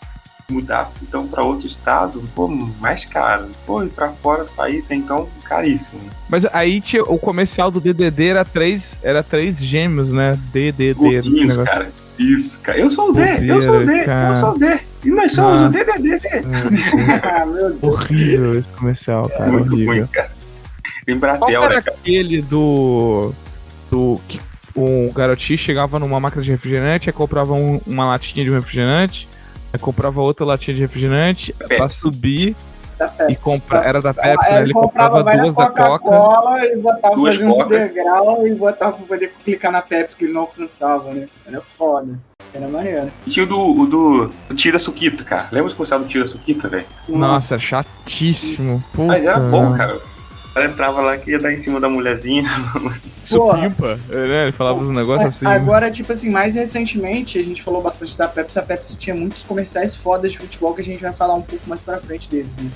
Mudasse 0.49 0.93
então 1.03 1.27
para 1.29 1.43
outro 1.43 1.67
estado, 1.67 2.23
pô, 2.35 2.49
mais 2.49 3.05
caro. 3.05 3.49
Pô, 3.67 3.83
e 3.85 3.89
pra 3.89 4.11
fora 4.11 4.45
do 4.45 4.51
país, 4.53 4.91
é 4.91 4.95
então 4.95 5.29
caríssimo. 5.45 6.01
Mas 6.29 6.45
aí 6.47 6.81
tinha, 6.81 7.03
o 7.03 7.19
comercial 7.19 7.71
do 7.71 7.81
DDD 7.81 8.29
era 8.29 8.45
três, 8.45 8.99
era 9.03 9.23
três 9.23 9.63
gêmeos, 9.63 10.13
né? 10.13 10.39
DDD. 10.53 10.95
Gordinhos, 10.95 11.57
negócio. 11.57 11.65
cara. 11.65 11.93
Isso, 12.21 12.59
cara. 12.63 12.79
Eu 12.79 12.91
sou 12.91 13.11
o 13.11 13.13
D, 13.13 13.21
eu 13.51 13.63
sou 13.63 13.79
o 13.81 13.85
D, 13.87 14.05
Cara. 14.05 14.35
eu 14.35 14.41
sou 14.41 14.51
o 14.55 14.59
D. 14.59 14.79
E 15.05 15.11
nós 15.11 15.33
somos 15.33 15.53
o 15.53 15.61
Nossa. 15.79 15.85
DDD. 15.85 16.19
Ah, 17.25 17.47
meu 17.47 17.71
Deus. 17.71 17.83
horrível 17.83 18.59
esse 18.59 18.69
comercial, 18.69 19.29
cara. 19.31 19.51
Muito 19.53 19.73
horrível. 19.73 19.95
ruim, 19.95 20.07
cara. 20.07 20.31
Qual 21.07 21.19
Bratel, 21.19 21.63
era 21.65 21.75
né, 21.77 21.83
cara? 21.83 21.97
aquele 21.99 22.43
do. 22.43 23.33
do. 23.91 24.21
que 24.29 24.39
um 24.77 25.11
garotinho 25.13 25.59
chegava 25.59 25.99
numa 25.99 26.21
máquina 26.21 26.43
de 26.43 26.51
refrigerante, 26.51 27.09
aí 27.09 27.13
comprava 27.13 27.53
um- 27.55 27.81
uma 27.87 28.07
latinha 28.07 28.45
de 28.45 28.51
refrigerante, 28.51 29.27
aí 29.73 29.79
comprava 29.81 30.21
outra 30.21 30.45
latinha 30.47 30.75
de 30.75 30.81
refrigerante 30.81 31.53
pra 31.55 31.67
Pepsi. 31.69 31.97
subir 31.97 32.57
Da 33.01 33.09
Pepsi. 33.09 33.33
e 33.33 33.37
comprar. 33.37 33.87
Era 33.87 34.03
da 34.03 34.13
Pepsi, 34.13 34.51
Aí 34.51 34.57
né? 34.57 34.63
Ele 34.63 34.75
comprava 34.75 35.23
várias 35.23 35.55
duas 35.55 35.55
da 35.55 35.71
Coca. 35.71 35.99
Coca-Cola 36.01 36.67
e 36.67 36.77
botava 36.77 37.15
Duas 37.15 37.37
fazia 37.37 37.51
um 37.51 37.67
degrau 37.69 38.47
e 38.47 38.55
botava 38.55 38.97
pra 38.99 39.07
poder 39.07 39.33
clicar 39.43 39.73
na 39.73 39.81
Pepsi 39.81 40.15
que 40.19 40.27
ele 40.27 40.35
não 40.35 40.43
alcançava, 40.43 41.15
né? 41.15 41.25
Era 41.47 41.63
foda. 41.79 42.19
Isso 42.45 42.55
era 42.55 42.69
maneiro. 42.69 43.11
E 43.27 43.31
Tinha 43.31 43.45
o 43.45 43.49
do, 43.49 43.59
o 43.59 43.87
do, 43.87 44.31
do 44.49 44.55
Tira 44.55 44.79
Suquita, 44.79 45.25
cara. 45.25 45.49
Lembra 45.51 45.73
o 45.73 45.75
comercial 45.75 46.01
do 46.01 46.09
Tira 46.09 46.29
Suquita, 46.29 46.69
velho? 46.69 46.85
Nossa, 47.09 47.59
chatíssimo. 47.59 48.85
Puta. 48.93 49.07
Mas 49.07 49.25
era 49.25 49.39
bom, 49.39 49.75
cara. 49.75 49.97
O 49.97 50.53
cara 50.53 50.67
entrava 50.67 51.01
lá 51.01 51.17
que 51.17 51.31
ia 51.31 51.39
dar 51.39 51.53
em 51.55 51.59
cima 51.59 51.81
da 51.81 51.89
mulherzinha. 51.89 52.51
Supimpa, 53.25 53.99
né? 54.09 54.43
Ele 54.43 54.53
falava 54.53 54.79
uns 54.79 54.91
negócios 54.91 55.37
assim. 55.37 55.47
Agora, 55.47 55.91
tipo 55.91 56.13
assim, 56.13 56.29
mais 56.29 56.55
recentemente, 56.55 57.39
a 57.39 57.43
gente 57.43 57.63
falou 57.63 57.81
bastante 57.81 58.19
da 58.19 58.29
Pepsi. 58.29 58.59
A 58.59 58.63
Pepsi 58.63 58.97
tinha 58.97 59.17
muitos 59.17 59.43
comerciais 59.43 59.97
fodas 59.97 60.33
de 60.33 60.39
futebol 60.39 60.75
que 60.75 60.83
a 60.83 60.85
gente 60.85 61.01
vai 61.01 61.13
falar 61.15 61.35
um 61.35 61.43
pouco 61.43 61.67
mais 61.67 61.81
pra 61.81 61.99
frente 61.99 62.29
deles, 62.29 62.55
né? 62.59 62.69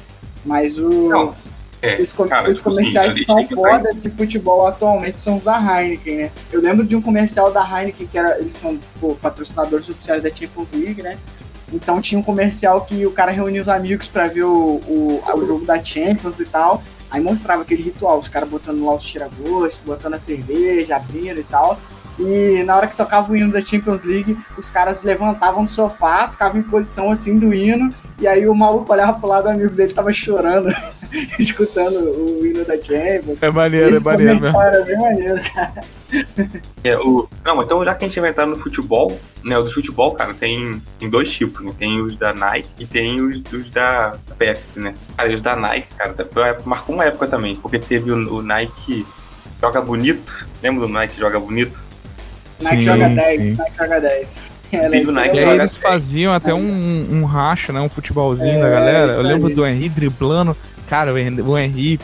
Mas 0.44 0.78
o. 0.78 1.08
Não. 1.08 1.34
É, 1.82 2.00
Os, 2.02 2.12
com- 2.14 2.26
cara, 2.26 2.48
os 2.48 2.56
tipo 2.56 2.68
assim, 2.70 2.78
comerciais 2.78 3.12
que 3.12 3.26
lembrar- 3.30 3.54
foda 3.82 3.94
de 3.94 4.08
futebol 4.08 4.66
atualmente 4.66 5.20
são 5.20 5.36
os 5.36 5.44
da 5.44 5.58
Heineken, 5.58 6.16
né? 6.16 6.30
Eu 6.50 6.62
lembro 6.62 6.82
de 6.86 6.96
um 6.96 7.02
comercial 7.02 7.52
da 7.52 7.60
Heineken 7.62 8.06
que 8.06 8.16
era, 8.16 8.38
eles 8.38 8.54
são 8.54 8.78
pô, 8.98 9.14
patrocinadores 9.16 9.86
oficiais 9.90 10.22
da 10.22 10.30
Champions 10.30 10.68
League, 10.72 11.02
né? 11.02 11.18
Então 11.70 12.00
tinha 12.00 12.18
um 12.18 12.22
comercial 12.22 12.82
que 12.86 13.04
o 13.04 13.10
cara 13.10 13.30
reunia 13.32 13.60
os 13.60 13.68
amigos 13.68 14.08
pra 14.08 14.26
ver 14.26 14.44
o, 14.44 14.80
o, 14.86 15.22
o 15.34 15.46
jogo 15.46 15.66
da 15.66 15.82
Champions 15.84 16.40
e 16.40 16.46
tal. 16.46 16.82
Aí 17.10 17.20
mostrava 17.20 17.60
aquele 17.62 17.82
ritual, 17.82 18.18
os 18.18 18.28
caras 18.28 18.48
botando 18.48 18.82
lá 18.82 18.94
os 18.94 19.02
tira-gosto, 19.02 19.80
botando 19.84 20.14
a 20.14 20.18
cerveja, 20.18 20.96
abrindo 20.96 21.38
e 21.40 21.44
tal. 21.44 21.78
E 22.18 22.62
na 22.64 22.76
hora 22.76 22.86
que 22.86 22.96
tocava 22.96 23.32
o 23.32 23.36
hino 23.36 23.50
da 23.52 23.60
Champions 23.60 24.02
League, 24.02 24.38
os 24.56 24.70
caras 24.70 25.02
levantavam 25.02 25.64
do 25.64 25.70
sofá, 25.70 26.28
ficavam 26.28 26.60
em 26.60 26.62
posição 26.62 27.10
assim 27.10 27.38
do 27.38 27.52
hino, 27.52 27.88
e 28.20 28.26
aí 28.28 28.46
o 28.46 28.54
maluco 28.54 28.92
olhava 28.92 29.18
pro 29.18 29.28
lado, 29.28 29.46
o 29.46 29.50
amigo 29.50 29.70
dele 29.74 29.92
tava 29.92 30.12
chorando, 30.12 30.68
escutando 31.38 31.98
o 31.98 32.46
hino 32.46 32.64
da 32.64 32.76
Champions. 32.80 33.38
É 33.42 33.50
maneiro, 33.50 33.94
é 33.94 33.96
Esse 33.96 34.04
maneiro 34.04 34.40
mesmo. 34.40 34.52
comercial 34.52 34.62
era 34.74 34.84
bem 34.84 34.98
maneiro. 34.98 35.40
É, 36.84 36.96
o... 36.98 37.28
Não, 37.44 37.62
então 37.62 37.84
já 37.84 37.94
que 37.94 38.04
a 38.04 38.08
gente 38.08 38.20
vai 38.20 38.30
entrar 38.30 38.46
no 38.46 38.56
futebol, 38.56 39.18
né? 39.42 39.58
O 39.58 39.62
do 39.62 39.70
futebol, 39.72 40.14
cara, 40.14 40.32
tem, 40.34 40.80
tem 40.98 41.10
dois 41.10 41.30
tipos, 41.32 41.64
né? 41.64 41.72
Tem 41.78 42.00
os 42.00 42.16
da 42.16 42.32
Nike 42.32 42.68
e 42.78 42.86
tem 42.86 43.20
os, 43.20 43.42
os 43.52 43.68
da 43.70 44.16
Pepsi, 44.38 44.78
né? 44.78 44.94
Cara, 45.16 45.30
e 45.30 45.34
os 45.34 45.40
da 45.40 45.56
Nike, 45.56 45.88
cara, 45.96 46.12
da- 46.14 46.56
marcou 46.64 46.94
uma 46.94 47.04
época 47.04 47.26
também, 47.26 47.56
porque 47.56 47.78
teve 47.78 48.12
o, 48.12 48.34
o 48.36 48.42
Nike 48.42 49.04
Joga 49.60 49.80
Bonito. 49.80 50.46
Lembra 50.62 50.86
do 50.86 50.92
Nike 50.92 51.18
Joga 51.18 51.40
Bonito? 51.40 51.82
Nike 52.64 52.76
Sim, 52.76 52.82
joga 52.82 53.08
10, 53.08 53.40
sim. 53.42 53.54
Nike 53.58 53.76
joga 53.78 54.00
10. 54.00 54.40
Era 54.72 54.82
Teve 54.90 54.96
o 54.96 55.02
isso 55.04 55.12
Nike 55.12 55.36
E 55.36 55.44
aí. 55.44 55.48
eles 55.58 55.76
faziam 55.76 56.32
até 56.32 56.52
um, 56.52 57.06
um 57.12 57.24
racha, 57.24 57.72
né? 57.72 57.80
Um 57.80 57.88
futebolzinho 57.88 58.58
É, 58.58 58.60
da 58.60 58.70
galera. 58.70 59.12
Eu 59.12 59.22
lembro 59.22 59.48
aí. 59.48 59.54
do 59.54 59.64
Henry 59.66 59.88
driblando. 59.88 60.56
Cara, 60.88 61.12
o 61.12 61.18
Henry, 61.18 61.42
o 61.42 61.56
Henry- 61.58 62.00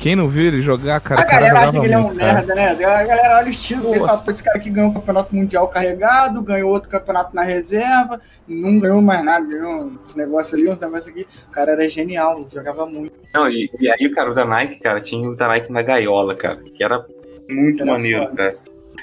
quem 0.00 0.16
não 0.16 0.26
viu 0.28 0.48
ele 0.48 0.60
jogar, 0.60 1.00
cara, 1.00 1.20
A 1.20 1.24
cara 1.24 1.46
galera 1.46 1.60
acha 1.60 1.78
que 1.78 1.86
ele 1.86 1.94
é 1.94 1.98
um 1.98 2.12
merda, 2.12 2.54
né? 2.56 2.70
A 2.70 2.74
galera 3.04 3.36
olha 3.36 3.46
o 3.46 3.50
estilo 3.50 3.82
dele 3.88 4.00
fala, 4.00 4.18
pô, 4.18 4.32
esse 4.32 4.42
cara 4.42 4.58
que 4.58 4.68
ganhou 4.68 4.90
o 4.90 4.94
campeonato 4.94 5.32
mundial 5.32 5.68
carregado, 5.68 6.42
ganhou 6.42 6.72
outro 6.72 6.88
campeonato 6.90 7.36
na 7.36 7.42
reserva, 7.42 8.20
não 8.48 8.80
ganhou 8.80 9.00
mais 9.00 9.24
nada, 9.24 9.46
ganhou 9.46 9.92
uns 10.04 10.16
negócios 10.16 10.54
ali, 10.54 10.68
uns 10.68 10.80
negócios 10.80 11.06
aqui. 11.06 11.24
O 11.48 11.52
cara 11.52 11.70
era 11.70 11.88
genial, 11.88 12.44
jogava 12.52 12.84
muito. 12.84 13.12
Não, 13.32 13.48
e, 13.48 13.70
e 13.78 13.88
aí, 13.88 14.10
cara, 14.10 14.32
o 14.32 14.34
da 14.34 14.44
Nike, 14.44 14.80
cara, 14.80 15.00
tinha 15.00 15.28
o 15.30 15.36
da 15.36 15.46
Nike 15.46 15.70
na 15.70 15.82
gaiola, 15.82 16.34
cara, 16.34 16.56
que 16.74 16.82
era 16.82 17.06
muito 17.48 17.80
era 17.80 17.92
maneiro, 17.92 18.24
foda. 18.24 18.34
cara. 18.36 18.56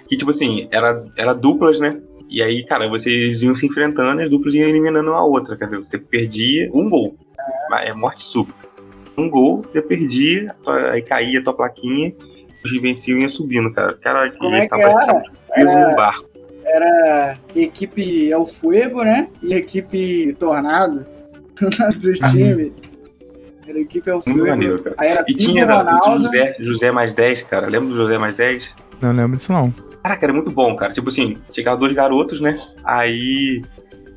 Que, 0.09 0.17
tipo 0.17 0.31
assim, 0.31 0.67
era, 0.71 1.05
era 1.15 1.33
duplas, 1.33 1.79
né? 1.79 2.01
E 2.29 2.41
aí, 2.41 2.65
cara, 2.65 2.87
vocês 2.89 3.41
iam 3.43 3.55
se 3.55 3.65
enfrentando 3.65 4.19
e 4.21 4.23
as 4.25 4.29
duplas 4.29 4.53
iam 4.55 4.67
eliminando 4.67 5.11
uma 5.11 5.23
outra, 5.23 5.55
quer 5.55 5.65
dizer, 5.65 5.79
você 5.79 5.97
perdia 5.97 6.69
um 6.73 6.89
gol. 6.89 7.15
É 7.83 7.93
morte 7.93 8.23
súbita. 8.23 8.57
Um 9.17 9.29
gol, 9.29 9.63
você 9.71 9.81
perdia, 9.81 10.55
aí 10.91 11.01
caía 11.01 11.39
a 11.39 11.43
tua 11.43 11.53
plaquinha, 11.53 12.13
os 12.65 12.71
venciam 12.81 13.19
iam 13.19 13.29
subindo, 13.29 13.71
cara. 13.73 13.93
Cara, 14.01 14.29
que 14.29 14.45
é 14.47 14.61
que 14.61 14.67
tava 14.69 14.81
era? 14.83 14.99
tava 14.99 15.21
preso 15.53 15.69
Era- 15.69 15.89
num 15.89 15.95
barco. 15.95 16.29
Era 16.65 17.37
equipe 17.55 18.31
El 18.31 18.45
Fuego, 18.45 19.03
né? 19.03 19.27
E 19.41 19.53
equipe 19.55 20.33
Tornado 20.39 21.05
dos 21.99 22.19
times. 22.31 22.71
Era 23.67 23.79
equipe 23.79 24.09
El 24.09 24.21
Fuego. 24.21 24.47
maneiro, 24.47 24.81
cara. 24.83 24.95
Aí 24.99 25.09
era 25.09 25.25
E 25.27 25.33
tinha 25.33 25.65
da, 25.65 25.81
do 25.83 25.89
Ronaldo. 25.97 26.23
José, 26.25 26.55
José 26.59 26.91
mais 26.91 27.13
10, 27.13 27.43
cara. 27.43 27.67
Lembra 27.67 27.89
do 27.89 27.95
José 27.95 28.17
mais 28.19 28.35
10? 28.35 28.73
Não 29.01 29.11
lembro 29.13 29.35
disso, 29.37 29.51
não. 29.51 29.73
Caraca, 30.03 30.25
era 30.25 30.33
muito 30.33 30.51
bom, 30.51 30.75
cara. 30.75 30.93
Tipo 30.93 31.09
assim, 31.09 31.37
chegavam 31.51 31.79
dois 31.79 31.93
garotos, 31.93 32.39
né? 32.41 32.59
Aí 32.83 33.61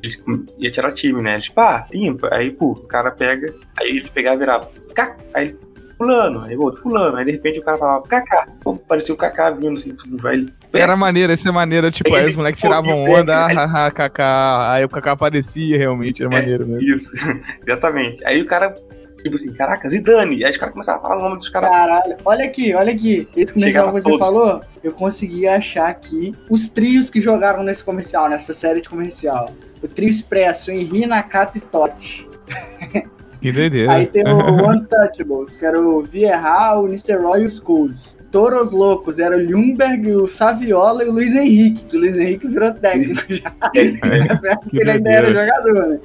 eles 0.01 0.21
ia 0.57 0.71
tirar 0.71 0.91
time, 0.91 1.21
né? 1.21 1.39
Tipo, 1.39 1.59
ah, 1.61 1.85
limpa. 1.93 2.29
Aí, 2.33 2.51
pô, 2.51 2.71
o 2.71 2.87
cara 2.87 3.11
pega, 3.11 3.53
aí 3.79 3.97
ele 3.97 4.09
pegava 4.09 4.35
e 4.35 4.39
virava, 4.39 4.69
cá, 4.93 5.15
aí 5.33 5.47
ele, 5.47 5.57
fulano, 5.97 6.41
aí 6.41 6.57
o 6.57 6.61
outro, 6.61 6.81
fulano. 6.81 7.15
Aí 7.15 7.25
de 7.25 7.31
repente 7.31 7.59
o 7.59 7.63
cara 7.63 7.77
falava, 7.77 8.03
cacá. 8.03 8.47
Pô, 8.61 8.75
parecia 8.75 9.13
o 9.13 9.17
cacá 9.17 9.49
vindo 9.51 9.73
assim, 9.77 9.95
ele, 10.31 10.49
Era 10.73 10.95
maneiro, 10.95 11.31
esse 11.31 11.47
é 11.47 11.51
maneiro. 11.51 11.89
Tipo, 11.91 12.13
aí 12.15 12.27
os 12.27 12.35
moleques 12.35 12.59
tiravam 12.61 13.03
onda, 13.05 13.35
ah, 13.35 13.47
haha, 13.47 13.91
kaká. 13.91 14.73
Aí 14.73 14.83
o 14.83 14.89
kaká 14.89 15.11
aparecia 15.11 15.77
realmente, 15.77 16.21
era 16.23 16.33
É. 16.33 16.37
maneiro 16.39 16.67
mesmo. 16.67 16.81
Isso, 16.81 17.13
exatamente. 17.65 18.25
Aí 18.25 18.41
o 18.41 18.45
cara, 18.45 18.75
tipo 19.23 19.35
assim, 19.35 19.53
caraca, 19.53 19.89
Zidane. 19.89 20.43
Aí 20.43 20.51
os 20.51 20.57
caras 20.57 20.73
começavam 20.73 20.99
a 20.99 21.03
falar 21.03 21.17
o 21.17 21.23
nome 21.23 21.37
dos 21.37 21.49
caras. 21.49 21.69
Caralho, 21.69 22.17
olha 22.23 22.45
aqui, 22.45 22.73
olha 22.73 22.93
aqui. 22.93 23.27
Esse 23.35 23.53
comercial 23.53 23.87
que 23.87 23.93
você 23.93 24.09
todos. 24.09 24.19
falou, 24.19 24.61
eu 24.83 24.91
consegui 24.91 25.47
achar 25.47 25.87
aqui 25.87 26.33
os 26.49 26.67
trios 26.67 27.09
que 27.09 27.19
jogaram 27.19 27.63
nesse 27.63 27.83
comercial, 27.83 28.29
nessa 28.29 28.53
série 28.53 28.81
de 28.81 28.89
comercial. 28.89 29.51
O 29.81 29.87
trio 29.87 30.09
expresso, 30.09 30.71
Henri, 30.71 31.05
Nakata 31.05 31.57
e 31.57 31.61
Totti. 31.61 32.27
Que 33.43 33.51
doideira. 33.51 33.91
Aí 33.91 34.05
tem 34.05 34.23
o 34.25 34.71
Untouchables, 34.71 35.57
que 35.57 35.65
era 35.65 35.77
o 35.77 36.01
Vieira, 36.01 36.79
o 36.79 36.87
Nistelrooy 36.87 37.41
e 37.41 37.45
os 37.45 37.57
Schools. 37.57 38.17
Toros 38.31 38.71
Loucos, 38.71 39.19
era 39.19 39.35
o 39.35 39.39
Ljungberg, 39.39 40.15
o 40.15 40.27
Saviola 40.27 41.03
e 41.03 41.09
o 41.09 41.11
Luiz 41.11 41.35
Henrique, 41.35 41.85
que 41.85 41.97
o 41.97 41.99
Luiz 41.99 42.17
Henrique 42.17 42.47
virou 42.47 42.71
técnico 42.71 43.21
já. 43.27 43.51
Certo 44.39 44.69
que 44.69 44.79
ele 44.79 44.91
ainda 44.91 45.09
era 45.11 45.27
jogador, 45.27 45.87
né? 45.89 45.99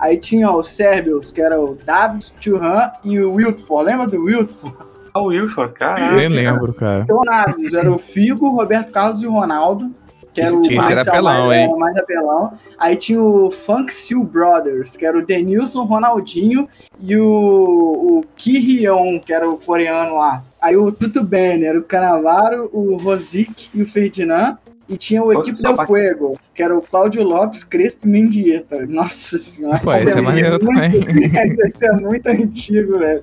Aí 0.00 0.16
tinha 0.16 0.50
ó, 0.50 0.58
os 0.58 0.68
Sérbios, 0.68 1.30
que 1.30 1.40
era 1.40 1.60
o 1.60 1.76
David 1.76 2.32
Churran 2.40 2.90
e 3.04 3.20
o 3.20 3.34
Wiltford. 3.34 3.84
Lembra 3.84 4.06
do 4.06 4.24
Wiltford? 4.24 4.76
Ah, 5.12 5.20
o 5.20 5.26
Wilson, 5.26 5.68
caralho. 5.68 6.16
Nem 6.16 6.28
lembro, 6.28 6.72
cara. 6.72 7.04
Tornados, 7.04 7.74
era 7.74 7.90
o 7.92 7.98
Figo, 7.98 8.46
o 8.46 8.56
Roberto 8.56 8.92
Carlos 8.92 9.22
e 9.22 9.26
o 9.26 9.32
Ronaldo. 9.32 9.90
Que 10.32 10.40
era 10.40 10.54
o 10.54 10.64
Esse 10.64 10.92
era 10.92 11.00
apelão, 11.00 11.48
mais, 11.48 11.60
hein? 11.60 11.72
é, 11.74 11.76
mais 11.76 11.96
apelão. 11.96 12.52
Aí 12.78 12.94
tinha 12.96 13.20
o 13.20 13.50
Funk 13.50 13.92
Seal 13.92 14.22
Brothers, 14.22 14.96
que 14.96 15.04
era 15.04 15.18
o 15.18 15.26
Denilson, 15.26 15.82
Ronaldinho 15.82 16.68
e 17.00 17.16
o, 17.16 17.26
o 17.26 18.24
Ki 18.36 18.56
Hyun, 18.58 19.18
que 19.18 19.32
era 19.32 19.50
o 19.50 19.56
coreano 19.56 20.18
lá. 20.18 20.44
Aí 20.62 20.76
o 20.76 20.92
Tutu 20.92 21.24
Ben, 21.24 21.64
era 21.64 21.76
o 21.78 21.82
Canavaro, 21.82 22.70
o 22.72 22.96
Rosic 22.96 23.70
e 23.74 23.82
o 23.82 23.86
Ferdinand. 23.86 24.56
E 24.90 24.96
tinha 24.96 25.22
o 25.22 25.32
Equipe 25.32 25.62
del 25.62 25.76
Fuego, 25.86 26.36
que 26.52 26.62
era 26.62 26.76
o 26.76 26.82
Cláudio 26.82 27.22
Lopes, 27.22 27.62
Crespo 27.62 28.08
e 28.08 28.10
Mendieta. 28.10 28.84
Nossa 28.86 29.38
senhora. 29.38 29.78
Pô, 29.78 29.92
esse 29.94 30.18
é 30.18 30.20
maneiro 30.20 30.58
muito, 30.62 30.90
também. 31.06 31.30
Esse 31.66 31.86
é 31.86 31.92
muito 31.92 32.26
antigo, 32.26 32.98
velho. 32.98 33.22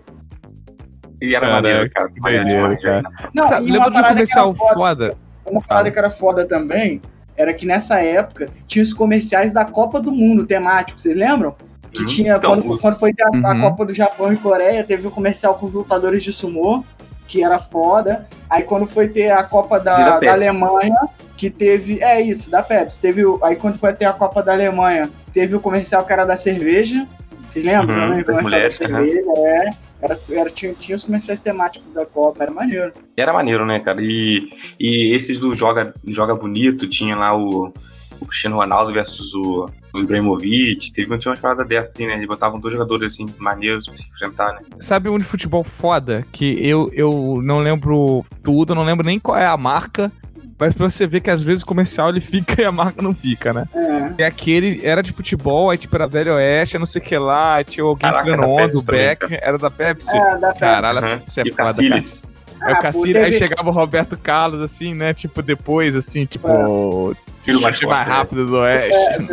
E 1.22 1.36
era 1.36 1.52
maneiro, 1.52 1.90
cara. 1.92 2.10
que 2.10 2.22
doideira, 2.22 2.78
cara. 2.78 3.04
Não, 3.34 3.48
Sabe, 3.48 3.68
e 3.68 3.72
lembra 3.72 3.90
uma 3.90 3.92
de 3.92 3.98
um 3.98 4.02
parada 4.02 4.26
que 4.26 4.32
era 4.32 4.42
comercial 4.44 4.56
foda. 4.56 4.74
foda? 4.76 5.18
Uma 5.46 5.62
parada 5.62 5.92
que 5.92 6.00
era 6.00 6.10
foda 6.10 6.46
também 6.46 7.02
era 7.36 7.54
que 7.54 7.66
nessa 7.66 8.00
época 8.00 8.48
tinha 8.66 8.82
os 8.84 8.94
comerciais 8.94 9.52
da 9.52 9.66
Copa 9.66 10.00
do 10.00 10.12
Mundo 10.12 10.46
temáticos, 10.46 11.04
vocês 11.04 11.16
lembram? 11.18 11.54
Que 11.92 12.02
Uhum. 12.02 12.08
tinha, 12.08 12.36
Então, 12.38 12.52
quando, 12.62 12.80
quando 12.80 12.96
foi 12.98 13.14
ter 13.14 13.24
a, 13.24 13.28
a 13.28 13.54
Uhum. 13.54 13.62
Copa 13.62 13.86
do 13.86 13.94
Japão 13.94 14.32
e 14.32 14.38
Coreia, 14.38 14.84
teve 14.84 15.06
um 15.08 15.12
comercial 15.12 15.56
com 15.56 15.66
os 15.66 15.74
lutadores 15.74 16.24
de 16.24 16.32
sumô, 16.32 16.84
que 17.28 17.44
era 17.44 17.60
foda. 17.60 18.26
Aí 18.50 18.64
quando 18.64 18.86
foi 18.88 19.08
ter 19.10 19.32
a 19.32 19.44
Copa 19.44 19.80
da, 19.80 20.20
da. 20.20 20.32
Alemanha, 20.32 20.96
que 21.38 21.50
teve. 21.50 22.04
É 22.04 22.20
isso, 22.20 22.50
da 22.50 22.64
Pepsi. 22.64 23.00
Teve, 23.00 23.22
aí 23.44 23.56
quando 23.56 23.78
foi 23.78 23.94
ter 23.94 24.06
a 24.06 24.14
Copa 24.14 24.42
da 24.42 24.52
Alemanha, 24.52 25.10
teve 25.32 25.56
o 25.56 25.60
comercial 25.60 26.04
que 26.06 26.12
era 26.12 26.26
da 26.26 26.36
cerveja. 26.36 27.08
Vocês 27.48 27.64
lembram? 27.64 27.96
Uhum, 27.96 28.16
das 28.16 28.26
comercial 28.26 28.44
mulheres, 28.44 28.80
da 28.80 28.88
cerveja, 28.88 29.32
é. 29.38 29.70
Era, 30.00 30.20
era, 30.30 30.50
tinha, 30.50 30.74
tinha 30.74 30.96
os 30.96 31.04
comerciais 31.04 31.40
temáticos 31.40 31.92
da 31.92 32.06
Copa, 32.06 32.44
era 32.44 32.52
maneiro. 32.52 32.92
E 33.16 33.22
era 33.22 33.34
maneiro, 33.34 33.66
né, 33.66 33.80
cara? 33.80 34.00
E, 34.00 34.50
e 34.80 35.16
esses 35.16 35.40
do 35.40 35.56
Joga, 35.56 35.94
Joga 36.06 36.36
Bonito, 36.36 36.88
tinha 36.88 37.16
lá 37.16 37.36
o, 37.36 37.74
o 38.20 38.26
Cristiano 38.26 38.58
Ronaldo 38.58 38.94
versus 38.94 39.34
o, 39.34 39.68
o 39.94 40.00
Ibrahimovic. 40.00 40.94
Teve 40.94 41.18
tinha 41.18 41.32
umas 41.32 41.40
paradas 41.40 41.68
dessas, 41.68 41.94
assim, 41.94 42.06
né? 42.06 42.14
Eles 42.14 42.28
botavam 42.28 42.60
dois 42.60 42.74
jogadores, 42.74 43.14
assim, 43.14 43.26
maneiros 43.40 43.88
pra 43.88 43.98
se 43.98 44.08
enfrentar, 44.08 44.54
né? 44.54 44.62
Sabe 44.80 45.10
um 45.10 45.18
de 45.18 45.24
futebol 45.24 45.64
foda 45.64 46.24
que 46.32 46.46
eu, 46.68 46.92
eu 46.94 47.42
não 47.44 47.60
lembro 47.60 48.24
tudo, 48.44 48.76
não 48.76 48.84
lembro 48.84 49.06
nem 49.06 49.20
qual 49.20 49.38
é 49.38 49.48
a 49.48 49.58
marca, 49.58 50.12
mas 50.60 50.74
pra 50.74 50.90
você 50.90 51.06
ver 51.08 51.22
que 51.22 51.30
às 51.30 51.42
vezes 51.42 51.64
o 51.64 51.66
comercial 51.66 52.10
ele 52.10 52.20
fica 52.22 52.62
e 52.62 52.66
a 52.66 52.72
marca 52.72 53.02
não 53.02 53.14
fica, 53.14 53.54
né? 53.54 53.66
É. 53.74 54.22
E 54.22 54.24
aquele 54.24 54.86
era 54.86 55.02
de 55.04 55.12
futebol, 55.12 55.70
aí 55.70 55.78
tipo 55.78 55.96
era 55.96 56.08
Velho 56.08 56.34
Oeste, 56.34 56.78
não 56.78 56.86
sei 56.86 57.02
o 57.02 57.06
que 57.06 57.18
lá, 57.18 57.64
tinha 57.64 57.84
alguém 57.84 58.12
da 58.12 58.20
onda, 58.22 58.64
Pepsi 58.64 58.78
o 58.78 58.84
também, 58.84 59.02
Beck, 59.02 59.40
era 59.42 59.58
da 59.58 59.70
Pepsi. 59.72 60.18
É, 60.18 60.38
da 60.38 60.48
Pepsi. 60.48 60.60
Caralho, 60.60 61.00
Uhum. 61.06 61.20
isso 61.28 61.40
é 61.40 61.44
e 61.46 61.50
o 61.50 61.54
foda, 61.56 61.58
cara. 61.58 61.74
Cacilhas. 61.74 62.24
Aí 62.60 62.74
o 62.74 62.78
Ah, 62.78 62.92
pô, 62.92 63.04
aí 63.04 63.34
chegava 63.34 63.70
o 63.70 63.72
Roberto 63.72 64.18
Carlos, 64.18 64.62
assim, 64.64 64.94
né? 64.96 65.14
Tipo, 65.14 65.44
depois, 65.44 65.96
assim, 65.96 66.26
tipo. 66.26 67.16
Tiro 67.44 67.62
mais 67.62 67.80
mais 67.82 68.08
né? 68.08 68.14
rápido 68.14 68.48
do 68.48 68.56
Oeste. 68.58 69.28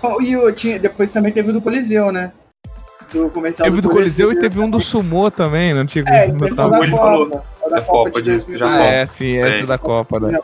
Bom, 0.00 0.20
E 0.22 0.36
o, 0.36 0.52
tinha, 0.52 0.78
depois 0.78 1.12
também 1.12 1.32
teve 1.32 1.50
o 1.50 1.52
do 1.52 1.60
Coliseu, 1.60 2.12
né? 2.12 2.30
Do 3.14 3.30
comercial 3.30 3.64
Teve 3.68 3.80
do 3.80 3.88
Coliseu 3.88 4.32
e 4.32 4.40
teve 4.40 4.58
um 4.58 4.68
do 4.68 4.80
Sumô 4.80 5.30
também, 5.30 5.72
não 5.72 5.86
tinha 5.86 6.04
É, 6.08 6.26
teve 6.26 6.54
tava- 6.54 6.80
da. 6.80 6.90
Copa. 6.90 7.44
Da 7.70 7.80
Copa 7.80 7.92
Copa 8.10 8.10
de 8.20 8.22
de- 8.24 8.30
2000. 8.32 8.58
já 8.58 8.66
Ah, 8.66 8.84
é, 8.84 9.06
sim, 9.06 9.36
essa 9.38 9.58
É. 9.62 9.66
da 9.66 9.78
Copa, 9.78 10.18
né? 10.20 10.36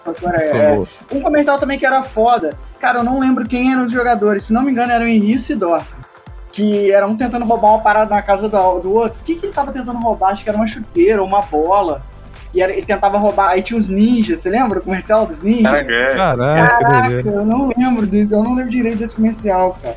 É. 0.53 1.15
Um 1.15 1.21
comercial 1.21 1.59
também 1.59 1.79
que 1.79 1.85
era 1.85 2.03
foda. 2.03 2.57
Cara, 2.79 3.01
eu 3.01 3.05
não 3.05 3.19
lembro 3.21 3.47
quem 3.47 3.73
eram 3.73 3.85
os 3.85 3.93
jogadores. 3.93 4.45
Se 4.45 4.53
não 4.53 4.63
me 4.63 4.71
engano, 4.71 4.93
era 4.93 5.05
o 5.05 5.07
Henrique 5.07 5.39
e. 5.41 5.85
Que 6.53 6.91
era 6.91 7.07
um 7.07 7.17
tentando 7.17 7.45
roubar 7.45 7.69
uma 7.75 7.81
parada 7.81 8.15
na 8.15 8.23
casa 8.23 8.49
do, 8.49 8.79
do 8.81 8.93
outro. 8.95 9.21
O 9.21 9.25
que, 9.25 9.35
que 9.35 9.47
ele 9.47 9.53
tava 9.53 9.71
tentando 9.73 9.99
roubar? 9.99 10.31
Acho 10.33 10.43
que 10.43 10.49
era 10.49 10.57
uma 10.57 10.67
chuteira 10.67 11.21
ou 11.21 11.29
uma 11.29 11.43
bola. 11.43 12.03
E 12.55 12.61
era- 12.63 12.73
ele 12.73 12.87
tentava 12.87 13.19
roubar. 13.19 13.51
Aí 13.51 13.63
tinha 13.63 13.79
os 13.79 13.89
ninjas. 13.89 14.41
Você 14.41 14.49
lembra 14.51 14.79
o 14.79 14.83
comercial 14.83 15.27
dos 15.27 15.41
ninjas? 15.41 15.87
Caraca, 15.87 15.93
é. 15.93 16.15
Caraca, 16.17 17.29
eu 17.29 17.45
não 17.45 17.71
lembro 17.77 18.07
disso. 18.07 18.35
Eu 18.35 18.43
não 18.43 18.55
lembro 18.55 18.71
direito 18.71 18.99
desse 18.99 19.15
comercial, 19.15 19.77
cara. 19.83 19.97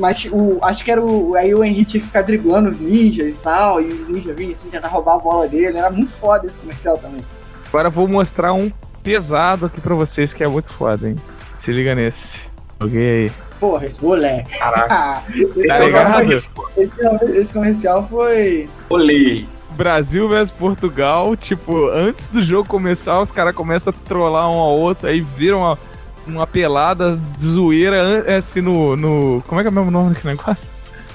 Mas 0.00 0.26
o, 0.30 0.58
acho 0.62 0.84
que 0.84 0.90
era 0.90 1.02
o. 1.02 1.34
Aí 1.36 1.54
o 1.54 1.62
Henrique 1.64 1.92
tinha 1.92 2.00
que 2.00 2.06
ficar 2.06 2.22
driblando 2.22 2.68
os 2.68 2.78
ninjas 2.78 3.38
e 3.38 3.42
tal. 3.42 3.80
E 3.80 3.86
os 3.86 4.08
ninjas 4.08 4.36
vinham 4.36 4.52
assim, 4.52 4.68
tentar 4.70 4.88
roubar 4.88 5.14
a 5.16 5.18
bola 5.18 5.48
dele. 5.48 5.78
Era 5.78 5.90
muito 5.90 6.14
foda 6.14 6.46
esse 6.46 6.58
comercial 6.58 6.98
também. 6.98 7.24
Agora 7.68 7.88
eu 7.88 7.92
vou 7.92 8.06
mostrar 8.08 8.52
um 8.52 8.70
pesado 9.02 9.66
aqui 9.66 9.80
pra 9.80 9.94
vocês 9.94 10.32
que 10.32 10.42
é 10.42 10.48
muito 10.48 10.72
foda, 10.72 11.08
hein? 11.08 11.16
Se 11.58 11.72
liga 11.72 11.94
nesse. 11.94 12.40
Joguei 12.80 13.24
aí. 13.26 13.32
Porra, 13.58 13.86
esse 13.86 14.02
moleque. 14.04 14.58
Caraca, 14.58 15.22
esse, 15.34 15.46
Tá 15.46 15.52
comercial 15.54 16.20
ligado? 16.22 16.44
foi- 16.54 16.84
esse, 16.84 17.38
esse 17.38 17.52
comercial 17.52 18.06
foi. 18.08 18.68
olhei. 18.90 19.48
Brasil 19.70 20.26
versus 20.28 20.50
Portugal, 20.56 21.36
tipo, 21.36 21.88
antes 21.90 22.28
do 22.30 22.42
jogo 22.42 22.66
começar, 22.68 23.20
os 23.20 23.30
caras 23.30 23.54
começam 23.54 23.92
a 23.92 24.06
trollar 24.08 24.48
um 24.50 24.58
ao 24.58 24.78
outro, 24.78 25.06
aí 25.06 25.20
viram 25.20 25.58
uma, 25.58 25.78
uma 26.26 26.46
pelada 26.46 27.18
de 27.38 27.46
zoeira 27.46 28.24
é 28.26 28.36
assim 28.36 28.60
no, 28.60 28.96
no. 28.96 29.42
Como 29.46 29.60
é 29.60 29.64
que 29.64 29.68
é 29.68 29.70
o 29.70 29.74
mesmo 29.74 29.90
nome 29.90 30.14
daquele 30.14 30.34
negócio? 30.36 30.68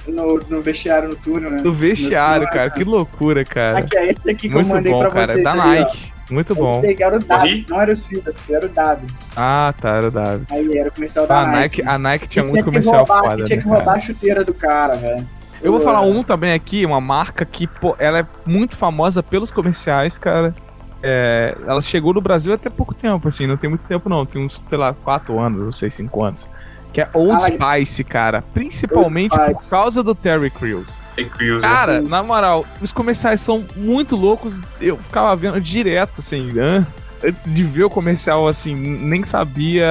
No, 0.07 0.39
no 0.49 0.61
vestiário, 0.61 1.09
no 1.09 1.15
túnel, 1.15 1.51
né? 1.51 1.61
No 1.61 1.73
vestiário, 1.73 2.47
No- 2.47 2.51
cara. 2.53 2.69
Que 2.69 2.83
loucura, 2.83 3.45
cara. 3.45 3.79
Aqui, 3.79 3.97
é 3.97 4.07
esse 4.09 4.19
daqui 4.25 4.47
que 4.49 4.55
eu 4.55 4.61
Muito 4.61 4.67
mandei 4.69 4.91
bom, 4.91 4.99
pra 4.99 5.11
cara. 5.11 5.27
vocês. 5.33 5.43
Da 5.43 5.51
ó. 5.51 5.55
Nike. 5.55 6.11
Muito 6.31 6.55
bom. 6.55 6.75
Eu 6.77 6.81
peguei, 6.81 7.05
era 7.05 7.15
o. 7.17 7.19
Davids, 7.19 7.67
não 7.67 7.81
era 7.81 7.91
o 7.91 7.95
Silva, 7.95 8.33
era 8.49 8.65
o 8.65 8.69
Davids. 8.69 9.29
Ah, 9.35 9.73
tá, 9.79 9.89
era 9.97 10.07
o 10.07 10.11
Davi. 10.11 10.45
Aí 10.49 10.77
era 10.77 10.89
o 10.89 10.91
comercial 10.93 11.27
da 11.27 11.35
Ah, 11.35 11.41
a 11.41 11.47
Nike, 11.47 11.81
Nike. 11.83 11.93
a 11.95 11.97
Nike 11.99 12.27
tinha 12.27 12.45
muito 12.45 12.63
comercial 12.65 12.95
roubar, 13.05 13.19
foda, 13.21 13.35
que 13.37 13.43
Tinha 13.43 13.57
né, 13.57 13.61
que 13.63 13.67
roubar 13.67 13.85
cara? 13.85 13.97
a 13.97 14.01
chuteira 14.01 14.43
do 14.45 14.53
cara, 14.53 14.95
velho. 14.95 15.27
Eu 15.61 15.71
vou 15.73 15.81
falar 15.81 16.01
um 16.01 16.23
também 16.23 16.53
aqui, 16.53 16.85
uma 16.85 16.99
marca 17.01 17.45
que, 17.45 17.67
pô, 17.67 17.95
ela 17.99 18.19
é 18.19 18.25
muito 18.45 18.75
famosa 18.75 19.21
pelos 19.21 19.51
comerciais, 19.51 20.17
cara. 20.17 20.55
É, 21.03 21.55
ela 21.65 21.81
chegou 21.81 22.13
no 22.13 22.21
Brasil 22.21 22.53
até 22.53 22.69
pouco 22.69 22.93
tempo, 22.93 23.27
assim, 23.27 23.47
não 23.47 23.57
tem 23.57 23.69
muito 23.69 23.81
tempo 23.87 24.07
não, 24.09 24.25
tem 24.25 24.45
uns, 24.45 24.63
sei 24.67 24.77
lá, 24.77 24.93
4 24.93 25.39
anos, 25.39 25.59
não 25.65 25.71
sei, 25.71 25.89
5 25.89 26.23
anos. 26.23 26.47
Que 26.93 27.01
é 27.01 27.09
Old 27.13 27.43
Ah, 27.59 27.75
Spice, 27.77 28.03
cara. 28.03 28.43
Principalmente 28.53 29.33
Old 29.33 29.45
por 29.45 29.55
Spice. 29.55 29.69
causa 29.69 30.03
do 30.03 30.13
Terry 30.13 30.49
Crews. 30.49 30.97
É 31.17 31.23
Crews, 31.23 31.61
Cara, 31.61 31.99
assim. 31.99 32.07
na 32.07 32.21
moral, 32.21 32.65
os 32.81 32.91
comerciais 32.91 33.39
são 33.41 33.65
muito 33.77 34.15
loucos. 34.15 34.59
Eu 34.79 34.97
ficava 34.97 35.35
vendo 35.35 35.59
direto, 35.61 36.15
assim, 36.19 36.51
né? 36.51 36.85
antes 37.23 37.53
de 37.53 37.63
ver 37.63 37.83
o 37.83 37.89
comercial, 37.89 38.47
assim, 38.47 38.73
nem 38.75 39.23
sabia 39.23 39.85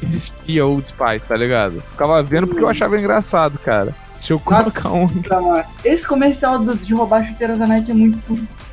que 0.00 0.06
existia 0.06 0.66
Old 0.66 0.88
Spice, 0.88 1.26
tá 1.26 1.36
ligado? 1.36 1.80
Ficava 1.80 2.22
vendo 2.22 2.46
porque 2.48 2.62
eu 2.62 2.68
achava 2.68 2.98
engraçado, 2.98 3.58
cara. 3.58 3.94
Deixa 4.18 4.32
eu 4.32 4.42
Nossa, 4.50 4.80
colocar 4.82 4.92
um. 4.98 5.64
Esse 5.84 6.06
comercial 6.06 6.58
do- 6.58 6.74
de 6.76 6.92
roubar 6.94 7.20
a 7.20 7.24
chuteira 7.24 7.56
da 7.56 7.66
Nike 7.66 7.90
é 7.90 7.94
muito. 7.94 8.18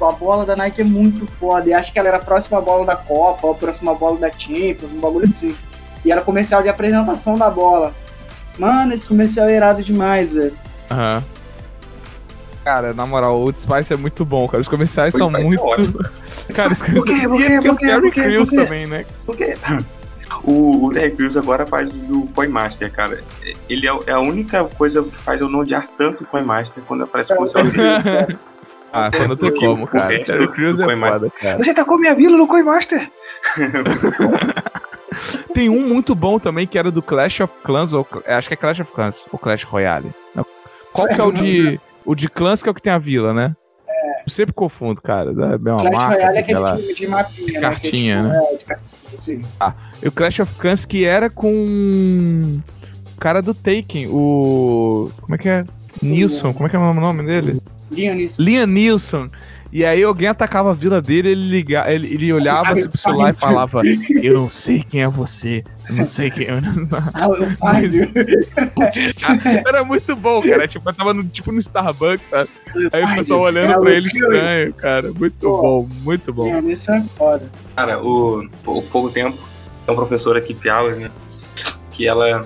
A 0.02 0.12
bola 0.12 0.46
da 0.46 0.56
Nike 0.56 0.82
é 0.82 0.84
muito 0.84 1.26
foda. 1.26 1.70
E 1.70 1.74
acho 1.74 1.94
que 1.94 2.00
ela 2.00 2.08
era 2.10 2.18
a 2.18 2.22
próxima 2.22 2.60
bola 2.62 2.86
da 2.86 2.96
Copa, 2.96 3.48
ou 3.48 3.54
a 3.54 3.56
próxima 3.56 3.94
bola 3.94 4.18
da 4.18 4.30
Champions, 4.32 4.92
um 4.92 5.00
bagulho 5.00 5.26
assim. 5.26 5.56
E 6.04 6.12
era 6.12 6.22
comercial 6.22 6.62
de 6.62 6.70
apresentação 6.70 7.38
da 7.38 7.50
bola. 7.50 7.94
Mano, 8.58 8.94
esse 8.94 9.08
comercial 9.08 9.48
é 9.48 9.56
irado 9.56 9.84
demais, 9.84 10.32
velho. 10.34 10.54
Aham. 10.92 11.24
Cara, 12.64 12.94
na 12.96 13.06
moral, 13.06 13.38
o 13.38 13.42
Old 13.44 13.60
Spice 13.60 13.94
é 13.94 13.98
muito 13.98 14.26
bom, 14.26 14.48
cara. 14.48 14.60
Os 14.62 14.68
comerciais 14.68 15.14
Old 15.14 15.32
são 15.34 15.40
é 15.40 15.44
muito. 15.44 15.64
cara, 16.54 16.74
os 16.74 16.82
Por 16.82 17.06
quê? 17.06 17.28
Por 17.28 17.38
quê? 17.38 17.44
E 17.44 17.48
tem 17.48 17.60
o 17.60 17.64
Por 17.64 17.78
quê? 17.78 17.86
Terry 17.86 18.02
Por 18.02 18.12
quê? 18.12 18.22
Crews 18.24 18.50
Por 18.50 18.58
quê? 18.58 18.64
também, 18.64 18.88
né? 18.88 19.06
Porque 19.26 19.58
o, 20.46 20.86
o 20.86 20.94
Terry 20.94 21.12
Crews 21.12 21.36
agora 21.36 21.66
faz 21.66 21.92
do 21.92 22.28
Coinmaster, 22.34 22.92
cara. 22.92 23.24
Ele 23.70 23.88
é, 23.88 23.92
é 24.08 24.12
a 24.12 24.20
única 24.20 24.64
coisa 24.64 25.02
que 25.04 25.18
faz 25.18 25.42
eu 25.42 25.50
não 25.50 25.60
odiar 25.60 25.88
tanto 25.98 26.24
o 26.24 26.28
Coinmaster 26.28 26.84
quando 26.88 27.04
aparece 27.04 27.34
o 27.34 27.36
comercial 27.38 27.64
dele. 27.66 28.38
Ah, 28.94 29.12
só 29.14 29.28
não 29.28 29.36
tem 29.36 29.54
como, 29.54 29.84
o 29.84 29.88
cara. 29.88 30.08
resto 30.08 30.26
Terry 30.28 30.48
Crews 30.48 30.80
é 30.80 30.96
foda, 30.96 31.30
cara. 31.30 31.58
Você 31.58 31.74
tacou 31.74 31.98
minha 31.98 32.16
vila 32.16 32.38
no 32.38 32.48
Coinmaster? 32.48 33.10
Tem 35.54 35.70
um 35.70 35.88
muito 35.88 36.14
bom 36.14 36.38
também 36.38 36.68
que 36.68 36.78
era 36.78 36.92
do 36.92 37.02
Clash 37.02 37.40
of 37.40 37.54
Clans, 37.64 37.94
ou 37.94 38.06
é, 38.26 38.34
acho 38.36 38.48
que 38.48 38.54
é 38.54 38.58
Clash 38.58 38.82
of 38.82 38.92
Clans, 38.92 39.26
ou 39.32 39.40
Clash 39.40 39.64
Royale. 39.64 40.12
Não. 40.34 40.46
Qual 40.92 41.08
que 41.08 41.20
é 41.20 41.24
o 41.24 41.32
de. 41.32 41.80
O 42.06 42.14
de 42.14 42.30
Clans 42.30 42.62
que 42.62 42.70
é 42.70 42.72
o 42.72 42.76
que 42.76 42.82
tem 42.82 42.94
a 42.94 42.98
vila, 42.98 43.34
né? 43.34 43.56
Eu 44.26 44.32
sempre 44.32 44.54
confundo, 44.54 45.02
cara. 45.02 45.32
É 45.32 45.56
uma 45.56 45.78
Clash 45.78 45.94
marca, 45.94 46.16
Royale 46.16 46.38
é 46.38 46.42
aquele 46.42 46.78
time 46.78 46.94
de 46.94 47.08
mapinha, 47.08 47.54
né? 47.54 47.62
Cartinha, 47.62 48.16
que 48.22 48.72
é, 48.72 48.76
né? 48.76 48.80
Cartinha, 49.16 49.42
assim. 49.60 49.76
E 50.04 50.08
o 50.08 50.12
Clash 50.12 50.40
of 50.40 50.54
Clans 50.56 50.86
que 50.86 51.06
era 51.06 51.30
com. 51.30 52.60
O 53.16 53.20
cara 53.20 53.42
do 53.42 53.54
Taken, 53.54 54.08
o. 54.10 55.10
Como 55.22 55.36
é 55.36 55.38
que 55.38 55.50
é? 55.50 55.66
Nilson, 56.02 56.54
como 56.54 56.68
é 56.68 56.70
que 56.70 56.76
é 56.76 56.80
o 56.80 56.94
nome 56.94 57.24
dele? 57.24 57.60
Lianis. 57.92 58.38
Liam 58.38 58.68
Nilson. 58.68 59.30
E 59.76 59.84
aí 59.84 60.02
alguém 60.04 60.30
atacava 60.30 60.72
a 60.72 60.74
vila 60.74 61.02
dele, 61.02 61.32
ele 61.32 61.50
liga, 61.50 61.84
ele, 61.94 62.14
ele 62.14 62.32
olhava 62.32 62.72
assim 62.72 62.88
pro 62.88 62.98
celular 62.98 63.34
e 63.34 63.38
falava: 63.38 63.82
Eu 64.24 64.36
não 64.36 64.50
sei 64.50 64.82
quem 64.82 65.02
é 65.02 65.08
você, 65.10 65.66
eu 65.90 65.96
não 65.96 66.06
sei 66.06 66.32
quem. 66.32 66.48
Ah, 67.14 67.28
o 67.28 67.36
Fábio. 67.58 68.10
Era 69.68 69.84
muito 69.84 70.16
bom, 70.16 70.42
cara. 70.42 70.66
Tipo, 70.66 70.90
eu 70.90 70.94
tava 70.94 71.14
no, 71.14 71.26
tipo 71.26 71.52
no 71.52 71.60
Starbucks, 71.60 72.30
sabe? 72.30 72.50
Aí 72.94 73.04
o 73.04 73.16
pessoal 73.16 73.42
olhando 73.42 73.74
É, 73.74 73.78
pra 73.78 73.92
ele 73.94 74.08
estranho, 74.08 74.74
cara. 74.76 75.12
Muito 75.12 75.40
Pô. 75.42 75.62
bom, 75.62 75.90
muito 76.06 76.32
bom. 76.32 76.46
Lianis 76.46 76.88
é 76.88 77.02
foda. 77.18 77.52
Cara, 77.76 78.02
o, 78.02 78.48
o 78.66 78.82
pouco 78.82 79.10
tempo, 79.10 79.38
tem 79.86 79.94
uma 79.94 79.96
professora 79.96 80.40
aqui, 80.40 80.54
Piaulas, 80.54 80.98
né? 80.98 81.12
Que 81.92 82.08
ela, 82.08 82.46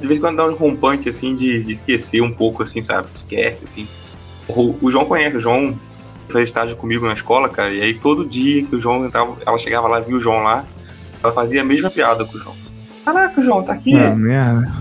de 0.00 0.06
vez 0.08 0.18
em 0.18 0.20
quando 0.20 0.38
dá 0.38 0.46
um 0.46 0.56
rompante, 0.56 1.08
assim, 1.08 1.36
de, 1.36 1.62
de 1.62 1.70
esquecer 1.70 2.20
um 2.20 2.32
pouco, 2.32 2.64
assim, 2.64 2.82
sabe? 2.82 3.06
Esquece, 3.14 3.60
assim. 3.64 3.86
O, 4.48 4.74
o 4.82 4.90
João 4.90 5.04
conhece, 5.04 5.36
o 5.36 5.40
João 5.40 5.78
fez 6.28 6.46
estágio 6.46 6.76
comigo 6.76 7.06
na 7.06 7.14
escola, 7.14 7.48
cara, 7.48 7.72
e 7.72 7.80
aí 7.82 7.94
todo 7.94 8.24
dia 8.24 8.64
que 8.64 8.76
o 8.76 8.80
João 8.80 9.04
entrava, 9.04 9.36
ela 9.44 9.58
chegava 9.58 9.88
lá, 9.88 10.00
viu 10.00 10.16
o 10.16 10.20
João 10.20 10.42
lá, 10.42 10.64
ela 11.22 11.32
fazia 11.32 11.62
a 11.62 11.64
mesma 11.64 11.90
piada 11.90 12.24
com 12.24 12.36
o 12.36 12.40
João. 12.40 12.56
Caraca, 13.04 13.42
João, 13.42 13.62
tá 13.62 13.74
aqui. 13.74 13.94
Ah, 13.96 14.14
merda. 14.14 14.72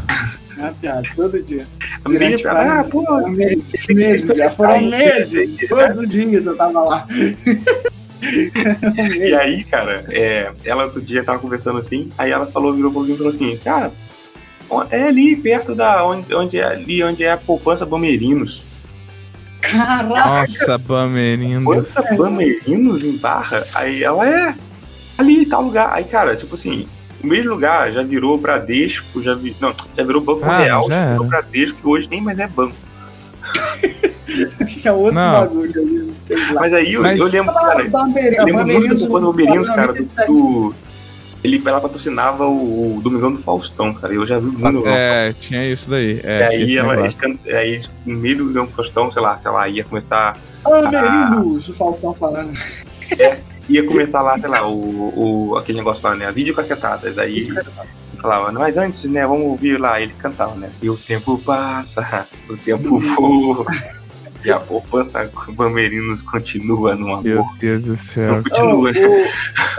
É 0.58 0.62
uma 0.62 0.72
piada, 0.72 1.08
todo 1.16 1.42
dia. 1.42 1.68
a 2.06 2.10
piada. 2.10 2.80
Ah, 2.80 2.84
pô, 2.84 3.28
Meses, 3.28 3.88
meses, 3.88 4.38
já 4.38 4.50
foram 4.52 4.82
meses. 4.82 5.68
Todos 5.68 6.00
os 6.00 6.10
dias 6.10 6.46
eu 6.46 6.56
tava 6.56 6.82
lá. 6.82 7.08
E 8.24 9.34
aí, 9.36 9.66
cara, 9.66 10.06
é, 10.10 10.50
ela 10.64 10.86
outro 10.86 11.02
dia 11.02 11.24
tava 11.26 11.40
conversando 11.40 11.80
assim, 11.80 12.10
aí 12.18 12.32
ela 12.32 12.46
falou, 12.46 12.74
virou 12.74 12.90
mim 12.90 13.14
e 13.14 13.18
falou 13.18 13.34
assim, 13.34 13.58
cara, 13.58 13.92
é 14.90 15.04
ali 15.04 15.36
perto 15.36 15.76
da 15.76 16.06
onde, 16.06 16.34
onde 16.34 16.58
é 16.58 16.64
ali 16.64 17.04
onde 17.04 17.24
é 17.24 17.32
a 17.32 17.38
poupança 17.38 17.86
Bamerinos. 17.86 18.64
Caraca, 19.72 20.04
Nossa, 20.04 20.78
Bamerindos. 20.78 21.64
Poupança 21.64 22.16
Bamerinos 22.18 23.04
em 23.04 23.18
Barra? 23.18 23.62
Aí 23.76 24.04
ela 24.04 24.28
é 24.28 24.56
ali, 25.18 25.46
tal 25.46 25.64
lugar. 25.64 25.92
Aí, 25.94 26.04
cara, 26.04 26.36
tipo 26.36 26.56
assim, 26.56 26.88
o 27.24 27.28
mesmo 27.28 27.52
lugar 27.52 27.92
já 27.92 28.04
virou 28.04 28.38
Bradesco, 28.38 29.22
já 29.22 29.34
vi, 29.34 29.56
não, 29.60 29.74
já 29.98 30.04
virou 30.04 30.22
Banco 30.22 30.46
Ah, 30.46 30.58
Real, 30.58 30.88
já 30.90 30.96
já 30.96 31.10
virou. 31.12 31.26
Bradesco, 31.28 31.78
que 31.82 31.88
hoje 31.88 32.08
nem 32.10 32.22
mais 32.22 32.38
é 32.40 32.48
banco. 32.48 32.76
tinha 34.68 34.94
outro 34.94 35.14
Não. 35.16 35.32
bagulho 35.32 35.72
ali. 35.82 36.14
Mas 36.56 36.74
aí 36.74 36.94
eu, 36.94 37.02
Mas- 37.02 37.20
eu 37.20 37.28
lembro, 37.28 37.54
cara, 37.54 37.80
eu 37.82 37.84
lembro 37.84 38.00
muito 38.02 38.58
Bamerinos, 38.58 39.04
do 39.04 39.10
Bamerinos, 39.10 39.68
cara, 39.70 39.94
do, 39.94 40.00
97. 40.00 40.28
do- 40.28 40.76
ele, 41.44 41.62
ela 41.66 41.82
patrocinava 41.82 42.46
o, 42.48 42.98
o 42.98 43.02
Domingão 43.02 43.34
do 43.34 43.42
Faustão, 43.44 43.94
cara, 43.94 44.14
eu 44.14 44.26
já 44.26 44.40
vi 44.40 44.48
muito. 44.48 44.88
É, 44.88 45.34
tinha 45.34 45.70
isso 45.70 45.90
daí. 45.90 46.20
É, 46.24 46.56
E 46.60 46.66
tinha 46.66 46.84
aí, 46.84 46.94
ela, 46.96 47.00
eles- 47.00 47.16
aí, 47.48 47.84
no 48.06 48.18
meio 48.20 48.38
do 48.38 48.44
Domingão 48.46 48.66
do 48.66 48.72
Faustão, 48.72 49.12
sei 49.12 49.22
lá, 49.22 49.40
sei 49.42 49.52
lá, 49.52 49.68
ia 49.68 49.84
começar, 49.84 50.38
Bamerinos, 50.64 51.68
o 51.70 51.74
Faustão 51.74 52.14
falando. 52.14 52.54
ia 53.70 53.86
começar 53.86 54.22
lá, 54.22 54.38
sei 54.38 54.50
lá, 54.50 54.68
o, 54.68 55.50
o, 55.52 55.58
aquele 55.58 55.78
negócio 55.80 56.02
lá, 56.08 56.16
né, 56.16 56.26
a 56.28 56.32
videocassetadas, 56.32 57.18
aí 57.18 57.48
falava, 58.22 58.52
mas 58.54 58.78
antes, 58.78 59.04
né, 59.04 59.26
vamos 59.28 59.46
ouvir 59.48 59.78
lá, 59.80 60.00
ele 60.02 60.14
cantava, 60.14 60.56
né, 60.56 60.70
e 60.82 60.90
o 60.90 60.96
tempo 60.98 61.38
passa, 61.40 62.28
o 62.50 62.56
tempo 62.58 63.00
voa, 63.00 63.66
e 64.44 64.52
a 64.52 64.60
poupança 64.60 65.30
Bamerinos 65.50 66.22
continua 66.22 66.96
no 66.96 67.22
Meu 67.22 67.42
amor. 67.42 67.58
Deus 67.60 67.84
do 67.84 67.96
céu. 67.96 68.36
Não 68.36 68.44
continua. 68.44 68.92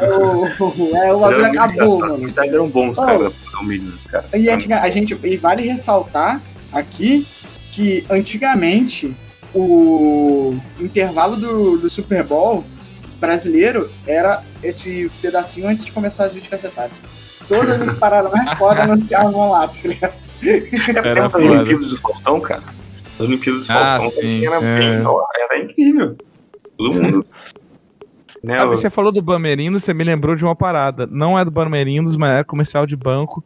O, 0.02 0.64
o, 0.64 0.90
o, 0.92 0.96
é, 0.96 1.12
o 1.12 1.20
bagulho 1.20 1.46
acabou, 1.46 1.98
mano. 2.00 2.24
Os 2.26 2.36
eram 2.36 2.68
bons, 2.68 2.96
Oh. 2.98 3.02
cara, 3.04 3.32
Bamerinos, 3.52 4.00
cara. 4.10 4.24
E 4.34 4.48
antiga- 4.48 4.80
a 4.80 4.88
gente, 4.90 5.18
e 5.22 5.36
vale 5.36 5.62
ressaltar 5.66 6.40
aqui 6.72 7.26
que 7.72 8.04
antigamente 8.10 9.14
o 9.54 10.56
intervalo 10.80 11.36
do, 11.36 11.76
do 11.78 11.88
Super 11.90 12.22
Bowl 12.24 12.64
brasileiro 13.20 13.88
era 14.06 14.42
esse 14.62 15.10
pedacinho 15.22 15.68
antes 15.68 15.84
de 15.84 15.92
começar 15.92 16.24
as 16.24 16.32
videocassetadas. 16.34 17.00
Todas 17.48 17.80
as 17.80 17.92
paradas 17.98 18.30
mais 18.32 18.58
foda 18.58 18.82
anunciavam 18.82 19.50
lá, 19.50 19.68
tá 19.68 19.74
ligado? 19.84 20.14
É 20.42 21.08
Era 21.08 21.26
as 21.26 21.32
foda. 21.32 21.44
Olimpíadas 21.44 21.86
do 21.88 21.98
Faustão, 21.98 22.40
cara. 22.40 22.62
As 23.14 23.20
Olimpíadas 23.20 23.66
do 23.66 23.72
Ah, 23.72 23.98
Faustão 24.00 24.22
sim, 24.22 24.46
era, 24.46 24.56
é. 24.56 24.78
bem, 24.78 25.04
era 25.40 25.58
incrível. 25.58 26.16
Todo 26.76 27.02
mundo. 27.02 27.26
né, 28.42 28.56
Ah, 28.60 28.66
o- 28.66 28.68
você 28.70 28.90
falou 28.90 29.12
do 29.12 29.22
Bamerindos, 29.22 29.84
você 29.84 29.94
me 29.94 30.04
lembrou 30.04 30.34
de 30.36 30.44
uma 30.44 30.56
parada. 30.56 31.06
Não 31.10 31.38
é 31.38 31.44
do 31.44 31.50
Bamerindos, 31.50 32.16
mas 32.16 32.30
era 32.30 32.44
comercial 32.44 32.86
de 32.86 32.96
banco. 32.96 33.42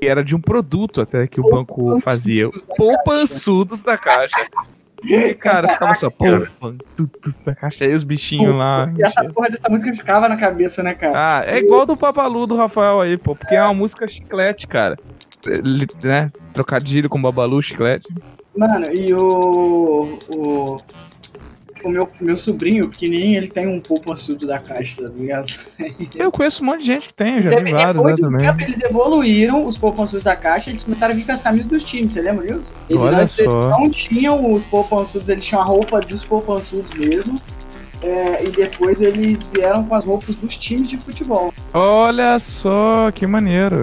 Que 0.00 0.06
era 0.08 0.24
de 0.24 0.34
um 0.34 0.40
produto 0.40 1.02
até 1.02 1.26
que 1.26 1.38
o 1.38 1.50
banco 1.50 2.00
fazia. 2.00 2.48
Poupançudos 2.74 3.82
da 3.82 3.98
caixa. 3.98 4.34
E, 5.04 5.34
cara, 5.34 5.68
ficava 5.68 5.94
só 5.94 6.08
poupançudos 6.08 7.34
da 7.44 7.54
caixa. 7.54 7.84
Aí 7.84 7.94
os 7.94 8.02
bichinhos 8.02 8.54
lá. 8.56 8.90
E 8.96 9.02
essa 9.02 9.22
porra 9.24 9.50
dessa 9.50 9.68
música 9.68 9.92
ficava 9.94 10.26
na 10.26 10.38
cabeça, 10.38 10.82
né, 10.82 10.94
cara? 10.94 11.12
Ah, 11.14 11.42
é 11.46 11.58
igual 11.58 11.84
do 11.84 11.98
Papalu 11.98 12.46
do 12.46 12.56
Rafael 12.56 12.98
aí, 13.02 13.18
pô. 13.18 13.36
Porque 13.36 13.54
é 13.54 13.62
uma 13.62 13.74
música 13.74 14.08
chiclete, 14.08 14.66
cara. 14.66 14.96
né? 16.02 16.32
Trocadilho 16.54 17.10
com 17.10 17.20
Babalu, 17.20 17.62
chiclete. 17.62 18.08
Mano, 18.56 18.92
e 18.92 19.12
o. 19.14 20.18
O, 20.28 20.80
o 21.82 21.88
meu, 21.88 22.08
meu 22.20 22.36
sobrinho, 22.36 22.88
pequenininho, 22.88 23.38
ele 23.38 23.48
tem 23.48 23.66
um 23.66 23.80
poupançudo 23.80 24.46
da 24.46 24.58
caixa, 24.58 25.02
tá 25.02 25.08
ligado? 25.08 25.52
Eu 26.14 26.30
conheço 26.30 26.62
um 26.62 26.66
monte 26.66 26.80
de 26.80 26.86
gente 26.86 27.08
que 27.08 27.14
tem, 27.14 27.40
já 27.40 27.58
vi 27.58 27.70
vários, 27.72 28.04
né, 28.04 28.16
também. 28.16 28.46
tempo, 28.46 28.62
eles 28.62 28.82
evoluíram 28.82 29.64
os 29.66 29.78
poupançudos 29.78 30.24
da 30.24 30.36
caixa, 30.36 30.68
eles 30.68 30.84
começaram 30.84 31.14
a 31.14 31.16
vir 31.16 31.24
com 31.24 31.32
as 31.32 31.40
camisas 31.40 31.68
dos 31.68 31.82
times, 31.82 32.12
você 32.12 32.20
lembra 32.20 32.46
disso? 32.46 32.70
Eles 32.88 33.02
Olha 33.02 33.18
antes 33.22 33.38
eles 33.38 33.50
só. 33.50 33.70
não 33.70 33.88
tinham 33.88 34.52
os 34.52 34.66
poupançudos, 34.66 35.28
eles 35.30 35.44
tinham 35.44 35.62
a 35.62 35.64
roupa 35.64 36.00
dos 36.00 36.22
poupançudos 36.22 36.92
mesmo. 36.92 37.40
é, 38.02 38.44
e 38.44 38.50
depois 38.50 39.00
eles 39.00 39.48
vieram 39.54 39.84
com 39.84 39.94
as 39.94 40.04
roupas 40.04 40.34
dos 40.34 40.56
times 40.56 40.88
de 40.88 40.98
futebol. 40.98 41.52
Olha 41.72 42.38
só, 42.38 43.10
que 43.10 43.26
maneiro. 43.26 43.82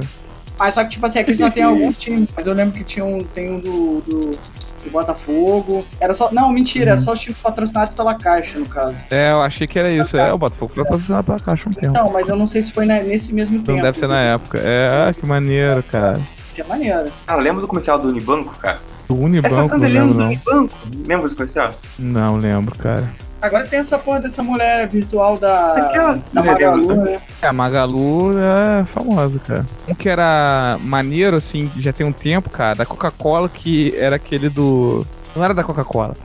Mas 0.57 0.73
só 0.73 0.83
que, 0.83 0.89
tipo 0.91 1.05
assim, 1.05 1.19
aqui 1.19 1.35
só 1.35 1.49
tem 1.51 1.63
alguns 1.63 1.97
times. 1.97 2.29
Mas 2.35 2.47
eu 2.47 2.53
lembro 2.53 2.73
que 2.73 2.83
tinha 2.83 3.05
um, 3.05 3.19
tem 3.19 3.51
um 3.51 3.59
do, 3.59 4.01
do, 4.01 4.39
do 4.87 4.91
Botafogo. 4.91 5.85
Era 5.99 6.13
só. 6.13 6.29
Não, 6.31 6.49
mentira, 6.51 6.91
Uhum. 6.91 6.97
é 6.97 6.99
só 6.99 7.13
os 7.13 7.19
times 7.19 7.37
patrocinados 7.39 7.93
pela 7.95 8.15
Caixa, 8.15 8.57
no 8.59 8.65
caso. 8.65 9.03
É, 9.09 9.31
eu 9.31 9.41
achei 9.41 9.67
que 9.67 9.77
era 9.77 9.91
isso. 9.91 10.17
É, 10.17 10.31
o 10.33 10.37
Botafogo 10.37 10.71
foi 10.71 10.83
patrocinado 10.83 11.23
pela 11.25 11.39
Caixa 11.39 11.69
um 11.69 11.73
tempo. 11.73 11.93
Não, 11.93 12.11
mas 12.11 12.29
eu 12.29 12.35
não 12.35 12.47
sei 12.47 12.61
se 12.61 12.71
foi 12.71 12.85
na- 12.85 12.99
nesse 13.03 13.33
mesmo 13.33 13.57
Não 13.57 13.63
tempo. 13.63 13.81
deve 13.81 13.99
ser 13.99 14.07
na 14.07 14.19
época. 14.21 14.57
É, 14.59 15.07
ah, 15.09 15.13
que 15.13 15.25
maneiro, 15.25 15.83
cara. 15.83 16.19
Isso 16.51 16.61
é 16.61 16.63
maneiro. 16.63 17.11
Cara, 17.25 17.41
lembra 17.41 17.61
do 17.61 17.67
comercial 17.67 17.99
do 17.99 18.07
Unibanco, 18.07 18.55
cara? 18.57 18.79
Do 19.07 19.13
Essa 19.15 19.23
Unibanco, 19.25 19.55
não 19.55 19.67
Sandra 19.67 19.87
lembra 19.87 20.07
do 20.07 20.13
não. 20.15 20.25
Unibanco? 20.27 20.73
Lembra 21.05 21.23
desse 21.23 21.35
comercial? 21.35 21.71
Não 21.99 22.37
lembro, 22.37 22.75
cara. 22.77 23.07
Agora 23.41 23.67
tem 23.67 23.79
essa 23.79 23.99
porra 23.99 24.19
dessa 24.19 24.41
mulher 24.41 24.87
virtual 24.89 25.37
da, 25.37 25.73
Aquela 25.73 26.13
da 26.33 26.43
Magalu, 26.43 26.87
dela, 26.87 27.03
né? 27.05 27.17
É, 27.41 27.47
a 27.47 27.53
Magalu 27.53 28.31
é 28.39 28.83
famosa, 28.85 29.39
cara. 29.39 29.65
Um 29.87 29.93
que 29.93 30.09
era 30.09 30.77
maneiro, 30.81 31.37
assim, 31.37 31.69
já 31.77 31.93
tem 31.93 32.05
um 32.05 32.11
tempo, 32.11 32.49
cara, 32.49 32.73
da 32.75 32.85
Coca-Cola, 32.85 33.47
que 33.47 33.95
era 33.97 34.15
aquele 34.15 34.49
do. 34.49 35.05
Não 35.35 35.43
era 35.43 35.53
da 35.53 35.63
Coca-Cola. 35.63 36.15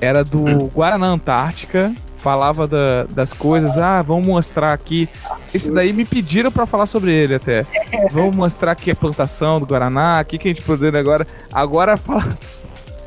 Era 0.00 0.22
do 0.22 0.66
Guaraná 0.74 1.06
Antártica. 1.06 1.92
Falava 2.18 2.66
da- 2.66 3.04
das 3.04 3.32
coisas, 3.32 3.78
ah, 3.78 4.02
vamos 4.02 4.26
mostrar 4.26 4.72
aqui. 4.72 5.08
Esse 5.54 5.70
daí 5.70 5.92
me 5.92 6.04
pediram 6.04 6.50
pra 6.50 6.66
falar 6.66 6.86
sobre 6.86 7.12
ele 7.12 7.36
até. 7.36 7.64
Vamos 8.10 8.34
mostrar 8.34 8.72
aqui 8.72 8.90
a 8.90 8.94
plantação 8.96 9.58
do 9.60 9.64
Guaraná, 9.66 10.18
aqui 10.18 10.36
que 10.36 10.48
a 10.48 10.50
gente 10.52 10.62
produz 10.62 10.92
agora. 10.96 11.24
Agora 11.52 11.96
fala. 11.96 12.26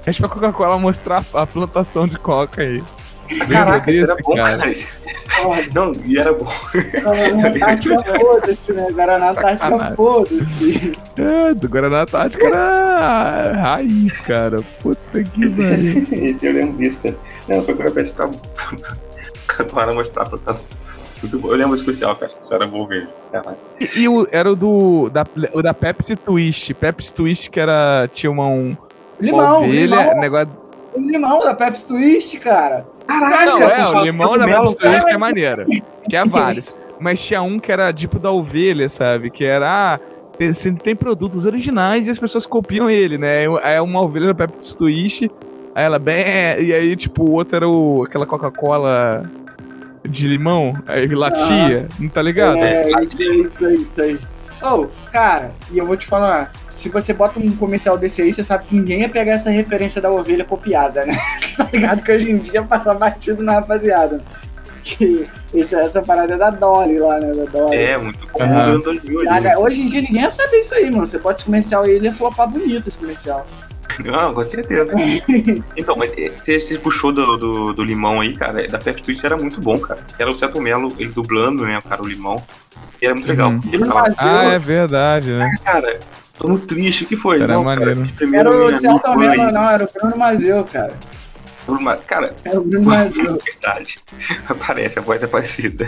A 0.07 0.09
gente 0.11 0.21
vai 0.21 0.29
Coca-Cola 0.29 0.79
mostrar 0.79 1.23
a 1.33 1.45
plantação 1.45 2.07
de 2.07 2.17
Coca 2.17 2.61
aí. 2.61 2.81
Caraca, 3.49 3.91
isso 3.91 4.03
era 4.03 4.15
bom, 4.23 4.35
cara? 4.35 4.57
cara. 4.57 4.73
Porra, 5.41 5.61
Não, 5.73 5.91
e 6.05 6.19
era 6.19 6.33
bom. 6.33 6.45
Guaraná 6.73 8.19
foda-se, 8.19 8.73
né? 8.73 8.87
Guaraná 8.91 9.33
Sacanagem. 9.33 9.95
foda-se. 9.95 10.91
É, 11.17 11.53
do 11.53 11.69
Guaraná 11.69 12.05
Tática 12.05 12.45
era 12.47 13.53
raiz, 13.53 14.21
cara. 14.21 14.61
Puta 14.81 15.23
que 15.23 15.49
pariu. 15.49 16.07
Esse 16.11 16.45
eu 16.45 16.53
lembro 16.53 16.77
disso, 16.77 16.99
cara. 17.01 17.15
Não, 17.47 17.61
foi 17.63 17.75
quando 17.75 17.97
eu 17.97 18.13
pra. 18.13 19.65
pra 19.65 19.93
mostrar 19.93 20.23
a 20.23 20.29
plantação. 20.29 20.67
Muito 21.21 21.39
bom. 21.39 21.49
Eu 21.49 21.55
lembro 21.57 21.75
especial, 21.75 22.15
cara. 22.15 22.31
Isso 22.41 22.53
era 22.53 22.65
bom 22.67 22.87
mesmo. 22.87 23.09
E, 23.79 23.99
e 24.01 24.09
o, 24.09 24.27
era 24.31 24.51
o 24.51 24.55
do. 24.55 25.09
Da, 25.09 25.23
o 25.53 25.61
da 25.61 25.73
Pepsi 25.73 26.15
Twist. 26.15 26.73
Pepsi 26.73 27.13
Twist 27.13 27.49
que 27.49 27.59
era. 27.59 28.09
Tinha 28.11 28.31
uma, 28.31 28.47
um, 28.47 28.75
Limão, 29.19 29.63
ovelha, 29.63 29.97
limão, 29.97 30.19
negócio. 30.19 30.49
o 30.95 30.99
limão 30.99 31.39
da 31.39 31.53
Pepsi 31.53 31.85
Twist, 31.85 32.39
cara. 32.39 32.87
Caraca, 33.19 33.45
Não, 33.45 33.61
é, 33.61 33.89
o 33.89 34.03
limão 34.03 34.37
da 34.37 34.45
cogumelo, 34.45 34.63
Pepsi 34.63 34.77
Twist 34.77 35.09
é 35.09 35.17
maneiro. 35.17 35.65
Tinha 36.07 36.25
vários. 36.25 36.73
Mas 36.99 37.23
tinha 37.23 37.41
um 37.41 37.59
que 37.59 37.71
era 37.71 37.91
tipo 37.91 38.19
da 38.19 38.31
ovelha, 38.31 38.87
sabe? 38.87 39.29
Que 39.29 39.45
era. 39.45 39.67
Ah, 39.67 39.99
tem, 40.37 40.53
se 40.53 40.71
tem 40.73 40.95
produtos 40.95 41.45
originais 41.45 42.07
e 42.07 42.11
as 42.11 42.19
pessoas 42.19 42.45
copiam 42.45 42.89
ele, 42.89 43.17
né? 43.17 43.45
Aí 43.63 43.79
uma 43.79 44.01
ovelha 44.01 44.27
da 44.27 44.35
Pepsi 44.35 44.77
Twist. 44.77 45.31
Aí 45.73 45.83
ela, 45.83 45.99
bem. 45.99 46.25
E 46.59 46.73
aí, 46.73 46.95
tipo, 46.95 47.23
o 47.23 47.31
outro 47.31 47.55
era 47.55 47.67
o, 47.67 48.03
aquela 48.03 48.25
Coca-Cola 48.25 49.23
de 50.07 50.27
limão. 50.27 50.73
Aí 50.87 51.07
latia, 51.07 51.87
não 51.99 52.09
tá 52.09 52.21
ligado? 52.21 52.57
É, 52.57 52.89
isso 53.03 53.65
aí, 53.65 53.75
isso 53.75 54.01
aí. 54.01 54.19
Oh, 54.61 54.87
cara, 55.11 55.51
e 55.71 55.77
eu 55.77 55.87
vou 55.87 55.97
te 55.97 56.05
falar, 56.05 56.51
se 56.69 56.87
você 56.89 57.13
bota 57.13 57.39
um 57.39 57.55
comercial 57.55 57.97
desse 57.97 58.21
aí, 58.21 58.31
você 58.31 58.43
sabe 58.43 58.65
que 58.65 58.75
ninguém 58.75 59.01
ia 59.01 59.09
pegar 59.09 59.33
essa 59.33 59.49
referência 59.49 60.01
da 60.01 60.11
ovelha 60.11 60.45
copiada, 60.45 61.05
né? 61.05 61.17
Tá 61.57 61.67
ligado 61.71 62.01
que 62.03 62.11
hoje 62.11 62.31
em 62.31 62.37
dia 62.37 62.63
passa 62.63 62.93
batido 62.93 63.43
na 63.43 63.53
rapaziada. 63.53 64.19
Que 64.83 65.27
isso, 65.53 65.75
essa 65.77 66.01
parada 66.01 66.33
é 66.33 66.37
da 66.37 66.49
Dolly 66.49 66.97
lá, 66.97 67.19
né? 67.19 67.31
Da 67.31 67.45
Dolly. 67.45 67.75
É, 67.75 67.97
muito. 67.97 68.19
Aham. 68.39 68.73
Uhum. 68.73 68.81
2000 68.81 69.19
ali. 69.19 69.29
Cara, 69.29 69.59
Hoje 69.59 69.81
em 69.81 69.85
dia 69.85 70.01
ninguém 70.01 70.21
ia 70.21 70.29
saber 70.29 70.57
isso 70.57 70.73
aí, 70.73 70.89
mano. 70.89 71.07
Você 71.07 71.19
bota 71.19 71.35
esse 71.35 71.45
comercial 71.45 71.83
aí, 71.83 71.91
ele 71.91 72.07
ia 72.07 72.13
flopar 72.13 72.47
bonito 72.47 72.87
esse 72.87 72.97
comercial. 72.97 73.45
Não, 74.05 74.33
com 74.35 74.43
certeza. 74.43 74.93
então, 75.75 75.95
mas 75.95 76.11
eh, 76.17 76.31
você, 76.35 76.59
você 76.59 76.77
puxou 76.77 77.11
do, 77.11 77.37
do, 77.37 77.73
do 77.73 77.83
limão 77.83 78.21
aí, 78.21 78.35
cara. 78.35 78.67
Da 78.67 78.77
Pepsi 78.77 79.03
Twist 79.03 79.25
era 79.25 79.37
muito 79.37 79.59
bom, 79.61 79.79
cara. 79.79 80.01
Era 80.17 80.29
o 80.29 80.33
Celto 80.33 80.61
Melo, 80.61 80.93
ele 80.97 81.11
dublando, 81.11 81.65
né, 81.65 81.79
cara, 81.87 82.01
o 82.01 82.07
limão. 82.07 82.41
E 83.01 83.05
era 83.05 83.15
muito 83.15 83.27
legal. 83.27 83.51
Uhum. 83.51 83.61
Ele 83.71 83.85
falava, 83.85 84.13
Ah, 84.17 84.43
é 84.45 84.59
verdade, 84.59 85.31
né? 85.31 85.49
cara, 85.63 85.99
tô 86.37 86.47
muito 86.47 86.67
triste. 86.67 87.03
O 87.03 87.07
que 87.07 87.17
foi? 87.17 87.37
Era 87.37 87.53
não, 87.53 87.63
maneiro. 87.63 88.07
cara, 88.17 88.37
Era 88.37 88.49
o 88.49 88.67
mesmo, 88.67 89.01
aí, 89.19 89.51
não, 89.51 89.69
era 89.69 89.83
o 89.83 89.87
Bruno 89.91 90.17
Mazeu, 90.17 90.63
cara. 90.65 90.93
Bruno- 91.65 91.97
Cara, 92.07 92.33
Era 92.43 92.59
o 92.59 92.63
Bruno 92.63 92.85
Mazeu. 92.85 93.37
verdade. 93.43 93.99
Aparece, 94.49 94.99
a 94.99 95.01
voz 95.01 95.21
é 95.21 95.27
parecida. 95.27 95.87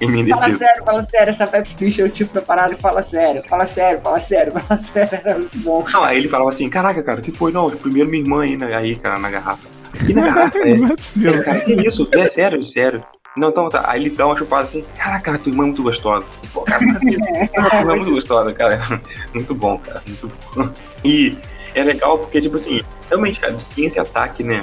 Em 0.00 0.06
mim 0.10 0.28
Fala 0.28 0.50
sério, 0.50 0.84
fala 0.84 1.02
sério, 1.02 1.30
essa 1.30 1.46
Pepsi 1.46 1.76
Twist 1.76 2.00
eu 2.00 2.08
tive 2.10 2.30
preparado, 2.30 2.76
fala 2.78 3.02
sério, 3.02 3.42
fala 3.48 3.66
sério, 3.66 4.00
fala 4.02 4.20
sério, 4.20 4.52
fala 4.52 4.76
sério, 4.78 5.20
era 5.24 5.38
muito 5.38 5.58
bom. 5.58 5.84
Não, 5.92 6.04
aí 6.04 6.18
ele 6.18 6.28
falava 6.28 6.50
assim, 6.50 6.68
caraca, 6.68 7.02
cara, 7.02 7.18
o 7.18 7.22
que 7.22 7.32
foi? 7.32 7.52
Não, 7.52 7.70
primeiro 7.70 8.08
minha 8.08 8.22
irmã 8.22 8.42
aí, 8.42 8.56
né, 8.56 8.68
aí 8.74 8.96
cara, 8.96 9.18
na 9.18 9.30
garrafa. 9.30 9.68
E 10.08 10.12
na 10.14 10.22
garrafa, 10.22 10.58
é. 10.66 10.74
Vacilo. 10.74 11.42
Cara, 11.42 11.60
que 11.60 11.72
isso? 11.74 12.08
É 12.12 12.28
sério, 12.28 12.64
sério. 12.64 13.00
Não, 13.36 13.50
então 13.50 13.68
tá. 13.68 13.84
Aí 13.86 14.00
ele 14.02 14.10
dá 14.10 14.26
uma 14.26 14.36
chupada 14.36 14.64
assim, 14.64 14.84
caraca, 14.96 15.24
cara, 15.24 15.38
tua 15.38 15.50
irmã 15.50 15.62
é 15.62 15.66
muito 15.66 15.82
gostosa. 15.84 16.26
Pô, 16.52 16.62
cara, 16.62 16.80
tua 16.80 17.10
irmã 17.10 17.92
é 17.92 17.96
muito 17.96 18.10
gostosa, 18.10 18.52
cara. 18.52 18.80
Muito 19.32 19.54
bom, 19.54 19.78
cara, 19.78 20.02
muito 20.06 20.28
bom. 20.56 20.68
E 21.04 21.36
é 21.76 21.84
legal 21.84 22.18
porque, 22.18 22.40
tipo 22.40 22.56
assim, 22.56 22.80
realmente, 23.08 23.38
cara, 23.40 23.56
tinha 23.74 23.86
esse 23.86 24.00
ataque, 24.00 24.42
né? 24.42 24.60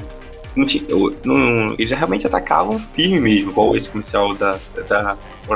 Não 0.58 0.66
tinha, 0.66 0.84
não, 1.24 1.74
eles 1.78 1.90
realmente 1.92 2.26
atacavam 2.28 2.80
firme 2.80 3.20
mesmo, 3.22 3.52
igual 3.52 3.76
esse 3.78 3.90
comercial 3.90 4.34
da, 4.36 4.58
da, 4.90 5.02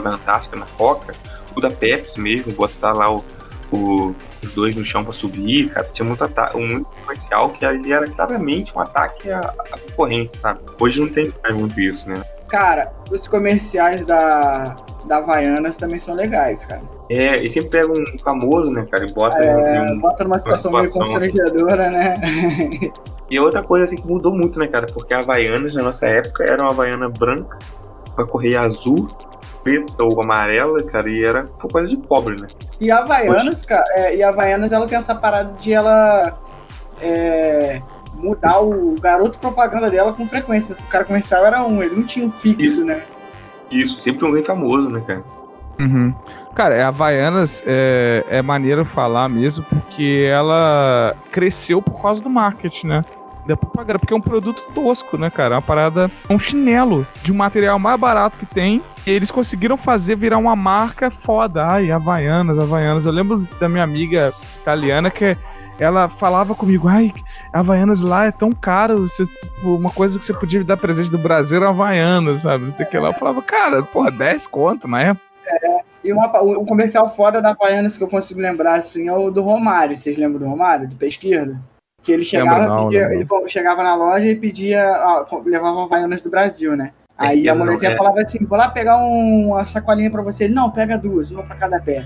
da 0.02 0.10
Antártica 0.10 0.56
na 0.58 0.66
Coca, 0.78 1.14
o 1.56 1.60
da 1.60 1.70
Pepsi 1.72 2.20
mesmo, 2.22 2.52
botar 2.54 2.94
lá 2.94 3.12
o, 3.12 3.24
o- 3.72 4.16
os 4.44 4.54
dois 4.54 4.76
no 4.76 4.84
chão 4.86 5.04
pra 5.04 5.12
subir, 5.12 5.70
cara, 5.70 5.90
tinha 5.94 6.08
muito 6.08 6.24
ataque, 6.24 6.58
muito 6.58 6.86
comercial 6.86 7.50
que 7.50 7.66
ali 7.66 7.92
era 7.92 8.08
claramente 8.08 8.72
um 8.76 8.80
ataque 8.80 9.30
à, 9.32 9.40
à 9.40 9.78
concorrência, 9.78 10.38
sabe? 10.40 10.60
Hoje 10.80 11.00
não 11.02 11.10
tem 11.10 11.34
mais 11.44 11.56
muito 11.56 11.80
isso, 11.80 12.08
né? 12.10 12.22
Cara, 12.48 12.92
os 13.10 13.28
comerciais 13.28 14.04
da, 14.06 14.78
da 15.06 15.18
Havaianas 15.18 15.78
também 15.78 16.00
são 16.00 16.16
legais, 16.16 16.66
cara. 16.66 16.82
É, 17.10 17.44
e 17.46 17.50
sempre 17.52 17.70
pega 17.70 17.92
um 17.92 18.04
famoso, 18.24 18.72
né, 18.72 18.86
cara, 18.90 19.06
e 19.08 19.14
bota 19.14 19.38
É, 19.38 19.82
um... 19.92 20.00
bota 20.00 20.24
numa 20.24 20.40
situação 20.40 20.72
meio 20.72 20.86
situação. 20.88 21.12
constrangedora, 21.14 21.90
né? 21.92 22.16
E 23.32 23.40
outra 23.40 23.64
coisa 23.64 23.86
assim 23.86 23.96
que 23.96 24.06
mudou 24.06 24.36
muito, 24.36 24.60
né, 24.60 24.68
cara, 24.68 24.88
porque 24.88 25.14
a 25.14 25.20
Havaianas 25.20 25.74
na 25.74 25.84
nossa 25.84 26.06
época 26.06 26.44
era 26.44 26.62
uma 26.62 26.72
Havaiana 26.72 27.08
branca, 27.08 27.58
com 28.14 28.22
a 28.22 28.28
correia 28.28 28.60
azul, 28.60 29.10
preta 29.64 30.04
ou 30.04 30.22
amarela, 30.22 30.84
cara, 30.84 31.10
e 31.10 31.24
era 31.24 31.44
coisa 31.44 31.88
de 31.88 31.96
pobre, 31.96 32.36
né? 32.36 32.50
E 32.78 32.92
a 32.92 32.98
Havaianas, 32.98 33.64
cara, 33.64 33.86
é, 33.92 34.18
e 34.18 34.22
a 34.22 34.28
Havaianas 34.28 34.74
ela 34.74 34.86
tem 34.86 34.98
essa 34.98 35.16
parada 35.16 35.54
de 35.54 35.72
ela 35.72 36.38
é, 37.02 37.82
mudar 38.16 38.60
o 38.60 38.96
garoto 39.00 39.40
propaganda 39.40 39.90
dela 39.90 40.12
com 40.12 40.28
frequência. 40.28 40.76
né? 40.76 40.82
O 40.84 40.90
cara 40.90 41.06
comercial 41.06 41.46
era 41.46 41.66
um, 41.66 41.82
ele 41.82 41.96
não 41.96 42.04
tinha 42.04 42.26
um 42.26 42.32
fixo, 42.34 42.84
né? 42.84 43.02
Isso, 43.72 44.02
sempre 44.02 44.26
um 44.26 44.34
bem 44.34 44.44
famoso, 44.44 44.90
né, 44.90 45.02
cara? 45.08 45.24
Uhum. 45.80 46.14
Cara, 46.54 46.84
a 46.84 46.90
Havaianas 46.90 47.64
é, 47.66 48.26
é 48.30 48.42
maneiro 48.42 48.84
falar 48.84 49.30
mesmo, 49.30 49.64
porque 49.70 50.28
ela 50.30 51.16
cresceu 51.32 51.82
por 51.82 52.02
causa 52.02 52.22
do 52.22 52.30
marketing, 52.30 52.88
né? 52.88 53.06
Da 53.46 53.58
propaganda, 53.58 53.98
porque 53.98 54.14
é 54.14 54.18
um 54.18 54.22
produto 54.22 54.64
tosco, 54.74 55.18
né, 55.18 55.30
cara? 55.30 55.56
É 55.56 55.58
uma 55.58 55.62
parada, 55.62 56.12
é 56.30 56.34
um 56.34 56.38
chinelo 56.38 57.06
de 57.24 57.32
um 57.32 57.36
material 57.36 57.80
mais 57.80 58.00
barato 58.00 58.38
que 58.38 58.46
tem. 58.46 58.82
E 59.06 59.10
eles 59.10 59.32
conseguiram 59.32 59.78
fazer 59.78 60.16
virar 60.16 60.38
uma 60.38 60.56
marca 60.56 61.10
foda. 61.10 61.66
Ai, 61.66 61.92
Havaianas, 61.92 62.60
Havaianas. 62.60 63.06
Eu 63.06 63.12
lembro 63.12 63.48
da 63.60 63.68
minha 63.68 63.84
amiga 63.84 64.32
italiana 64.62 65.10
que 65.10 65.36
ela 65.80 66.08
falava 66.08 66.54
comigo, 66.54 66.88
ai, 66.88 67.12
Havaianas 67.52 68.02
lá 68.02 68.26
é 68.26 68.32
tão 68.32 68.52
caro, 68.52 69.08
tipo, 69.08 69.76
uma 69.76 69.90
coisa 69.90 70.20
que 70.20 70.24
você 70.24 70.34
podia 70.34 70.64
dar 70.64 70.78
presente 70.78 71.10
do 71.10 71.18
Brasil 71.18 71.58
era 71.58 71.70
Havaianas, 71.70 72.42
sabe? 72.42 72.66
Não 72.66 72.72
sei 72.72 72.86
o 72.86 72.90
que 72.90 73.00
lá. 73.00 73.10
Eu 73.10 73.16
falava, 73.16 73.42
cara, 73.42 73.82
porra, 73.82 74.12
10 74.12 74.46
conto 74.46 74.88
na 74.88 75.02
época. 75.02 75.26
E 76.04 76.14
uma, 76.14 76.42
um 76.44 76.66
comercial 76.66 77.10
foda 77.10 77.42
da 77.42 77.52
Havaianas 77.52 77.98
que 77.98 78.04
eu 78.04 78.08
consigo 78.08 78.40
lembrar, 78.40 78.76
assim, 78.76 79.08
é 79.08 79.14
o 79.14 79.32
do 79.32 79.42
Romário. 79.42 79.98
Vocês 79.98 80.18
lembram 80.18 80.40
do 80.40 80.48
Romário, 80.48 80.88
do 80.88 80.96
pé 80.96 81.08
esquerdo? 81.08 81.60
Que 82.04 82.12
ele 82.12 82.24
chegava, 82.24 82.66
não, 82.66 82.84
pedia- 82.86 83.08
lembro 83.08 83.38
ele 83.42 83.50
chegava 83.50 83.84
na 83.84 83.96
loja 83.96 84.26
e 84.26 84.36
pedia, 84.36 85.26
co- 85.30 85.44
levava 85.46 85.84
Havaianas 85.84 86.22
do 86.22 86.30
Brasil, 86.30 86.76
né? 86.76 86.92
Aí 87.18 87.48
a 87.48 87.54
não, 87.54 87.64
mulherzinha 87.64 87.92
é. 87.94 87.98
falava 87.98 88.20
assim, 88.22 88.44
vou 88.46 88.58
lá 88.58 88.70
pegar 88.70 88.98
um- 88.98 89.50
uma 89.50 89.66
sacolinha 89.66 90.10
pra 90.10 90.24
você. 90.24 90.46
Ele, 90.46 90.54
não, 90.56 90.72
pega 90.72 90.98
duas, 90.98 91.30
uma 91.30 91.44
pra 91.44 91.56
cada 91.56 91.80
pé. 91.80 92.06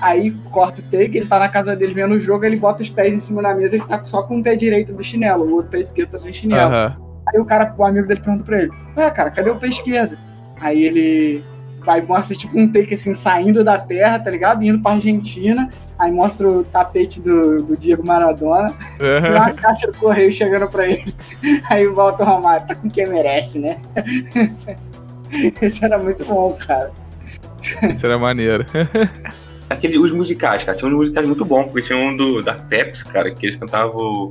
Aí 0.00 0.30
corta 0.50 0.80
o 0.80 0.84
take, 0.84 1.16
ele 1.18 1.26
tá 1.26 1.38
na 1.38 1.48
casa 1.48 1.74
dele 1.76 1.92
vendo 1.94 2.12
o 2.14 2.18
jogo, 2.20 2.44
ele 2.44 2.56
bota 2.56 2.82
os 2.82 2.88
pés 2.88 3.12
em 3.14 3.20
cima 3.20 3.42
da 3.42 3.54
mesa, 3.54 3.76
ele 3.76 3.84
tá 3.84 4.02
só 4.04 4.22
com 4.22 4.38
o 4.38 4.42
pé 4.42 4.54
direito 4.56 4.92
do 4.92 5.02
chinelo, 5.02 5.44
o 5.46 5.52
outro 5.54 5.70
pé 5.70 5.78
esquerdo 5.80 6.10
tá 6.10 6.18
sem 6.18 6.32
chinelo. 6.32 6.70
Aham. 6.72 6.96
Aí 7.28 7.40
o 7.40 7.44
cara, 7.44 7.74
o 7.76 7.84
amigo 7.84 8.06
dele 8.06 8.20
pergunta 8.20 8.44
pra 8.44 8.62
ele, 8.62 8.70
ué, 8.96 9.10
cara, 9.10 9.30
cadê 9.30 9.50
o 9.50 9.56
pé 9.58 9.66
esquerdo? 9.68 10.16
Aí 10.60 10.82
ele 10.84 11.44
vai 11.86 12.02
mostra 12.02 12.36
tipo 12.36 12.58
um 12.58 12.70
take 12.70 12.94
assim, 12.94 13.14
saindo 13.14 13.62
da 13.62 13.78
terra, 13.78 14.18
tá 14.18 14.28
ligado? 14.28 14.64
Indo 14.64 14.82
pra 14.82 14.92
Argentina. 14.92 15.70
Aí 15.96 16.10
mostra 16.10 16.46
o 16.50 16.64
tapete 16.64 17.20
do, 17.20 17.62
do 17.62 17.76
Diego 17.76 18.04
Maradona. 18.04 18.74
E 19.00 19.04
Aham. 19.04 19.30
uma 19.30 19.52
caixa 19.52 19.86
do 19.86 19.96
correio 19.96 20.32
chegando 20.32 20.68
pra 20.68 20.86
ele. 20.86 21.14
Aí 21.70 21.86
volta 21.86 22.24
o 22.24 22.26
Romário, 22.26 22.66
tá 22.66 22.74
com 22.74 22.90
quem 22.90 23.06
merece, 23.06 23.60
né? 23.60 23.78
Esse 25.62 25.84
era 25.84 25.96
muito 25.96 26.24
bom, 26.24 26.52
cara. 26.66 26.90
Isso 27.94 28.04
era 28.04 28.18
maneiro. 28.18 28.66
Aquele, 29.70 29.98
os 29.98 30.12
musicais, 30.12 30.64
cara, 30.64 30.76
tinha 30.76 30.88
uns 30.90 30.96
musicais 30.96 31.26
muito 31.26 31.44
bons, 31.44 31.64
porque 31.68 31.86
tinha 31.86 31.98
um 31.98 32.16
do, 32.16 32.42
da 32.42 32.54
Pepsi, 32.54 33.04
cara, 33.04 33.30
que 33.32 33.46
eles 33.46 33.56
cantavam. 33.56 34.28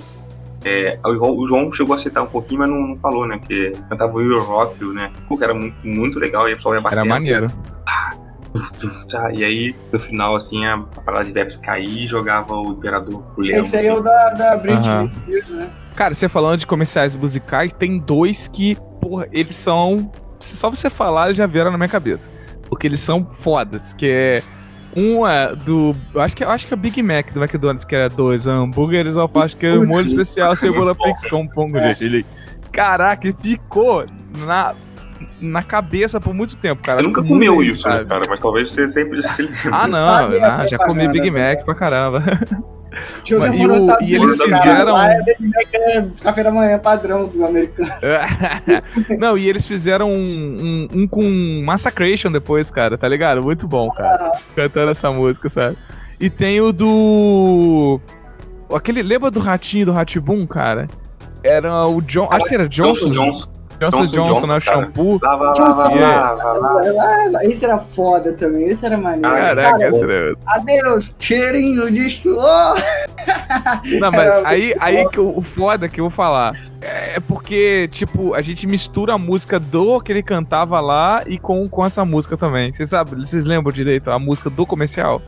É, 0.66 1.00
o, 1.06 1.14
João, 1.14 1.38
o 1.38 1.48
João 1.48 1.72
chegou 1.72 1.96
a 1.96 2.00
citar 2.00 2.24
um 2.24 2.28
pouquinho, 2.28 2.62
mas 2.62 2.70
não, 2.70 2.88
não 2.88 2.98
falou, 2.98 3.28
né? 3.28 3.40
Que 3.40 3.72
cantava 3.88 4.14
o 4.14 4.22
Euro 4.22 4.42
Rock, 4.44 4.84
né? 4.94 5.12
Pô, 5.28 5.38
que 5.38 5.44
era 5.44 5.54
muito, 5.54 5.76
muito 5.86 6.20
legal, 6.20 6.50
e 6.50 6.54
o 6.54 6.56
pessoal 6.56 6.76
ia 6.76 6.82
batendo. 6.82 7.00
Era 7.02 7.10
maneiro. 7.10 7.48
Tá, 9.12 9.32
e 9.34 9.44
aí, 9.44 9.76
no 9.92 10.00
final, 10.00 10.36
assim, 10.36 10.66
a, 10.66 10.76
a 10.76 11.02
parada 11.02 11.26
de 11.26 11.34
Pepsi 11.34 11.60
cair 11.60 12.06
e 12.06 12.08
jogava 12.08 12.54
o 12.54 12.72
Imperador 12.72 13.22
pro 13.34 13.44
Leão. 13.44 13.60
Esse 13.62 13.78
aí 13.78 13.88
é 13.88 13.94
o 13.94 14.00
da, 14.00 14.30
da 14.30 14.58
Britney 14.58 14.90
Aham. 14.90 15.10
Spears, 15.10 15.50
né? 15.50 15.70
Cara, 15.96 16.14
você 16.14 16.30
falando 16.30 16.60
de 16.60 16.68
comerciais 16.68 17.16
musicais, 17.16 17.74
tem 17.74 18.00
dois 18.00 18.48
que, 18.48 18.78
porra, 19.02 19.28
eles 19.32 19.58
são. 19.58 20.12
Só 20.40 20.70
você 20.70 20.90
falar, 20.90 21.26
eles 21.26 21.38
já 21.38 21.46
vieram 21.46 21.72
na 21.72 21.78
minha 21.78 21.90
cabeça. 21.90 22.32
Porque 22.70 22.88
eles 22.88 23.02
são 23.02 23.26
fodas, 23.30 23.94
que 23.94 24.10
é. 24.10 24.44
Um 24.96 25.28
é 25.28 25.54
do. 25.56 25.96
Acho 26.16 26.36
que, 26.36 26.44
acho 26.44 26.68
que 26.68 26.74
é 26.74 26.76
o 26.76 26.80
Big 26.80 27.04
Mac 27.04 27.32
do 27.34 27.44
McDonald's, 27.44 27.84
que 27.84 27.96
era 27.96 28.08
dois 28.10 28.48
hambúrgueres, 28.48 29.18
alface, 29.18 29.56
que 29.56 29.78
molho 29.80 30.06
especial, 30.06 30.56
cebola 30.58 30.96
pix 30.96 31.30
com 31.30 31.46
pongo, 31.48 31.78
É. 31.78 31.90
gente. 31.90 32.04
Ele. 32.06 32.26
Caraca, 32.72 33.28
ele 33.28 33.36
ficou 33.42 34.06
na, 34.46 34.76
na 35.42 35.64
cabeça 35.64 36.20
por 36.20 36.34
muito 36.34 36.58
tempo, 36.58 36.82
cara. 36.82 37.02
Você 37.02 37.08
nunca 37.08 37.22
Muito 37.22 37.34
comeu 37.34 37.64
isso, 37.64 37.88
né, 37.88 38.04
cara? 38.06 38.26
Mas 38.28 38.40
talvez 38.40 38.72
você 38.72 38.90
sempre 38.90 39.26
se 39.30 39.44
lembre. 39.44 39.70
Ah, 39.72 39.88
não, 39.88 39.98
a 40.00 40.56
ah, 40.56 40.68
já 40.68 40.78
comi 40.78 41.08
Big 41.08 41.30
propaganda, 41.30 41.56
Mac 41.56 41.66
pra 41.66 41.76
caramba. 41.76 42.24
Eu 43.30 43.40
Mas 43.40 43.54
e 43.56 43.68
o- 43.68 43.88
tá 43.88 43.98
e 44.02 44.16
eles 44.16 44.32
fizeram- 44.36 44.94
Lá 44.94 45.12
é 45.12 45.22
é 45.74 46.08
café 46.22 46.44
da 46.44 46.52
manhã 46.52 46.80
padrão 46.80 47.28
do 47.28 47.46
americano. 47.46 47.92
Não, 49.20 49.38
e 49.38 49.48
eles 49.50 49.66
fizeram 49.66 50.10
um, 50.10 50.88
um, 50.94 51.02
um 51.02 51.08
com 51.08 51.62
Massacration 51.66 52.32
depois, 52.32 52.70
cara, 52.72 52.98
tá 52.98 53.08
ligado? 53.08 53.42
Muito 53.44 53.68
bom, 53.68 53.90
cara. 53.92 54.32
Cantando 54.56 54.92
essa 54.92 55.12
música, 55.12 55.50
sabe? 55.50 55.78
E 56.20 56.30
tem 56.30 56.62
o 56.62 56.72
do. 56.72 58.00
Aquele. 58.74 59.02
Lembra 59.04 59.30
do 59.30 59.40
ratinho 59.40 59.88
do 59.88 59.92
Ratibum, 59.92 60.46
cara? 60.48 60.88
Era 61.44 61.86
o 61.86 62.02
John. 62.02 62.28
Acho 62.32 62.46
que 62.46 62.56
era 62.56 62.68
Johnson. 62.68 63.10
Johnson 63.10 63.26
Johnson. 63.26 63.50
Johnson, 63.80 64.06
Johnson 64.06 64.34
Johnson, 64.34 64.48
né? 64.48 64.58
O 64.58 64.60
shampoo. 64.62 65.20
Lava, 65.22 65.54
Johnson 65.54 65.96
lava, 65.96 66.54
lava. 66.92 67.46
Esse 67.46 67.66
era 67.66 67.78
foda 67.78 68.34
também, 68.34 68.68
esse 68.68 68.86
era 68.86 68.98
maneiro. 68.98 69.36
Caraca, 69.36 69.78
Cara, 69.78 69.90
esse 69.90 70.04
era... 70.04 70.36
Adeus, 70.46 71.14
cheirinho 71.20 71.92
de 71.92 72.10
suor. 72.10 72.76
Não, 74.00 74.12
mas 74.12 74.46
aí, 74.46 74.74
aí 74.80 75.08
que 75.10 75.20
o 75.20 75.42
foda 75.42 75.88
que 75.90 76.00
eu 76.00 76.06
vou 76.06 76.12
falar 76.12 76.54
é 76.82 77.20
porque, 77.20 77.88
tipo, 77.92 78.34
a 78.34 78.42
gente 78.42 78.68
mistura 78.68 79.14
a 79.14 79.18
música 79.18 79.60
do 79.60 80.00
que 80.00 80.12
ele 80.12 80.22
cantava 80.22 80.80
lá 80.80 81.24
e 81.26 81.38
com, 81.38 81.68
com 81.68 81.86
essa 81.86 82.06
música 82.06 82.38
também. 82.38 82.72
Vocês 82.72 82.90
sabem, 82.90 83.20
vocês 83.20 83.46
lembram 83.46 83.72
direito 83.72 84.12
a 84.12 84.20
música 84.20 84.50
do 84.50 84.66
comercial? 84.66 85.22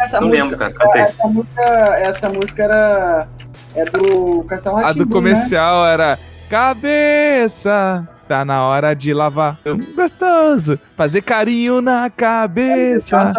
Essa 0.00 0.20
Não 0.20 0.28
música, 0.28 0.56
lembro, 0.56 0.74
cara. 0.74 0.98
Essa 1.00 1.26
música, 1.26 1.62
essa 1.98 2.28
música 2.28 2.62
era 2.64 3.28
é 3.74 3.84
do 3.84 4.42
Castelo 4.44 4.76
A 4.76 4.80
Rá-Tim-Bum, 4.82 5.04
do 5.04 5.10
comercial 5.12 5.86
era 5.86 6.18
Cabeça, 6.48 8.08
tá 8.26 8.44
na 8.44 8.66
hora 8.66 8.94
de 8.94 9.12
lavar. 9.12 9.58
Gostoso, 9.94 10.78
fazer 10.96 11.20
carinho 11.20 11.82
na 11.82 12.08
cabeça. 12.08 13.34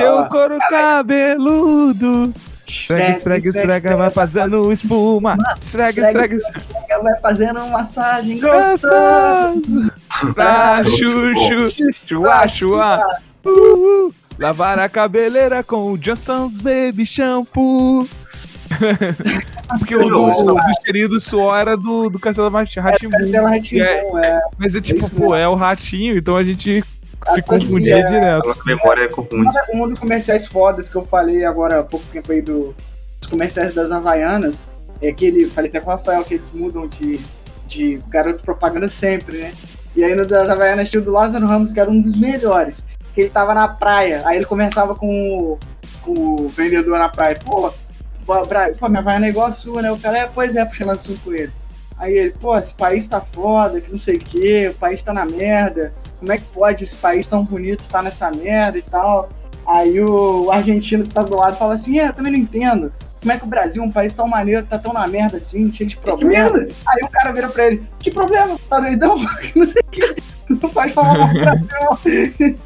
Ó, 0.00 0.22
o 0.22 0.28
couro 0.28 0.58
cabeludo. 0.68 2.34
Esfrega, 2.66 3.10
esfrega, 3.10 3.48
esfrega, 3.48 3.96
vai 3.96 4.10
fazendo 4.10 4.72
espuma. 4.72 5.36
Esfrega, 5.60 6.06
esfrega, 6.06 6.36
esfrega. 6.36 7.02
Vai 7.02 7.20
fazendo 7.20 7.66
massagem. 7.68 8.40
Gostoso. 8.40 9.92
Pra 10.34 10.82
chuchu, 10.84 11.92
chua, 11.92 12.48
chua. 12.48 13.20
Lavar 14.38 14.78
a 14.78 14.88
cabeleira 14.88 15.62
com 15.62 15.92
o 15.92 15.98
Johnson's 15.98 16.60
Baby 16.60 17.06
Shampoo. 17.06 18.08
Porque 19.78 19.96
o 19.96 20.08
do, 20.08 20.54
do 20.54 20.60
cheirinho 20.84 21.08
do 21.08 21.20
suor 21.20 21.58
era 21.58 21.76
do, 21.76 22.08
do 22.08 22.18
Castelo 22.18 22.48
Ratimbu. 22.48 23.10
Castelo 23.10 23.46
Rá-Tim-Bum, 23.46 24.18
é. 24.18 24.40
Mas 24.58 24.74
é 24.74 24.80
tipo, 24.80 25.06
isso 25.06 25.14
pô, 25.14 25.34
é 25.34 25.46
o 25.48 25.54
ratinho, 25.54 26.16
então 26.16 26.36
a 26.36 26.42
gente 26.42 26.82
se 26.82 26.86
Associa, 27.22 27.42
confundia 27.42 27.98
é. 27.98 28.02
direto. 28.02 28.44
A 28.44 28.48
nossa 28.48 28.62
memória 28.64 29.02
é 29.02 29.08
confunde. 29.08 29.50
Um 29.74 29.88
dos 29.88 29.98
comerciais 29.98 30.46
fodas 30.46 30.88
que 30.88 30.96
eu 30.96 31.04
falei 31.04 31.44
agora 31.44 31.80
há 31.80 31.82
pouco 31.82 32.06
tempo 32.06 32.32
aí 32.32 32.40
do, 32.40 32.74
dos 33.20 33.28
comerciais 33.28 33.74
das 33.74 33.92
Havaianas 33.92 34.64
é 35.02 35.12
que 35.12 35.26
ele, 35.26 35.46
falei 35.46 35.70
até 35.70 35.80
com 35.80 35.90
o 35.90 35.94
Rafael, 35.94 36.24
que 36.24 36.34
eles 36.34 36.52
mudam 36.52 36.86
de, 36.86 37.20
de 37.66 38.00
garoto 38.10 38.42
propaganda 38.42 38.88
sempre, 38.88 39.38
né? 39.38 39.52
E 39.94 40.04
aí 40.04 40.14
no 40.14 40.26
das 40.26 40.48
Havaianas 40.48 40.88
tinha 40.88 41.00
o 41.00 41.04
do 41.04 41.10
Lázaro 41.10 41.46
Ramos, 41.46 41.72
que 41.72 41.80
era 41.80 41.90
um 41.90 42.00
dos 42.00 42.16
melhores. 42.16 42.84
Que 43.14 43.22
ele 43.22 43.30
tava 43.30 43.54
na 43.54 43.66
praia, 43.66 44.22
aí 44.24 44.36
ele 44.36 44.44
conversava 44.44 44.94
com 44.94 45.08
o, 45.08 45.58
com 46.02 46.12
o 46.42 46.48
vendedor 46.48 46.98
na 46.98 47.08
praia. 47.08 47.38
Pô, 47.44 47.72
pô, 48.26 48.44
Bra- 48.46 48.70
pô, 48.78 48.88
minha 48.88 49.00
Havaiana 49.00 49.26
é 49.26 49.30
igual 49.30 49.46
a 49.46 49.52
sua, 49.52 49.82
né? 49.82 49.90
O 49.90 49.98
cara, 49.98 50.18
é, 50.18 50.26
pois 50.26 50.56
é, 50.56 50.64
puxando 50.64 50.90
assunto 50.90 51.20
com 51.24 51.32
ele. 51.32 51.52
Aí 51.98 52.16
ele, 52.16 52.30
pô, 52.30 52.56
esse 52.56 52.72
país 52.72 53.06
tá 53.06 53.20
foda, 53.20 53.80
que 53.80 53.90
não 53.90 53.98
sei 53.98 54.16
o 54.16 54.20
quê, 54.20 54.70
o 54.74 54.78
país 54.78 55.02
tá 55.02 55.12
na 55.12 55.26
merda. 55.26 55.92
Como 56.18 56.32
é 56.32 56.38
que 56.38 56.44
pode 56.44 56.84
esse 56.84 56.96
país 56.96 57.26
tão 57.26 57.44
bonito 57.44 57.80
estar 57.80 58.02
nessa 58.02 58.30
merda 58.30 58.78
e 58.78 58.82
tal? 58.82 59.28
Aí 59.66 60.00
o, 60.00 60.50
argentino 60.50 61.04
que 61.04 61.14
tá 61.14 61.22
do 61.22 61.36
lado 61.36 61.56
fala 61.56 61.74
assim, 61.74 61.98
é, 61.98 62.08
eu 62.08 62.12
também 62.12 62.32
não 62.32 62.38
entendo. 62.38 62.90
Como 63.20 63.32
é 63.32 63.38
que 63.38 63.44
o 63.44 63.48
Brasil, 63.48 63.82
um 63.82 63.92
país 63.92 64.14
tão 64.14 64.26
maneiro, 64.26 64.64
tá 64.64 64.78
tão 64.78 64.94
na 64.94 65.06
merda 65.06 65.36
assim, 65.36 65.70
cheio 65.70 65.90
de 65.90 65.96
problema? 65.98 66.56
Aí 66.58 67.02
o 67.02 67.08
cara 67.08 67.32
vira 67.32 67.48
pra 67.48 67.66
ele, 67.66 67.82
que 67.98 68.10
problema? 68.10 68.58
Tá 68.68 68.80
doidão? 68.80 69.18
Não 69.54 69.68
sei 69.68 69.82
o 69.86 69.90
que. 69.90 70.29
Não 70.62 70.70
pode 70.70 70.92
falar 70.92 71.18
mal 71.18 71.28
do 71.28 71.40
Brasil. 71.40 71.66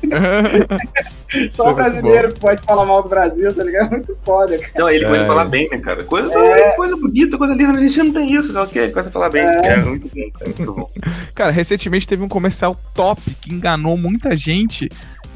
Só 1.51 1.69
É 1.69 1.71
o 1.71 1.75
brasileiro 1.75 2.33
que 2.33 2.41
pode 2.41 2.63
falar 2.63 2.85
mal 2.85 3.03
do 3.03 3.09
Brasil, 3.09 3.53
tá 3.55 3.65
ligado? 3.65 3.87
É 3.87 3.91
muito 3.97 4.15
foda, 4.17 4.57
cara. 4.59 4.73
Não, 4.77 4.89
ele 4.89 5.05
É. 5.05 5.23
a 5.23 5.27
falar 5.27 5.45
bem, 5.47 5.69
né, 5.71 5.79
cara? 5.79 6.05
Coisa, 6.05 6.33
É. 6.33 6.71
coisa 6.77 6.97
bonita, 6.97 7.37
coisa 7.37 7.55
linda, 7.55 7.79
a 7.79 7.83
gente 7.83 7.99
não 8.03 8.13
tem 8.13 8.33
isso, 8.35 8.53
não. 8.53 8.67
Que 8.67 8.79
ele 8.79 8.93
começa 8.93 9.09
a 9.09 9.13
falar 9.13 9.31
bem. 9.31 9.43
É. 9.43 9.67
É, 9.67 9.77
muito 9.79 10.09
bom, 10.09 10.31
cara. 10.39 10.51
Muito 10.57 10.73
bom. 10.73 10.89
Cara, 11.35 11.51
recentemente 11.51 12.07
teve 12.07 12.23
um 12.23 12.29
comercial 12.29 12.77
top 12.95 13.21
que 13.43 13.53
enganou 13.53 13.97
muita 13.97 14.37
gente. 14.37 14.89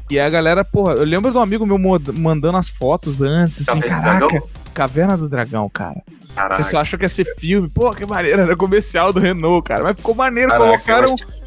E 0.08 0.18
a 0.18 0.30
galera, 0.30 0.64
porra, 0.64 0.94
eu 0.94 1.04
lembro 1.04 1.30
de 1.30 1.36
um 1.36 1.40
amigo 1.42 1.66
meu 1.66 1.78
mandando 2.14 2.56
as 2.56 2.68
fotos 2.68 3.20
antes, 3.20 3.68
assim, 3.68 3.80
Caverna 3.80 3.98
do 3.98 4.02
caraca, 4.18 4.28
Dragão? 4.28 4.48
Caverna 4.72 5.16
do 5.16 5.28
Dragão, 5.28 5.68
cara. 5.68 6.00
O 6.30 6.34
Caraca. 6.34 6.56
pessoal 6.56 6.82
achou 6.82 6.98
que 6.98 7.04
ia 7.04 7.08
ser 7.08 7.24
filme, 7.36 7.68
pô, 7.68 7.90
que 7.90 8.06
maneiro, 8.06 8.40
era 8.42 8.56
comercial 8.56 9.12
do 9.12 9.18
Renault, 9.18 9.66
cara. 9.66 9.82
Mas 9.82 9.96
ficou 9.96 10.14
maneiro, 10.14 10.50
Caraca, 10.52 10.70
colocaram. 10.70 11.16
mas- 11.18 11.37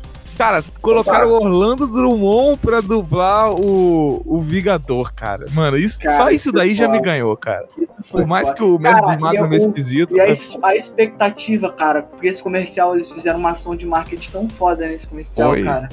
Cara, 0.42 0.64
colocaram 0.82 1.30
o 1.30 1.34
Orlando 1.34 1.86
Drummond 1.86 2.58
pra 2.60 2.82
dublar 2.82 3.52
o, 3.52 4.24
o 4.26 4.40
Vingador, 4.42 5.14
cara. 5.14 5.46
Mano, 5.52 5.78
isso, 5.78 6.00
Cara, 6.00 6.16
só 6.16 6.30
isso 6.32 6.52
daí 6.52 6.74
já 6.74 6.86
foda. 6.88 6.98
me 6.98 7.04
ganhou, 7.04 7.38
cara. 7.38 7.68
Isso 7.78 8.02
foi 8.04 8.22
Por 8.22 8.28
mais 8.28 8.48
foda. 8.48 8.58
que 8.58 8.64
o 8.64 8.80
Mestre 8.80 9.06
dos 9.06 9.18
Magos 9.18 9.40
e 9.40 9.44
é 9.44 9.48
meio 9.48 9.60
esquisito. 9.62 10.16
E 10.18 10.20
a, 10.20 10.28
mas- 10.28 10.58
a 10.64 10.76
expectativa, 10.76 11.72
cara, 11.72 12.02
porque 12.02 12.28
esse 12.28 12.42
comercial, 12.42 12.96
eles 12.96 13.12
fizeram 13.12 13.38
uma 13.40 13.52
ação 13.52 13.76
de 13.76 13.86
marketing 13.86 14.32
tão 14.32 14.50
foda 14.50 14.88
nesse 14.88 15.08
comercial, 15.08 15.50
Foi. 15.50 15.64
cara. 15.64 15.88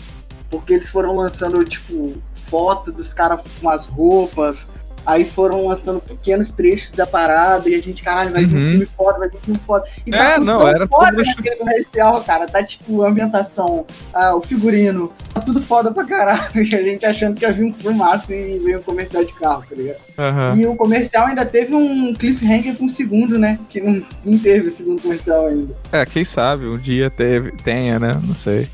Porque 0.51 0.72
eles 0.72 0.88
foram 0.88 1.14
lançando, 1.14 1.62
tipo, 1.64 2.14
foto 2.49 2.90
dos 2.90 3.12
caras 3.12 3.42
com 3.61 3.68
as 3.68 3.86
roupas, 3.86 4.66
aí 5.09 5.24
foram 5.24 5.66
lançando 5.66 6.00
pequenos 6.00 6.52
trechos 6.52 6.92
da 6.92 7.06
parada, 7.06 7.68
e 7.68 7.74
a 7.74 7.80
gente, 7.82 8.02
caralho, 8.02 8.30
vai 8.32 8.44
vir 8.44 8.54
um 8.56 8.59
Uhum. 8.61 8.70
filme 8.70 8.88
foda, 8.96 9.18
vai 9.18 9.28
vir 9.28 9.38
um 9.38 9.40
filme 9.40 9.61
foda. 9.66 9.84
E 10.06 10.14
É, 10.14 10.34
tudo 10.34 10.44
não, 10.44 10.68
era 10.68 10.86
foda 10.86 11.16
tudo- 11.16 11.24
naquele 11.24 11.56
comercial, 11.56 12.22
cara. 12.22 12.46
Tá 12.46 12.62
tipo 12.62 13.02
a 13.02 13.09
ambientação, 13.09 13.86
ah, 14.12 14.34
o 14.36 14.42
figurino, 14.42 15.11
tá 15.32 15.40
tudo 15.40 15.61
foda 15.62 15.90
pra 15.90 16.04
caralho. 16.04 16.38
E 16.68 16.74
a 16.76 16.82
gente 16.82 17.06
achando 17.06 17.34
que 17.36 17.44
ia 17.44 17.52
vir 17.52 17.64
um 17.64 17.72
filme 17.72 17.96
massa 17.96 18.34
e 18.34 18.59
veio 18.59 18.78
um 18.80 18.82
comercial 18.82 19.24
de 19.24 19.32
carro, 19.32 19.64
tá 19.68 19.74
ligado? 19.74 19.96
Aham. 20.18 20.56
E 20.59 20.66
o 20.66 20.76
comercial 20.76 21.26
ainda 21.26 21.46
teve 21.46 21.74
um 21.74 22.12
cliffhanger 22.14 22.76
com 22.76 22.84
o 22.86 22.90
segundo, 22.90 23.38
né? 23.38 23.59
Que 23.70 23.80
não, 23.80 24.02
não 24.24 24.38
teve 24.38 24.68
o 24.68 24.70
segundo 24.70 25.00
comercial 25.00 25.46
ainda. 25.46 25.74
É, 25.90 26.04
quem 26.04 26.24
sabe, 26.24 26.66
um 26.66 26.76
dia 26.76 27.11
teve, 27.11 27.52
tenha, 27.62 27.98
né? 27.98 28.20
Não 28.26 28.34
sei. 28.34 28.68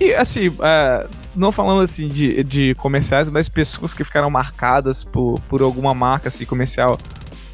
E 0.00 0.14
assim, 0.14 0.50
é, 0.62 1.06
não 1.36 1.52
falando 1.52 1.82
assim 1.82 2.08
de, 2.08 2.42
de 2.42 2.74
comerciais, 2.76 3.30
mas 3.30 3.50
pessoas 3.50 3.92
que 3.92 4.02
ficaram 4.02 4.30
marcadas 4.30 5.04
por, 5.04 5.38
por 5.42 5.60
alguma 5.60 5.92
marca 5.92 6.28
assim, 6.28 6.46
comercial. 6.46 6.98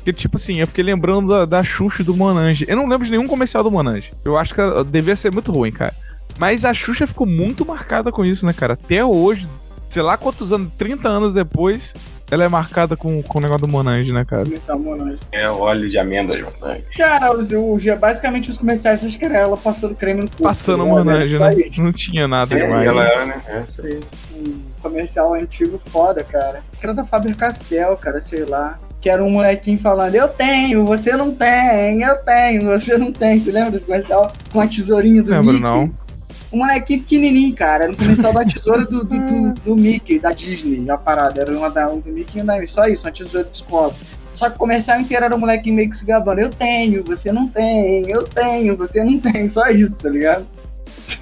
Que 0.04 0.12
tipo 0.12 0.36
assim, 0.36 0.60
eu 0.60 0.66
fiquei 0.68 0.84
lembrando 0.84 1.28
da, 1.28 1.44
da 1.44 1.64
Xuxa 1.64 2.04
do 2.04 2.16
Monange. 2.16 2.64
Eu 2.68 2.76
não 2.76 2.86
lembro 2.86 3.04
de 3.04 3.10
nenhum 3.10 3.26
comercial 3.26 3.64
do 3.64 3.70
Monange. 3.70 4.12
Eu 4.24 4.38
acho 4.38 4.54
que 4.54 4.60
devia 4.84 5.16
ser 5.16 5.32
muito 5.32 5.50
ruim, 5.50 5.72
cara. 5.72 5.92
Mas 6.38 6.64
a 6.64 6.72
Xuxa 6.72 7.06
ficou 7.06 7.26
muito 7.26 7.66
marcada 7.66 8.12
com 8.12 8.24
isso, 8.24 8.46
né, 8.46 8.52
cara? 8.52 8.74
Até 8.74 9.04
hoje, 9.04 9.48
sei 9.88 10.02
lá 10.02 10.16
quantos 10.16 10.52
anos, 10.52 10.72
30 10.74 11.08
anos 11.08 11.34
depois, 11.34 11.92
ela 12.30 12.44
é 12.44 12.48
marcada 12.48 12.96
com, 12.96 13.22
com 13.22 13.38
o 13.38 13.40
negócio 13.40 13.66
do 13.66 13.72
Monange, 13.72 14.12
né, 14.12 14.24
cara? 14.24 14.44
Comercial 14.44 14.78
Monange. 14.78 15.18
É 15.32 15.48
óleo 15.48 15.88
de 15.88 15.98
amêndoas, 15.98 16.40
mano. 16.60 16.80
Cara, 16.96 17.32
os, 17.32 17.50
os, 17.52 17.84
basicamente 17.98 18.50
os 18.50 18.58
comerciais, 18.58 19.04
acho 19.04 19.18
que 19.18 19.24
era 19.24 19.38
ela 19.38 19.56
passando 19.56 19.94
creme 19.94 20.22
no 20.22 20.28
corpo. 20.28 20.42
Passando 20.44 20.84
tá 20.84 20.88
Monange, 20.90 21.34
ligado? 21.34 21.56
né? 21.56 21.64
Não 21.78 21.92
tinha 21.92 22.26
nada 22.28 22.54
É, 22.54 22.66
demais. 22.66 22.86
ela 22.86 23.04
era, 23.04 23.26
né? 23.26 23.42
É, 23.46 23.60
isso 23.60 23.86
aí. 23.86 24.00
Um 24.36 24.60
comercial 24.82 25.34
antigo 25.34 25.80
foda, 25.86 26.22
cara. 26.22 26.60
Que 26.78 26.84
era 26.86 26.94
da 26.94 27.04
Faber-Castell, 27.04 27.96
cara, 27.96 28.20
sei 28.20 28.44
lá. 28.44 28.78
Que 29.00 29.08
era 29.10 29.22
um 29.22 29.30
molequinho 29.30 29.78
falando, 29.78 30.14
eu 30.16 30.26
tenho, 30.26 30.84
você 30.84 31.12
não 31.16 31.32
tem, 31.32 32.02
eu 32.02 32.16
tenho, 32.24 32.64
você 32.64 32.98
não 32.98 33.12
tem. 33.12 33.38
Você 33.38 33.52
lembra 33.52 33.70
desse 33.70 33.86
comercial? 33.86 34.32
Com 34.52 34.60
a 34.60 34.66
tesourinha 34.66 35.22
do 35.22 35.30
Lembro, 35.30 35.52
Mickey? 35.52 35.62
não. 35.62 36.05
Um 36.52 36.58
molequinho 36.58 37.00
pequenininho, 37.00 37.54
cara. 37.54 37.84
Era 37.84 37.92
um 37.92 37.96
comercial 37.96 38.32
da 38.32 38.44
tesoura 38.44 38.84
do, 38.84 39.04
do, 39.04 39.18
do, 39.18 39.52
do 39.60 39.76
Mickey, 39.76 40.18
da 40.18 40.32
Disney, 40.32 40.88
a 40.90 40.96
parada. 40.96 41.40
Era 41.40 41.56
uma 41.56 41.70
da, 41.70 41.90
um 41.90 41.98
do 41.98 42.12
Mickey 42.12 42.38
e 42.38 42.42
um 42.42 42.46
da 42.46 42.66
Só 42.66 42.86
isso, 42.86 43.04
uma 43.04 43.12
tesoura 43.12 43.48
de 43.48 43.56
escola. 43.56 43.94
Só 44.34 44.50
que 44.50 44.56
o 44.56 44.58
comercial 44.58 45.00
inteiro 45.00 45.24
era 45.24 45.34
um 45.34 45.38
molequinho 45.38 45.76
meio 45.76 45.90
que 45.90 45.96
se 45.96 46.04
gabando. 46.04 46.40
Eu 46.40 46.50
tenho, 46.50 47.02
você 47.02 47.32
não 47.32 47.48
tem, 47.48 48.08
eu 48.10 48.22
tenho, 48.22 48.76
você 48.76 49.02
não 49.02 49.18
tem. 49.18 49.48
Só 49.48 49.66
isso, 49.68 49.98
tá 50.00 50.10
ligado? 50.10 50.46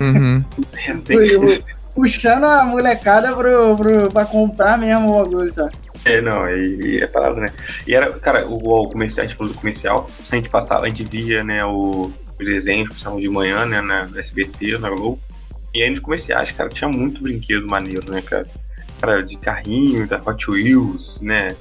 Uhum. 0.00 0.44
Puxando 1.94 2.44
a 2.44 2.64
molecada 2.64 3.32
pro, 3.32 3.76
pro, 3.76 4.10
pra 4.10 4.24
comprar 4.24 4.76
mesmo 4.76 5.12
o 5.12 5.24
bagulho, 5.24 5.52
sabe? 5.52 5.72
É, 6.04 6.20
não, 6.20 6.46
e, 6.48 6.96
e 6.96 7.02
é 7.02 7.06
parado, 7.06 7.40
né? 7.40 7.50
E 7.86 7.94
era, 7.94 8.12
cara, 8.14 8.46
o, 8.46 8.56
o 8.56 8.90
comercial, 8.90 9.24
a 9.24 9.28
gente 9.28 9.38
falou 9.38 9.52
do 9.52 9.58
comercial, 9.58 10.06
a 10.30 10.36
gente 10.36 10.50
passava, 10.50 10.84
a 10.84 10.88
gente 10.88 11.04
via, 11.04 11.42
né, 11.42 11.64
o, 11.64 12.12
os 12.38 12.44
desenhos 12.46 12.88
que 12.88 12.94
passavam 12.94 13.20
de 13.20 13.28
manhã, 13.28 13.64
né, 13.66 13.80
na 13.80 14.08
SBT, 14.16 14.78
na 14.78 14.90
Globo. 14.90 15.18
E 15.74 15.82
aí 15.82 15.90
nos 15.90 16.00
comerciais, 16.00 16.50
cara, 16.52 16.68
tinha 16.70 16.88
muito 16.88 17.20
brinquedo 17.22 17.66
maneiro, 17.66 18.10
né, 18.12 18.22
cara? 18.22 18.46
Cara, 19.00 19.22
de 19.22 19.36
carrinho, 19.36 20.06
da 20.06 20.16
Hot 20.24 20.50
Wheels, 20.50 21.20
né? 21.20 21.56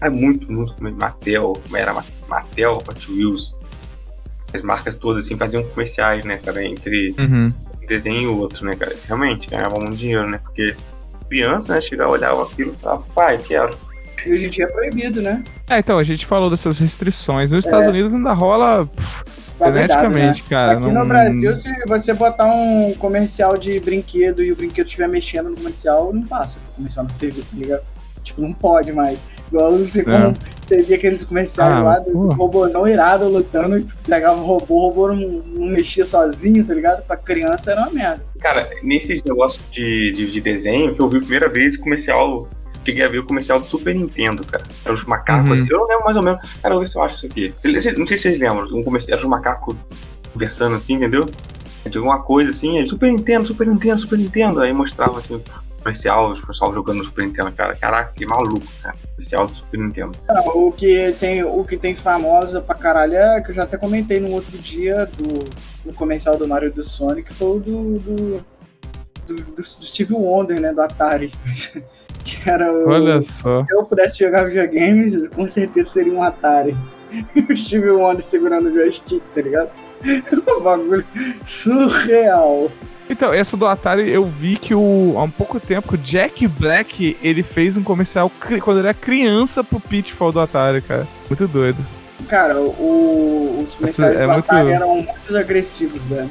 Era 0.00 0.10
muito, 0.10 0.50
muito 0.52 0.74
Mattel, 0.98 1.60
era 1.74 1.92
Ma- 1.94 2.04
Mattel, 2.28 2.82
Hot 2.88 3.10
Wheels. 3.12 3.56
As 4.52 4.62
marcas 4.62 4.96
todas, 4.96 5.24
assim, 5.24 5.36
faziam 5.38 5.62
comerciais, 5.64 6.24
né, 6.24 6.38
cara, 6.38 6.62
entre 6.64 7.14
Uhum. 7.18 7.52
um 7.82 7.86
desenho 7.86 8.20
e 8.22 8.26
outro, 8.26 8.66
né, 8.66 8.74
cara? 8.76 8.94
Realmente, 9.06 9.48
ganhava 9.48 9.76
muito 9.78 9.96
dinheiro, 9.96 10.28
né? 10.28 10.38
Porque 10.38 10.74
criança, 11.28 11.72
né, 11.74 11.80
chegava, 11.80 12.10
olhava 12.10 12.42
aquilo 12.42 12.72
e 12.72 12.76
falava, 12.82 13.02
pai, 13.14 13.38
quero. 13.38 13.74
E 14.26 14.32
hoje 14.32 14.46
em 14.46 14.50
dia 14.50 14.64
é 14.64 14.68
proibido, 14.68 15.22
né? 15.22 15.42
É, 15.70 15.78
então, 15.78 15.98
a 15.98 16.04
gente 16.04 16.26
falou 16.26 16.50
dessas 16.50 16.78
restrições. 16.78 17.50
Nos 17.52 17.64
Estados 17.64 17.86
É. 17.86 17.90
Unidos 17.90 18.12
ainda 18.12 18.32
rola 18.32 18.84
pff, 18.86 19.22
Tá 19.58 19.70
vedado, 19.70 20.02
né? 20.04 20.10
freneticamente, 20.10 20.42
cara. 20.44 20.72
Aqui 20.72 20.80
não- 20.82 21.02
no 21.02 21.06
Brasil, 21.06 21.54
se 21.54 21.70
você 21.86 22.12
botar 22.12 22.46
um 22.46 22.94
comercial 22.98 23.56
de 23.56 23.78
brinquedo 23.80 24.42
e 24.42 24.50
o 24.52 24.56
brinquedo 24.56 24.86
estiver 24.86 25.08
mexendo 25.08 25.50
no 25.50 25.56
comercial, 25.56 26.12
não 26.12 26.22
passa. 26.26 26.58
Comercial 26.76 27.04
na 27.04 27.10
TV, 27.12 27.40
tá 27.40 27.46
ligado? 27.56 27.82
Tipo, 28.24 28.40
não 28.42 28.52
pode 28.52 28.92
mais. 28.92 29.18
Igual 29.50 29.72
você, 29.72 30.02
como, 30.02 30.34
você 30.66 30.82
via 30.82 30.96
aqueles 30.96 31.24
comerciais 31.24 31.70
É. 31.72 31.76
Ah, 31.76 31.82
lá 31.82 31.98
do 31.98 32.32
robôzão 32.32 32.86
irado 32.88 33.28
lutando 33.28 33.78
e 33.78 33.86
pegava 34.06 34.40
o 34.40 34.44
robô, 34.46 34.74
o 34.76 34.88
robô 34.88 35.08
não, 35.12 35.16
não 35.18 35.66
mexia 35.66 36.04
sozinho, 36.06 36.64
tá 36.64 36.72
ligado? 36.72 37.02
Pra 37.04 37.16
criança 37.16 37.72
era 37.72 37.82
uma 37.82 37.90
merda. 37.90 38.22
Cara, 38.40 38.66
nesses 38.82 39.22
negócios 39.22 39.62
de, 39.70 40.12
de, 40.12 40.30
de 40.32 40.40
desenho, 40.40 40.94
que 40.94 41.00
eu 41.00 41.08
vi 41.08 41.16
a 41.18 41.20
primeira 41.20 41.48
vez 41.48 41.76
comercial. 41.76 42.48
Cheguei 42.84 43.04
a 43.04 43.08
ver 43.08 43.18
o 43.18 43.24
comercial 43.24 43.60
do 43.60 43.66
Super 43.66 43.94
Nintendo, 43.94 44.44
cara. 44.44 44.64
Eram 44.84 44.94
os 44.94 45.04
macacos, 45.04 45.48
Uhum. 45.48 45.54
assim, 45.54 45.66
eu 45.70 45.78
não 45.78 45.86
lembro 45.86 46.04
mais 46.04 46.16
ou 46.16 46.22
menos. 46.22 46.40
Cara, 46.60 46.74
eu 46.74 46.78
vou 46.78 46.80
ver 46.84 46.90
se 46.90 46.96
eu 46.98 47.02
acho 47.02 47.14
isso 47.16 47.26
aqui. 47.26 47.54
Não 47.98 48.06
sei 48.06 48.16
se 48.18 48.22
vocês 48.24 48.38
lembram, 48.40 48.66
um 48.76 48.82
comercial, 48.82 49.18
eram 49.18 49.24
os 49.28 49.30
macacos 49.30 49.76
conversando 50.32 50.76
assim, 50.76 50.94
entendeu? 50.94 51.26
De 51.88 51.96
alguma 51.98 52.22
coisa 52.22 52.50
assim, 52.50 52.78
aí, 52.78 52.88
Super 52.88 53.10
Nintendo, 53.12 53.46
Super 53.46 53.66
Nintendo, 53.66 54.00
Super 54.00 54.18
Nintendo. 54.18 54.60
Aí 54.60 54.72
mostrava 54.72 55.18
assim, 55.18 55.34
o 55.34 55.42
comercial, 55.82 56.32
o 56.32 56.46
pessoal 56.46 56.72
jogando 56.72 56.98
no 56.98 57.04
Super 57.04 57.24
Nintendo, 57.26 57.52
cara. 57.52 57.74
Caraca, 57.74 58.12
que 58.14 58.24
maluco, 58.26 58.64
cara. 58.82 58.94
Comercial 59.16 59.46
do 59.48 59.54
Super 59.54 59.78
Nintendo. 59.80 60.12
Ah, 60.28 60.42
O 60.54 60.70
que 60.72 61.12
tem, 61.18 61.42
o 61.44 61.64
que 61.64 61.76
tem 61.76 61.94
famosa 61.94 62.60
pra 62.60 62.74
caralho 62.74 63.14
é 63.14 63.40
que 63.40 63.50
eu 63.50 63.54
já 63.54 63.64
até 63.64 63.76
comentei 63.76 64.18
no 64.20 64.30
outro 64.32 64.56
dia 64.58 65.06
do, 65.06 65.44
no 65.84 65.92
comercial 65.92 66.36
do 66.36 66.46
Mario 66.48 66.68
e 66.68 66.72
do 66.72 66.82
Sonic, 66.84 67.32
foi 67.34 67.48
o 67.56 67.60
do, 67.60 67.98
do, 67.98 68.16
do, 69.26 69.34
do- 69.36 69.54
do 69.56 69.64
Steve 69.64 70.14
Wonder, 70.14 70.60
né? 70.60 70.72
Do 70.72 70.80
Atari. 70.82 71.32
que 72.24 72.48
era 72.48 72.72
o. 72.72 72.88
Olha 72.88 73.20
só. 73.22 73.56
Se 73.56 73.72
eu 73.74 73.84
pudesse 73.84 74.18
jogar 74.18 74.44
videogames, 74.44 75.28
com 75.28 75.46
certeza 75.48 75.90
seria 75.90 76.12
um 76.12 76.22
Atari. 76.22 76.76
o 77.50 77.56
Steve 77.56 77.90
Wonder 77.90 78.24
segurando 78.24 78.68
o 78.68 78.72
joystick, 78.74 79.22
tá 79.34 79.42
ligado? 79.42 79.70
um 80.58 80.62
bagulho 80.62 81.04
surreal. 81.44 82.70
Então, 83.10 83.32
essa 83.32 83.56
do 83.56 83.66
Atari, 83.66 84.08
eu 84.10 84.24
vi 84.24 84.56
que 84.56 84.74
o, 84.74 85.14
há 85.18 85.22
um 85.24 85.30
pouco 85.30 85.60
tempo 85.60 85.94
o 85.94 85.98
Jack 85.98 86.46
Black 86.48 87.16
ele 87.22 87.42
fez 87.42 87.76
um 87.76 87.82
comercial 87.82 88.30
quando 88.62 88.78
ele 88.78 88.88
era 88.88 88.94
criança 88.94 89.62
pro 89.62 89.78
Pitfall 89.80 90.32
do 90.32 90.40
Atari, 90.40 90.80
cara. 90.80 91.06
Muito 91.28 91.46
doido. 91.46 91.78
Cara, 92.28 92.58
o- 92.58 93.64
os 93.68 93.74
comerciais 93.74 94.16
é 94.16 94.26
do 94.26 94.32
muito- 94.32 94.44
Atari 94.50 94.70
eram 94.70 94.94
muito 94.96 95.36
agressivos, 95.36 96.04
velho. 96.04 96.30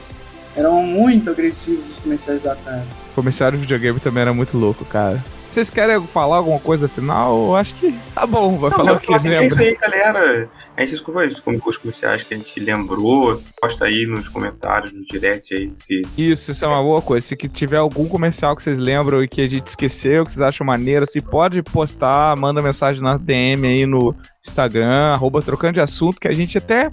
Eram 0.55 0.81
muito 0.83 1.29
agressivos 1.29 1.91
os 1.91 1.99
comerciais 1.99 2.41
do 2.41 2.49
Atari. 2.49 2.81
O 3.11 3.15
comercial 3.15 3.51
de 3.51 3.57
videogame 3.57 3.99
também 3.99 4.21
era 4.21 4.33
muito 4.33 4.57
louco, 4.57 4.83
cara. 4.85 5.23
Vocês 5.51 5.69
querem 5.69 6.01
falar 6.07 6.37
alguma 6.37 6.61
coisa 6.61 6.87
final? 6.87 7.47
Eu 7.47 7.55
acho 7.57 7.75
que 7.75 7.93
tá 8.15 8.25
bom, 8.25 8.57
vai 8.57 8.71
falar 8.71 8.93
o 8.93 8.99
que 9.01 9.07
que 9.07 9.13
é 9.13 9.17
isso 9.17 9.27
lembra. 9.27 9.61
aí, 9.61 9.75
galera. 9.75 10.49
A 10.77 10.81
gente 10.81 10.91
desculpa 10.91 11.25
isso, 11.25 11.43
como 11.43 11.61
os 11.65 11.77
comerciais 11.77 12.23
que 12.23 12.33
a 12.33 12.37
gente 12.37 12.57
lembrou. 12.57 13.37
Posta 13.59 13.83
aí 13.83 14.05
nos 14.05 14.29
comentários, 14.29 14.93
no 14.93 15.05
direct 15.05 15.53
aí, 15.53 15.69
se 15.75 16.03
Isso, 16.17 16.51
isso 16.51 16.63
é 16.63 16.67
uma 16.69 16.81
boa 16.81 17.01
coisa. 17.01 17.27
Se 17.27 17.35
que 17.35 17.49
tiver 17.49 17.75
algum 17.75 18.07
comercial 18.07 18.55
que 18.55 18.63
vocês 18.63 18.77
lembram 18.77 19.21
e 19.21 19.27
que 19.27 19.41
a 19.41 19.47
gente 19.47 19.67
esqueceu, 19.67 20.23
que 20.23 20.31
vocês 20.31 20.41
acham 20.41 20.65
maneiro, 20.65 21.05
se 21.05 21.19
pode 21.19 21.61
postar, 21.61 22.33
manda 22.37 22.61
mensagem 22.61 23.03
na 23.03 23.17
DM 23.17 23.67
aí 23.67 23.85
no 23.85 24.15
Instagram, 24.47 25.11
arroba 25.13 25.41
trocando 25.41 25.73
de 25.73 25.81
assunto, 25.81 26.17
que 26.17 26.29
a 26.29 26.33
gente 26.33 26.57
até 26.57 26.89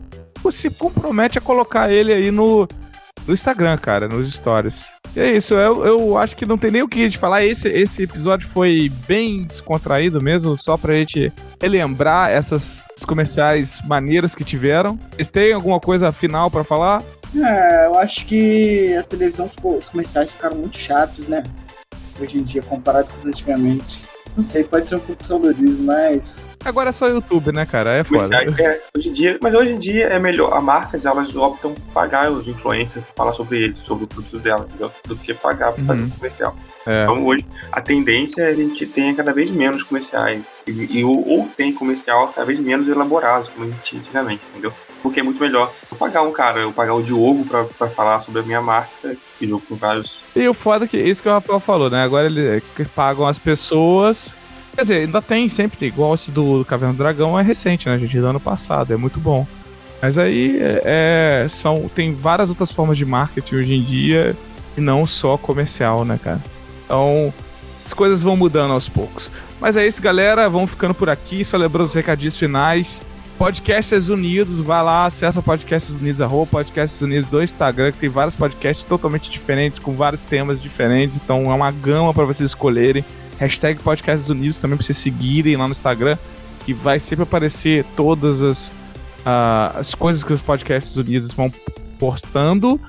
se 0.50 0.68
compromete 0.68 1.38
a 1.38 1.40
colocar 1.40 1.92
ele 1.92 2.12
aí 2.12 2.32
no, 2.32 2.66
no 3.26 3.34
Instagram, 3.34 3.76
cara, 3.78 4.08
nos 4.08 4.32
stories. 4.32 4.86
E 5.16 5.20
é 5.20 5.36
isso, 5.36 5.54
eu, 5.54 5.84
eu 5.84 6.18
acho 6.18 6.36
que 6.36 6.46
não 6.46 6.58
tem 6.58 6.70
nem 6.70 6.82
o 6.82 6.88
que 6.88 7.10
falar. 7.10 7.44
Esse, 7.44 7.68
esse 7.68 8.02
episódio 8.02 8.48
foi 8.48 8.90
bem 9.06 9.44
descontraído 9.44 10.22
mesmo, 10.22 10.56
só 10.56 10.76
pra 10.76 10.94
gente 10.94 11.32
relembrar 11.60 12.30
essas 12.30 12.84
comerciais 13.06 13.80
maneiros 13.86 14.34
que 14.34 14.44
tiveram. 14.44 14.98
Vocês 15.12 15.28
têm 15.28 15.52
alguma 15.52 15.80
coisa 15.80 16.12
final 16.12 16.50
pra 16.50 16.64
falar? 16.64 17.02
É, 17.36 17.86
eu 17.86 17.98
acho 17.98 18.24
que 18.26 18.94
a 18.96 19.02
televisão 19.02 19.48
ficou. 19.48 19.78
Os 19.78 19.88
comerciais 19.88 20.30
ficaram 20.30 20.56
muito 20.56 20.78
chatos, 20.78 21.28
né? 21.28 21.42
Hoje 22.20 22.38
em 22.38 22.42
dia, 22.42 22.62
comparado 22.62 23.08
com 23.08 23.16
os 23.16 23.26
antigamente. 23.26 24.07
Não 24.36 24.42
sei, 24.44 24.62
pode 24.64 24.88
ser 24.88 24.96
um 24.96 25.00
pouco 25.00 25.24
saudosismo, 25.24 25.84
mas. 25.84 26.46
Agora 26.64 26.90
é 26.90 26.92
só 26.92 27.08
YouTube, 27.08 27.52
né, 27.52 27.64
cara? 27.64 27.90
É 27.94 28.04
foda. 28.04 28.36
É, 28.36 28.80
hoje 28.96 29.08
em 29.08 29.12
dia, 29.12 29.38
mas 29.40 29.54
hoje 29.54 29.72
em 29.72 29.78
dia 29.78 30.06
é 30.08 30.18
melhor. 30.18 30.52
As 30.56 30.62
marcas 30.62 31.06
elas 31.06 31.34
optam 31.34 31.72
por 31.74 31.80
pagar 31.92 32.30
os 32.30 32.46
influencers 32.46 33.04
falar 33.16 33.32
sobre 33.32 33.64
eles, 33.64 33.78
sobre 33.84 34.04
o 34.04 34.06
produto 34.08 34.38
delas, 34.38 34.66
entendeu? 34.68 34.90
do 35.06 35.16
que 35.16 35.32
pagar 35.34 35.72
pra 35.72 35.84
fazer 35.84 36.00
Uhum. 36.02 36.06
um 36.06 36.10
comercial. 36.10 36.56
É. 36.89 37.03
Então 37.03 37.26
hoje 37.26 37.45
a 37.70 37.82
tendência 37.82 38.41
é 38.41 38.49
a 38.49 38.55
gente 38.55 38.86
tenha 38.86 39.14
cada 39.14 39.30
vez 39.30 39.51
menos 39.51 39.82
comerciais. 39.82 40.41
E, 40.66 40.99
e- 40.99 41.05
ou, 41.05 41.28
ou 41.28 41.49
tem 41.55 41.70
comercial 41.70 42.28
cada 42.28 42.47
vez 42.47 42.59
menos 42.59 42.89
elaborados, 42.89 43.51
como 43.51 43.66
a 43.66 43.68
gente 43.68 43.82
tinha 43.82 44.01
antigamente, 44.01 44.41
entendeu? 44.51 44.72
Porque 45.03 45.20
é 45.20 45.22
muito 45.22 45.39
melhor 45.39 45.70
eu 45.91 45.97
pagar 45.99 46.22
um 46.22 46.32
cara, 46.32 46.61
eu 46.61 46.72
pagar 46.72 46.95
o 46.95 47.03
Diogo 47.03 47.45
pra, 47.45 47.64
pra 47.64 47.89
falar 47.91 48.22
sobre 48.22 48.41
a 48.41 48.45
minha 48.45 48.62
marca, 48.62 49.14
que 49.39 49.47
jogo 49.47 49.62
com 49.68 49.76
vários. 49.76 50.20
E 50.34 50.49
o 50.49 50.55
foda 50.55 50.86
é 50.86 50.89
que 50.89 50.97
isso 50.97 51.22
que 51.22 51.28
o 51.28 51.32
Rafael 51.32 51.61
falou, 51.61 51.91
né? 51.91 52.03
Agora 52.03 52.26
eles 52.26 52.62
pagam 52.97 53.26
as 53.26 53.39
pessoas. 53.39 54.34
Quer 54.74 54.82
dizer, 54.82 54.95
ainda 55.01 55.20
tem, 55.20 55.49
sempre 55.49 55.76
tem. 55.76 55.89
Igual 55.89 56.14
esse 56.14 56.30
do 56.30 56.64
Caverna 56.64 56.95
do 56.95 56.99
Dragão 56.99 57.39
é 57.39 57.43
recente, 57.43 57.89
né, 57.89 57.99
gente? 57.99 58.18
Do 58.18 58.26
ano 58.26 58.41
passado, 58.41 58.95
é 58.95 58.97
muito 58.97 59.20
bom. 59.20 59.47
Mas 60.01 60.16
aí 60.16 60.59
é, 60.61 60.82
é, 61.45 61.49
são, 61.49 61.89
tem 61.95 62.14
várias 62.14 62.49
outras 62.49 62.72
formas 62.72 62.97
de 62.97 63.05
marketing 63.05 63.57
hoje 63.57 63.74
em 63.74 63.82
dia 63.82 64.36
e 64.76 64.80
não 64.80 65.07
só 65.07 65.36
comercial, 65.36 66.05
né, 66.05 66.18
cara? 66.22 66.41
Então, 66.89 67.32
as 67.84 67.93
coisas 67.93 68.22
vão 68.22 68.34
mudando 68.34 68.72
aos 68.72 68.89
poucos. 68.89 69.30
Mas 69.61 69.76
é 69.76 69.86
isso, 69.86 70.01
galera. 70.01 70.49
Vamos 70.49 70.70
ficando 70.70 70.95
por 70.95 71.11
aqui. 71.11 71.45
Só 71.45 71.59
lembrando 71.59 71.84
os 71.84 71.93
recadinhos 71.93 72.36
finais. 72.36 73.03
Podcasts 73.36 74.09
Unidos, 74.09 74.59
vai 74.59 74.82
lá, 74.82 75.07
acessa 75.07 75.41
Podcasts 75.41 75.95
Unidos, 75.95 76.20
arroba 76.20 76.51
Podcasts 76.51 77.01
Unidos 77.01 77.30
do 77.30 77.41
Instagram, 77.41 77.93
que 77.93 77.99
tem 77.99 78.09
vários 78.09 78.34
podcasts 78.34 78.84
totalmente 78.84 79.30
diferentes, 79.30 79.78
com 79.78 79.95
vários 79.95 80.20
temas 80.22 80.61
diferentes, 80.61 81.16
então 81.16 81.45
é 81.45 81.55
uma 81.55 81.70
gama 81.70 82.12
para 82.12 82.24
vocês 82.24 82.51
escolherem. 82.51 83.05
Hashtag 83.39 83.78
Podcasts 83.78 84.28
Unidos 84.28 84.59
também 84.59 84.76
para 84.76 84.84
vocês 84.84 84.99
seguirem 84.99 85.57
lá 85.57 85.68
no 85.68 85.72
Instagram, 85.72 86.18
que 86.66 86.74
vai 86.74 86.99
sempre 86.99 87.22
aparecer 87.22 87.84
todas 87.97 88.43
as, 88.43 88.72
ah, 89.24 89.72
as 89.76 89.95
coisas 89.95 90.24
que 90.24 90.32
os 90.32 90.41
Podcasts 90.41 90.97
Unidos 90.97 91.30
vão 91.30 91.49
postando. 91.97 92.80